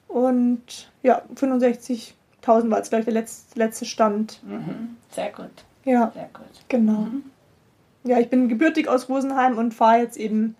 Und 0.08 0.90
ja, 1.02 1.22
65.000 1.34 2.70
war 2.70 2.78
jetzt 2.78 2.90
gleich 2.90 3.04
der 3.04 3.14
letzte, 3.14 3.58
letzte 3.58 3.84
Stand. 3.84 4.40
Mhm. 4.42 4.96
Sehr 5.10 5.30
gut, 5.30 5.50
Ja, 5.84 6.10
sehr 6.14 6.28
gut. 6.32 6.46
genau. 6.68 7.06
Ja, 8.08 8.18
ich 8.18 8.30
bin 8.30 8.48
gebürtig 8.48 8.88
aus 8.88 9.08
Rosenheim 9.08 9.58
und 9.58 9.74
fahre 9.74 9.98
jetzt 9.98 10.16
eben 10.16 10.56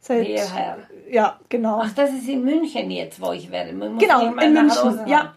seit. 0.00 0.26
Hierher. 0.26 0.78
Ja, 1.10 1.38
genau. 1.48 1.80
Ach, 1.82 1.92
das 1.94 2.12
ist 2.12 2.28
in 2.28 2.44
München 2.44 2.90
jetzt, 2.90 3.20
wo 3.20 3.32
ich 3.32 3.50
werde. 3.50 3.70
Genau, 3.70 4.26
in 4.28 4.34
München. 4.34 4.70
Rosenheim. 4.70 5.08
Ja. 5.08 5.34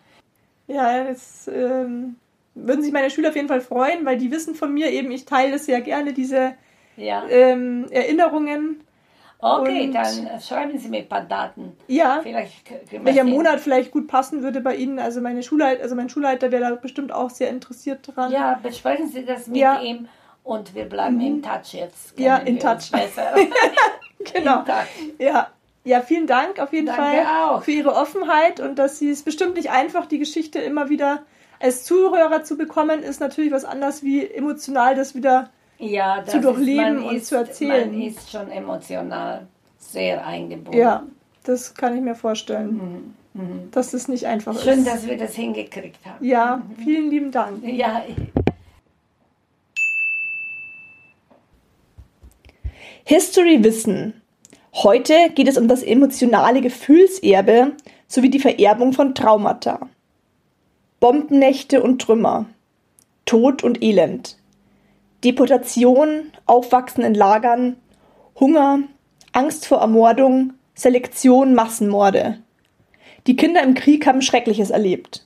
Ja, 0.67 1.03
das 1.05 1.47
ähm, 1.47 2.17
würden 2.53 2.81
sich 2.81 2.91
meine 2.91 3.09
Schüler 3.09 3.29
auf 3.29 3.35
jeden 3.35 3.47
Fall 3.47 3.61
freuen, 3.61 4.05
weil 4.05 4.17
die 4.17 4.31
wissen 4.31 4.53
von 4.53 4.73
mir 4.73 4.91
eben, 4.91 5.11
ich 5.11 5.23
teile 5.25 5.53
das 5.53 5.65
sehr 5.65 5.79
gerne, 5.81 6.11
diese 6.13 6.55
ja. 6.97 7.23
ähm, 7.29 7.85
Erinnerungen. 7.89 8.81
Okay, 9.39 9.85
und- 9.85 9.93
dann 9.93 10.41
schreiben 10.41 10.77
Sie 10.77 10.89
mir 10.89 11.01
ein 11.01 11.07
paar 11.07 11.21
Daten. 11.21 11.71
Ja, 11.87 12.21
welcher. 12.91 13.23
Monat 13.23 13.59
vielleicht 13.59 13.91
gut 13.91 14.07
passen 14.07 14.41
würde 14.41 14.61
bei 14.61 14.75
Ihnen. 14.75 14.97
Also 14.99 15.21
meine 15.21 15.43
Schulleiter, 15.43 15.83
also 15.83 15.95
mein 15.95 16.09
Schulleiter 16.09 16.51
wäre 16.51 16.69
da 16.69 16.75
bestimmt 16.75 17.11
auch 17.11 17.29
sehr 17.29 17.49
interessiert 17.49 17.99
dran. 18.03 18.31
Ja, 18.31 18.59
besprechen 18.61 19.07
Sie 19.07 19.23
das 19.23 19.47
mit 19.47 19.57
Ja. 19.57 19.79
ihm 19.79 20.07
und 20.47 20.73
wir 20.75 20.85
bleiben 20.85 21.19
in 21.21 21.41
Touch 21.43 21.73
jetzt. 21.73 22.17
Ja, 22.17 22.37
in 22.37 22.57
touch. 22.59 22.91
Besser. 22.91 23.33
genau. 24.33 24.61
Touch. 24.63 24.87
Ja. 25.19 25.47
Ja, 25.83 26.01
vielen 26.01 26.27
Dank 26.27 26.59
auf 26.59 26.73
jeden 26.73 26.87
Danke 26.87 27.01
Fall 27.01 27.25
auch. 27.25 27.63
für 27.63 27.71
Ihre 27.71 27.93
Offenheit 27.95 28.59
und 28.59 28.77
dass 28.77 28.99
Sie 28.99 29.09
es 29.09 29.23
bestimmt 29.23 29.55
nicht 29.55 29.69
einfach, 29.71 30.05
die 30.05 30.19
Geschichte 30.19 30.59
immer 30.59 30.89
wieder 30.89 31.23
als 31.61 31.85
Zuhörer 31.85 32.43
zu 32.43 32.57
bekommen, 32.57 33.03
ist 33.03 33.21
natürlich 33.21 33.53
was 33.53 33.63
anderes, 33.63 34.03
wie 34.03 34.25
emotional 34.29 34.95
das 34.95 35.15
wieder 35.15 35.49
Ja, 35.77 36.21
das 36.21 36.31
Zu 36.31 36.41
durchleben 36.41 36.97
ist, 36.97 37.03
und 37.05 37.15
ist, 37.15 37.27
zu 37.27 37.35
erzählen. 37.35 37.89
Man 37.91 38.01
ist 38.01 38.29
schon 38.29 38.51
emotional 38.51 39.47
sehr 39.79 40.25
eingebunden. 40.27 40.77
Ja, 40.77 41.03
das 41.45 41.73
kann 41.73 41.95
ich 41.95 42.01
mir 42.03 42.15
vorstellen, 42.15 43.15
dass 43.71 43.91
das 43.91 44.09
nicht 44.09 44.25
einfach 44.25 44.53
Mhm, 44.55 44.59
Schön, 44.59 44.79
ist. 44.79 44.87
dass 44.87 45.07
wir 45.07 45.17
das 45.17 45.35
hingekriegt 45.35 46.05
haben. 46.05 46.25
ja, 46.25 46.61
vielen 46.83 47.09
lieben 47.09 47.31
Dank. 47.31 47.63
Ja, 47.63 48.03
History 53.09 53.63
Wissen. 53.63 54.21
Heute 54.73 55.29
geht 55.33 55.47
es 55.47 55.57
um 55.57 55.69
das 55.69 55.81
emotionale 55.81 56.59
Gefühlserbe 56.59 57.71
sowie 58.05 58.29
die 58.29 58.41
Vererbung 58.41 58.91
von 58.91 59.15
Traumata. 59.15 59.87
Bombennächte 60.99 61.81
und 61.81 62.01
Trümmer. 62.01 62.47
Tod 63.25 63.63
und 63.63 63.81
Elend. 63.81 64.35
Deportation, 65.23 66.33
Aufwachsen 66.47 67.05
in 67.05 67.13
Lagern, 67.13 67.77
Hunger, 68.41 68.79
Angst 69.31 69.65
vor 69.67 69.77
Ermordung, 69.77 70.55
Selektion, 70.73 71.55
Massenmorde. 71.55 72.39
Die 73.25 73.37
Kinder 73.37 73.63
im 73.63 73.73
Krieg 73.73 74.05
haben 74.05 74.21
Schreckliches 74.21 74.69
erlebt. 74.69 75.25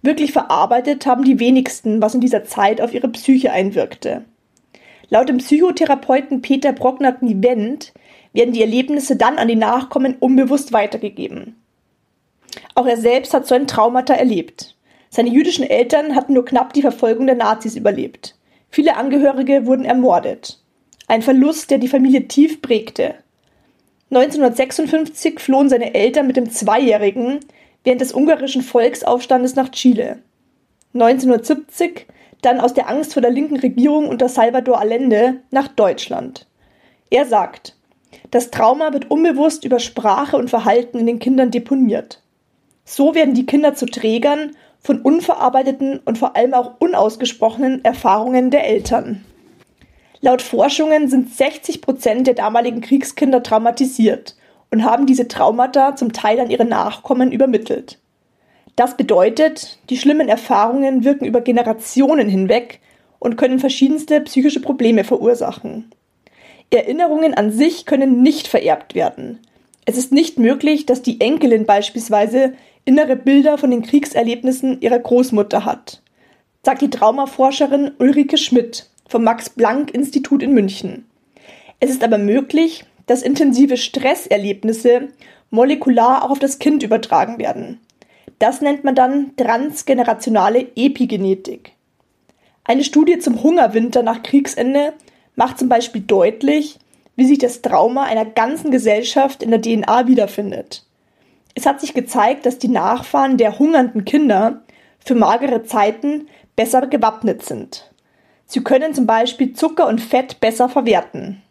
Wirklich 0.00 0.30
verarbeitet 0.30 1.06
haben 1.06 1.24
die 1.24 1.40
wenigsten, 1.40 2.00
was 2.00 2.14
in 2.14 2.20
dieser 2.20 2.44
Zeit 2.44 2.80
auf 2.80 2.94
ihre 2.94 3.08
Psyche 3.08 3.50
einwirkte. 3.50 4.26
Laut 5.08 5.28
dem 5.28 5.38
Psychotherapeuten 5.38 6.42
Peter 6.42 6.72
Brocknert-Nivent 6.72 7.92
werden 8.32 8.52
die 8.52 8.60
Erlebnisse 8.60 9.16
dann 9.16 9.38
an 9.38 9.48
die 9.48 9.56
Nachkommen 9.56 10.16
unbewusst 10.18 10.72
weitergegeben. 10.72 11.56
Auch 12.74 12.86
er 12.86 12.96
selbst 12.96 13.32
hat 13.34 13.46
so 13.46 13.54
ein 13.54 13.66
Traumata 13.66 14.14
erlebt. 14.14 14.76
Seine 15.10 15.30
jüdischen 15.30 15.64
Eltern 15.64 16.14
hatten 16.14 16.34
nur 16.34 16.44
knapp 16.44 16.72
die 16.72 16.82
Verfolgung 16.82 17.26
der 17.26 17.36
Nazis 17.36 17.76
überlebt. 17.76 18.34
Viele 18.70 18.96
Angehörige 18.96 19.66
wurden 19.66 19.84
ermordet. 19.84 20.58
Ein 21.06 21.22
Verlust, 21.22 21.70
der 21.70 21.78
die 21.78 21.88
Familie 21.88 22.26
tief 22.26 22.60
prägte. 22.60 23.14
1956 24.10 25.40
flohen 25.40 25.68
seine 25.68 25.94
Eltern 25.94 26.26
mit 26.26 26.36
dem 26.36 26.50
Zweijährigen 26.50 27.40
während 27.84 28.00
des 28.00 28.12
ungarischen 28.12 28.62
Volksaufstandes 28.62 29.54
nach 29.54 29.70
Chile. 29.70 30.18
1970 30.94 32.06
dann 32.42 32.60
aus 32.60 32.74
der 32.74 32.88
Angst 32.88 33.12
vor 33.12 33.22
der 33.22 33.30
linken 33.30 33.56
Regierung 33.56 34.08
unter 34.08 34.28
Salvador 34.28 34.78
Allende 34.78 35.40
nach 35.50 35.68
Deutschland. 35.68 36.46
Er 37.10 37.24
sagt, 37.24 37.76
das 38.30 38.50
Trauma 38.50 38.92
wird 38.92 39.10
unbewusst 39.10 39.64
über 39.64 39.78
Sprache 39.78 40.36
und 40.36 40.50
Verhalten 40.50 40.98
in 40.98 41.06
den 41.06 41.18
Kindern 41.18 41.50
deponiert. 41.50 42.22
So 42.84 43.14
werden 43.14 43.34
die 43.34 43.46
Kinder 43.46 43.74
zu 43.74 43.86
Trägern 43.86 44.52
von 44.80 45.00
unverarbeiteten 45.00 46.00
und 46.04 46.18
vor 46.18 46.36
allem 46.36 46.54
auch 46.54 46.74
unausgesprochenen 46.78 47.84
Erfahrungen 47.84 48.50
der 48.50 48.66
Eltern. 48.66 49.24
Laut 50.20 50.42
Forschungen 50.42 51.08
sind 51.08 51.34
60 51.34 51.82
Prozent 51.82 52.26
der 52.26 52.34
damaligen 52.34 52.80
Kriegskinder 52.80 53.42
traumatisiert 53.42 54.36
und 54.70 54.84
haben 54.84 55.06
diese 55.06 55.28
Traumata 55.28 55.96
zum 55.96 56.12
Teil 56.12 56.40
an 56.40 56.50
ihre 56.50 56.64
Nachkommen 56.64 57.32
übermittelt. 57.32 57.98
Das 58.76 58.96
bedeutet, 58.98 59.78
die 59.88 59.96
schlimmen 59.96 60.28
Erfahrungen 60.28 61.02
wirken 61.02 61.24
über 61.24 61.40
Generationen 61.40 62.28
hinweg 62.28 62.80
und 63.18 63.36
können 63.36 63.58
verschiedenste 63.58 64.20
psychische 64.20 64.60
Probleme 64.60 65.02
verursachen. 65.02 65.90
Erinnerungen 66.70 67.32
an 67.32 67.52
sich 67.52 67.86
können 67.86 68.22
nicht 68.22 68.48
vererbt 68.48 68.94
werden. 68.94 69.40
Es 69.86 69.96
ist 69.96 70.12
nicht 70.12 70.38
möglich, 70.38 70.84
dass 70.84 71.00
die 71.00 71.20
Enkelin 71.20 71.64
beispielsweise 71.64 72.52
innere 72.84 73.16
Bilder 73.16 73.56
von 73.56 73.70
den 73.70 73.82
Kriegserlebnissen 73.82 74.80
ihrer 74.82 74.98
Großmutter 74.98 75.64
hat. 75.64 76.02
sagt 76.62 76.82
die 76.82 76.90
Traumaforscherin 76.90 77.92
Ulrike 78.00 78.36
Schmidt 78.36 78.90
vom 79.08 79.22
Max-Planck-Institut 79.22 80.42
in 80.42 80.52
München. 80.52 81.06
Es 81.78 81.90
ist 81.90 82.02
aber 82.02 82.18
möglich, 82.18 82.84
dass 83.06 83.22
intensive 83.22 83.76
Stresserlebnisse 83.76 85.08
molekular 85.50 86.24
auch 86.24 86.30
auf 86.30 86.38
das 86.40 86.58
Kind 86.58 86.82
übertragen 86.82 87.38
werden. 87.38 87.78
Das 88.38 88.60
nennt 88.60 88.84
man 88.84 88.94
dann 88.94 89.36
transgenerationale 89.36 90.66
Epigenetik. 90.76 91.72
Eine 92.64 92.84
Studie 92.84 93.18
zum 93.18 93.42
Hungerwinter 93.42 94.02
nach 94.02 94.22
Kriegsende 94.22 94.92
macht 95.36 95.58
zum 95.58 95.68
Beispiel 95.68 96.02
deutlich, 96.02 96.78
wie 97.14 97.24
sich 97.24 97.38
das 97.38 97.62
Trauma 97.62 98.04
einer 98.04 98.24
ganzen 98.24 98.70
Gesellschaft 98.70 99.42
in 99.42 99.50
der 99.50 99.62
DNA 99.62 100.06
wiederfindet. 100.06 100.84
Es 101.54 101.64
hat 101.64 101.80
sich 101.80 101.94
gezeigt, 101.94 102.44
dass 102.44 102.58
die 102.58 102.68
Nachfahren 102.68 103.38
der 103.38 103.58
hungernden 103.58 104.04
Kinder 104.04 104.62
für 104.98 105.14
magere 105.14 105.62
Zeiten 105.62 106.28
besser 106.56 106.86
gewappnet 106.86 107.42
sind. 107.42 107.90
Sie 108.44 108.62
können 108.62 108.94
zum 108.94 109.06
Beispiel 109.06 109.54
Zucker 109.54 109.86
und 109.88 110.00
Fett 110.00 110.40
besser 110.40 110.68
verwerten. 110.68 111.42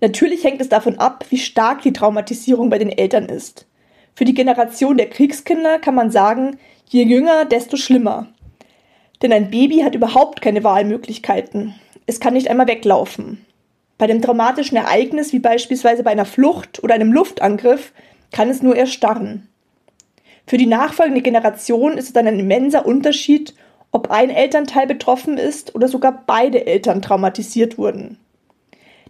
Natürlich 0.00 0.44
hängt 0.44 0.60
es 0.60 0.68
davon 0.68 0.98
ab, 0.98 1.24
wie 1.30 1.38
stark 1.38 1.82
die 1.82 1.92
Traumatisierung 1.92 2.68
bei 2.68 2.78
den 2.78 2.90
Eltern 2.90 3.26
ist. 3.26 3.66
Für 4.14 4.24
die 4.24 4.34
Generation 4.34 4.96
der 4.96 5.10
Kriegskinder 5.10 5.78
kann 5.78 5.94
man 5.94 6.10
sagen, 6.10 6.58
je 6.88 7.02
jünger, 7.02 7.44
desto 7.44 7.76
schlimmer. 7.76 8.28
Denn 9.22 9.32
ein 9.32 9.50
Baby 9.50 9.80
hat 9.80 9.94
überhaupt 9.94 10.40
keine 10.40 10.62
Wahlmöglichkeiten. 10.62 11.74
Es 12.06 12.20
kann 12.20 12.34
nicht 12.34 12.48
einmal 12.48 12.68
weglaufen. 12.68 13.44
Bei 13.98 14.06
dem 14.06 14.20
traumatischen 14.20 14.76
Ereignis, 14.76 15.32
wie 15.32 15.38
beispielsweise 15.38 16.02
bei 16.02 16.10
einer 16.10 16.26
Flucht 16.26 16.82
oder 16.82 16.94
einem 16.94 17.12
Luftangriff, 17.12 17.92
kann 18.32 18.50
es 18.50 18.62
nur 18.62 18.76
erstarren. 18.76 19.48
Für 20.46 20.58
die 20.58 20.66
nachfolgende 20.66 21.22
Generation 21.22 21.96
ist 21.96 22.08
es 22.08 22.12
dann 22.12 22.26
ein 22.26 22.38
immenser 22.38 22.84
Unterschied, 22.86 23.54
ob 23.92 24.10
ein 24.10 24.30
Elternteil 24.30 24.86
betroffen 24.86 25.38
ist 25.38 25.74
oder 25.74 25.88
sogar 25.88 26.24
beide 26.26 26.66
Eltern 26.66 27.00
traumatisiert 27.00 27.78
wurden. 27.78 28.18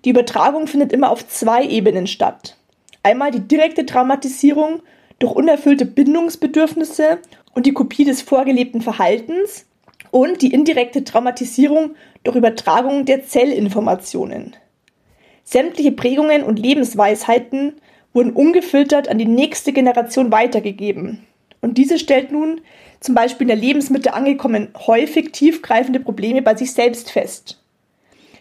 Die 0.05 0.11
Übertragung 0.11 0.67
findet 0.67 0.93
immer 0.93 1.11
auf 1.11 1.27
zwei 1.27 1.65
Ebenen 1.65 2.07
statt. 2.07 2.57
Einmal 3.05 3.31
die 3.31 3.47
direkte 3.47 3.85
Traumatisierung 3.85 4.81
durch 5.19 5.33
unerfüllte 5.33 5.85
Bindungsbedürfnisse 5.85 7.19
und 7.53 7.67
die 7.67 7.75
Kopie 7.75 8.05
des 8.05 8.23
vorgelebten 8.23 8.81
Verhaltens 8.81 9.67
und 10.11 10.41
die 10.41 10.55
indirekte 10.55 11.05
Traumatisierung 11.05 11.97
durch 12.25 12.35
Übertragung 12.35 13.05
der 13.05 13.27
Zellinformationen. 13.27 14.57
Sämtliche 15.45 15.93
Prägungen 15.93 16.43
und 16.43 16.59
Lebensweisheiten 16.59 17.75
wurden 18.15 18.33
ungefiltert 18.33 19.09
an 19.09 19.19
die 19.19 19.27
nächste 19.27 19.75
Generation 19.75 20.33
weitergegeben. 20.33 21.27
Und 21.61 21.77
diese 21.77 21.99
stellt 21.99 22.33
nun 22.33 22.63
zum 23.01 23.15
Beispiel 23.15 23.45
in 23.45 23.49
der 23.49 23.57
Lebensmitte 23.57 24.15
angekommen 24.15 24.69
häufig 24.87 25.33
tiefgreifende 25.33 26.01
Probleme 26.01 26.41
bei 26.41 26.57
sich 26.57 26.73
selbst 26.73 27.11
fest. 27.11 27.61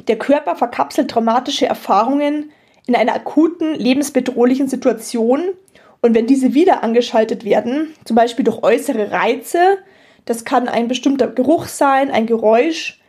Der 0.07 0.17
Körper 0.17 0.55
verkapselt 0.55 1.11
traumatische 1.11 1.65
Erfahrungen 1.65 2.51
in 2.87 2.95
einer 2.95 3.13
akuten, 3.13 3.75
lebensbedrohlichen 3.75 4.67
Situation 4.67 5.41
und 6.01 6.13
wenn 6.13 6.27
diese 6.27 6.53
wieder 6.53 6.83
angeschaltet 6.83 7.45
werden, 7.45 7.93
zum 8.03 8.15
Beispiel 8.15 8.43
durch 8.43 8.61
äußere 8.61 9.11
Reize, 9.11 9.77
das 10.25 10.43
kann 10.43 10.67
ein 10.67 10.87
bestimmter 10.87 11.27
Geruch 11.27 11.67
sein, 11.67 12.11
ein 12.11 12.25
Geräusch, 12.25 12.99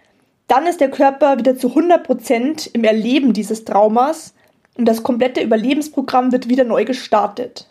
dann 0.46 0.66
ist 0.66 0.80
der 0.80 0.90
Körper 0.90 1.38
wieder 1.38 1.56
zu 1.56 1.68
100 1.68 2.04
Prozent 2.04 2.70
im 2.72 2.84
Erleben 2.84 3.32
dieses 3.32 3.64
Traumas 3.64 4.34
und 4.76 4.86
das 4.86 5.02
komplette 5.02 5.42
Überlebensprogramm 5.42 6.32
wird 6.32 6.48
wieder 6.48 6.64
neu 6.64 6.84
gestartet. 6.84 7.68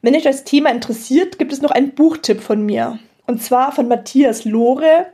Wenn 0.00 0.16
euch 0.16 0.22
das 0.24 0.44
Thema 0.44 0.70
interessiert, 0.70 1.38
gibt 1.38 1.52
es 1.52 1.62
noch 1.62 1.70
einen 1.70 1.94
Buchtipp 1.94 2.40
von 2.40 2.64
mir. 2.64 2.98
Und 3.26 3.42
zwar 3.42 3.72
von 3.72 3.88
Matthias 3.88 4.44
Lohre, 4.44 5.06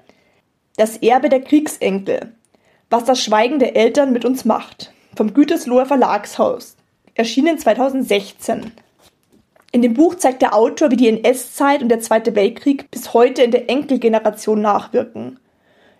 Das 0.76 0.96
Erbe 0.98 1.28
der 1.28 1.40
Kriegsenkel. 1.40 2.32
Was 2.88 3.04
das 3.04 3.22
Schweigen 3.22 3.58
der 3.58 3.76
Eltern 3.76 4.12
mit 4.12 4.24
uns 4.24 4.44
macht. 4.44 4.92
Vom 5.18 5.34
Gütersloher 5.34 5.84
Verlagshaus. 5.84 6.76
Erschienen 7.16 7.58
2016. 7.58 8.70
In 9.72 9.82
dem 9.82 9.94
Buch 9.94 10.14
zeigt 10.14 10.42
der 10.42 10.54
Autor, 10.54 10.92
wie 10.92 10.96
die 10.96 11.08
NS-Zeit 11.08 11.82
und 11.82 11.88
der 11.88 11.98
Zweite 11.98 12.36
Weltkrieg 12.36 12.88
bis 12.92 13.14
heute 13.14 13.42
in 13.42 13.50
der 13.50 13.68
Enkelgeneration 13.68 14.62
nachwirken. 14.62 15.40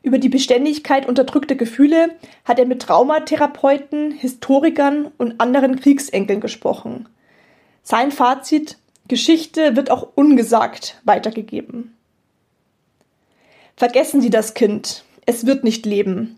Über 0.04 0.18
die 0.18 0.28
Beständigkeit 0.28 1.08
unterdrückter 1.08 1.56
Gefühle 1.56 2.10
hat 2.44 2.60
er 2.60 2.66
mit 2.66 2.80
Traumatherapeuten, 2.82 4.12
Historikern 4.12 5.10
und 5.18 5.40
anderen 5.40 5.80
Kriegsenkeln 5.80 6.40
gesprochen. 6.40 7.08
Sein 7.82 8.12
Fazit 8.12 8.78
Geschichte 9.08 9.74
wird 9.74 9.90
auch 9.90 10.10
ungesagt 10.14 11.00
weitergegeben. 11.02 11.96
Vergessen 13.76 14.20
Sie 14.20 14.30
das 14.30 14.54
Kind, 14.54 15.02
es 15.26 15.44
wird 15.44 15.64
nicht 15.64 15.86
leben. 15.86 16.38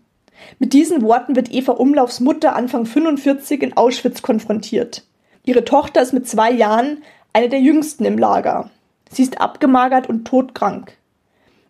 Mit 0.59 0.73
diesen 0.73 1.01
Worten 1.01 1.35
wird 1.35 1.51
Eva 1.51 1.73
Umlaufs 1.73 2.19
Mutter 2.19 2.55
Anfang 2.55 2.85
45 2.85 3.61
in 3.63 3.77
Auschwitz 3.77 4.21
konfrontiert. 4.21 5.03
Ihre 5.43 5.65
Tochter 5.65 6.01
ist 6.01 6.13
mit 6.13 6.27
zwei 6.27 6.51
Jahren 6.51 7.03
eine 7.33 7.49
der 7.49 7.59
jüngsten 7.59 8.05
im 8.05 8.17
Lager. 8.17 8.69
Sie 9.09 9.23
ist 9.23 9.41
abgemagert 9.41 10.07
und 10.07 10.25
todkrank. 10.25 10.93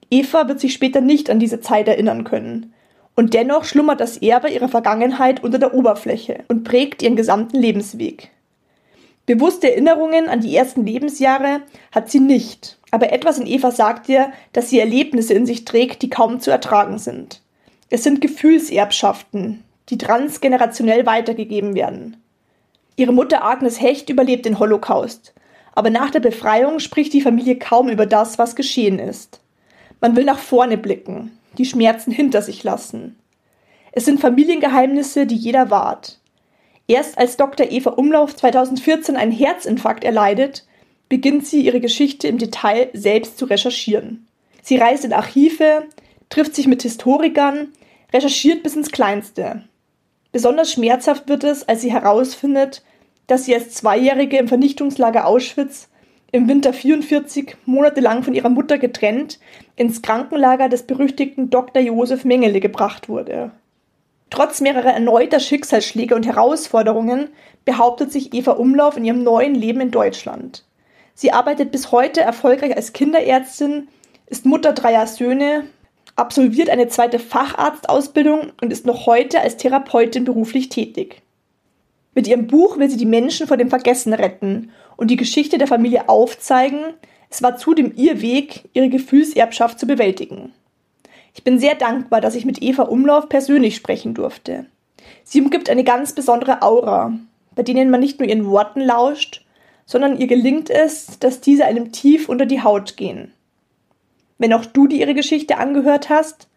Eva 0.09 0.47
wird 0.47 0.59
sich 0.59 0.73
später 0.73 1.01
nicht 1.01 1.29
an 1.29 1.39
diese 1.39 1.61
Zeit 1.61 1.87
erinnern 1.87 2.23
können. 2.23 2.73
Und 3.15 3.33
dennoch 3.33 3.65
schlummert 3.65 3.99
das 3.99 4.17
Erbe 4.17 4.49
ihrer 4.49 4.69
Vergangenheit 4.69 5.43
unter 5.43 5.59
der 5.59 5.73
Oberfläche 5.73 6.43
und 6.47 6.63
prägt 6.63 7.01
ihren 7.01 7.15
gesamten 7.15 7.57
Lebensweg. 7.57 8.29
Bewusste 9.25 9.71
Erinnerungen 9.71 10.27
an 10.27 10.41
die 10.41 10.55
ersten 10.55 10.85
Lebensjahre 10.85 11.61
hat 11.91 12.09
sie 12.09 12.19
nicht, 12.19 12.79
aber 12.89 13.13
etwas 13.13 13.39
in 13.39 13.47
Eva 13.47 13.71
sagt 13.71 14.09
ihr, 14.09 14.31
dass 14.51 14.69
sie 14.69 14.79
Erlebnisse 14.79 15.33
in 15.33 15.45
sich 15.45 15.63
trägt, 15.65 16.01
die 16.01 16.09
kaum 16.09 16.39
zu 16.39 16.51
ertragen 16.51 16.97
sind. 16.97 17.41
Es 17.93 18.03
sind 18.03 18.21
Gefühlserbschaften, 18.21 19.65
die 19.89 19.97
transgenerationell 19.97 21.05
weitergegeben 21.05 21.75
werden. 21.75 22.23
Ihre 22.95 23.11
Mutter 23.11 23.43
Agnes 23.43 23.81
Hecht 23.81 24.09
überlebt 24.09 24.45
den 24.45 24.59
Holocaust, 24.59 25.33
aber 25.73 25.89
nach 25.89 26.09
der 26.09 26.21
Befreiung 26.21 26.79
spricht 26.79 27.11
die 27.11 27.19
Familie 27.19 27.57
kaum 27.57 27.89
über 27.89 28.05
das, 28.05 28.39
was 28.39 28.55
geschehen 28.55 28.97
ist. 28.97 29.41
Man 29.99 30.15
will 30.15 30.23
nach 30.23 30.39
vorne 30.39 30.77
blicken, 30.77 31.37
die 31.57 31.65
Schmerzen 31.65 32.11
hinter 32.11 32.41
sich 32.41 32.63
lassen. 32.63 33.19
Es 33.91 34.05
sind 34.05 34.21
Familiengeheimnisse, 34.21 35.25
die 35.25 35.35
jeder 35.35 35.69
wahrt. 35.69 36.17
Erst 36.87 37.17
als 37.17 37.35
Dr. 37.35 37.71
Eva 37.71 37.89
Umlauf 37.89 38.37
2014 38.37 39.17
einen 39.17 39.33
Herzinfarkt 39.33 40.05
erleidet, 40.05 40.65
beginnt 41.09 41.45
sie 41.45 41.59
ihre 41.59 41.81
Geschichte 41.81 42.29
im 42.29 42.37
Detail 42.37 42.87
selbst 42.93 43.37
zu 43.37 43.43
recherchieren. 43.43 44.27
Sie 44.61 44.77
reist 44.77 45.03
in 45.03 45.11
Archive, 45.11 45.87
trifft 46.29 46.55
sich 46.55 46.67
mit 46.67 46.83
Historikern, 46.83 47.73
recherchiert 48.13 48.63
bis 48.63 48.75
ins 48.75 48.91
Kleinste. 48.91 49.63
Besonders 50.31 50.71
schmerzhaft 50.71 51.27
wird 51.27 51.43
es, 51.43 51.67
als 51.67 51.81
sie 51.81 51.91
herausfindet, 51.91 52.83
dass 53.27 53.45
sie 53.45 53.55
als 53.55 53.71
Zweijährige 53.71 54.37
im 54.37 54.47
Vernichtungslager 54.47 55.25
Auschwitz 55.25 55.89
im 56.31 56.47
Winter 56.47 56.73
44 56.73 57.57
monatelang 57.65 58.23
von 58.23 58.33
ihrer 58.33 58.49
Mutter 58.49 58.77
getrennt 58.77 59.39
ins 59.75 60.01
Krankenlager 60.01 60.69
des 60.69 60.83
berüchtigten 60.83 61.49
Dr. 61.49 61.81
Josef 61.81 62.23
Mengele 62.23 62.61
gebracht 62.61 63.09
wurde. 63.09 63.51
Trotz 64.29 64.61
mehrerer 64.61 64.93
erneuter 64.93 65.41
Schicksalsschläge 65.41 66.15
und 66.15 66.25
Herausforderungen 66.25 67.29
behauptet 67.65 68.13
sich 68.13 68.33
Eva 68.33 68.51
Umlauf 68.51 68.95
in 68.95 69.03
ihrem 69.03 69.23
neuen 69.23 69.55
Leben 69.55 69.81
in 69.81 69.91
Deutschland. 69.91 70.63
Sie 71.13 71.33
arbeitet 71.33 71.71
bis 71.71 71.91
heute 71.91 72.21
erfolgreich 72.21 72.75
als 72.75 72.93
Kinderärztin, 72.93 73.89
ist 74.27 74.45
Mutter 74.45 74.71
dreier 74.71 75.05
Söhne, 75.05 75.65
absolviert 76.21 76.69
eine 76.69 76.87
zweite 76.87 77.19
Facharztausbildung 77.19 78.53
und 78.61 78.71
ist 78.71 78.85
noch 78.85 79.07
heute 79.07 79.41
als 79.41 79.57
Therapeutin 79.57 80.23
beruflich 80.23 80.69
tätig. 80.69 81.21
Mit 82.13 82.27
ihrem 82.27 82.47
Buch 82.47 82.77
will 82.77 82.89
sie 82.89 82.97
die 82.97 83.05
Menschen 83.05 83.47
vor 83.47 83.57
dem 83.57 83.69
Vergessen 83.69 84.13
retten 84.13 84.71
und 84.97 85.09
die 85.09 85.15
Geschichte 85.15 85.57
der 85.57 85.67
Familie 85.67 86.07
aufzeigen. 86.07 86.93
Es 87.29 87.41
war 87.41 87.57
zudem 87.57 87.91
ihr 87.95 88.21
Weg, 88.21 88.69
ihre 88.73 88.89
Gefühlserbschaft 88.89 89.79
zu 89.79 89.87
bewältigen. 89.87 90.53
Ich 91.33 91.43
bin 91.43 91.59
sehr 91.59 91.75
dankbar, 91.75 92.21
dass 92.21 92.35
ich 92.35 92.45
mit 92.45 92.61
Eva 92.61 92.83
Umlauf 92.83 93.27
persönlich 93.27 93.75
sprechen 93.75 94.13
durfte. 94.13 94.65
Sie 95.23 95.41
umgibt 95.41 95.69
eine 95.69 95.83
ganz 95.83 96.13
besondere 96.13 96.61
Aura, 96.61 97.13
bei 97.55 97.63
denen 97.63 97.89
man 97.89 98.01
nicht 98.01 98.19
nur 98.19 98.29
ihren 98.29 98.45
Worten 98.45 98.81
lauscht, 98.81 99.45
sondern 99.85 100.17
ihr 100.17 100.27
gelingt 100.27 100.69
es, 100.69 101.19
dass 101.19 101.41
diese 101.41 101.65
einem 101.65 101.91
tief 101.91 102.29
unter 102.29 102.45
die 102.45 102.61
Haut 102.61 102.97
gehen. 102.97 103.33
Wenn 104.41 104.53
auch 104.53 104.65
du 104.65 104.87
dir 104.87 104.97
ihre 104.97 105.13
Geschichte 105.13 105.59
angehört 105.59 106.09
hast, 106.09 106.47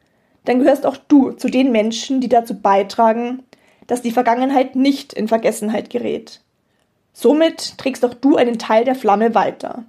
dann 0.47 0.61
gehörst 0.61 0.87
auch 0.87 0.97
du 0.97 1.33
zu 1.33 1.49
den 1.49 1.71
Menschen, 1.71 2.23
die 2.23 2.31
dazu 2.31 2.59
beitragen, 2.59 3.43
dass 3.87 4.01
die 4.01 4.11
Vergangenheit 4.11 4.75
nicht 4.75 5.13
in 5.13 5.29
Vergessenheit 5.29 5.91
gerät. 5.91 6.41
Somit 7.13 7.77
trägst 7.77 8.03
auch 8.07 8.15
du 8.15 8.37
einen 8.37 8.59
Teil 8.59 8.87
der 8.87 8.95
Flamme 8.95 9.35
weiter. 9.35 9.85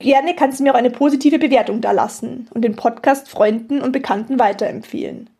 Gerne 0.00 0.34
kannst 0.34 0.58
du 0.58 0.64
mir 0.64 0.72
auch 0.72 0.78
eine 0.78 0.90
positive 0.90 1.38
Bewertung 1.38 1.80
dalassen 1.80 2.48
und 2.52 2.62
den 2.62 2.74
Podcast 2.74 3.28
Freunden 3.28 3.82
und 3.82 3.92
Bekannten 3.92 4.40
weiterempfehlen. 4.40 5.30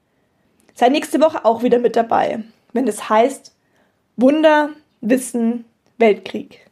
Sei 0.72 0.88
nächste 0.88 1.20
Woche 1.20 1.44
auch 1.44 1.64
wieder 1.64 1.80
mit 1.80 1.96
dabei, 1.96 2.44
wenn 2.74 2.86
es 2.86 3.10
heißt 3.10 3.56
Wunder, 4.16 4.70
Wissen, 5.00 5.64
Weltkrieg. 5.98 6.65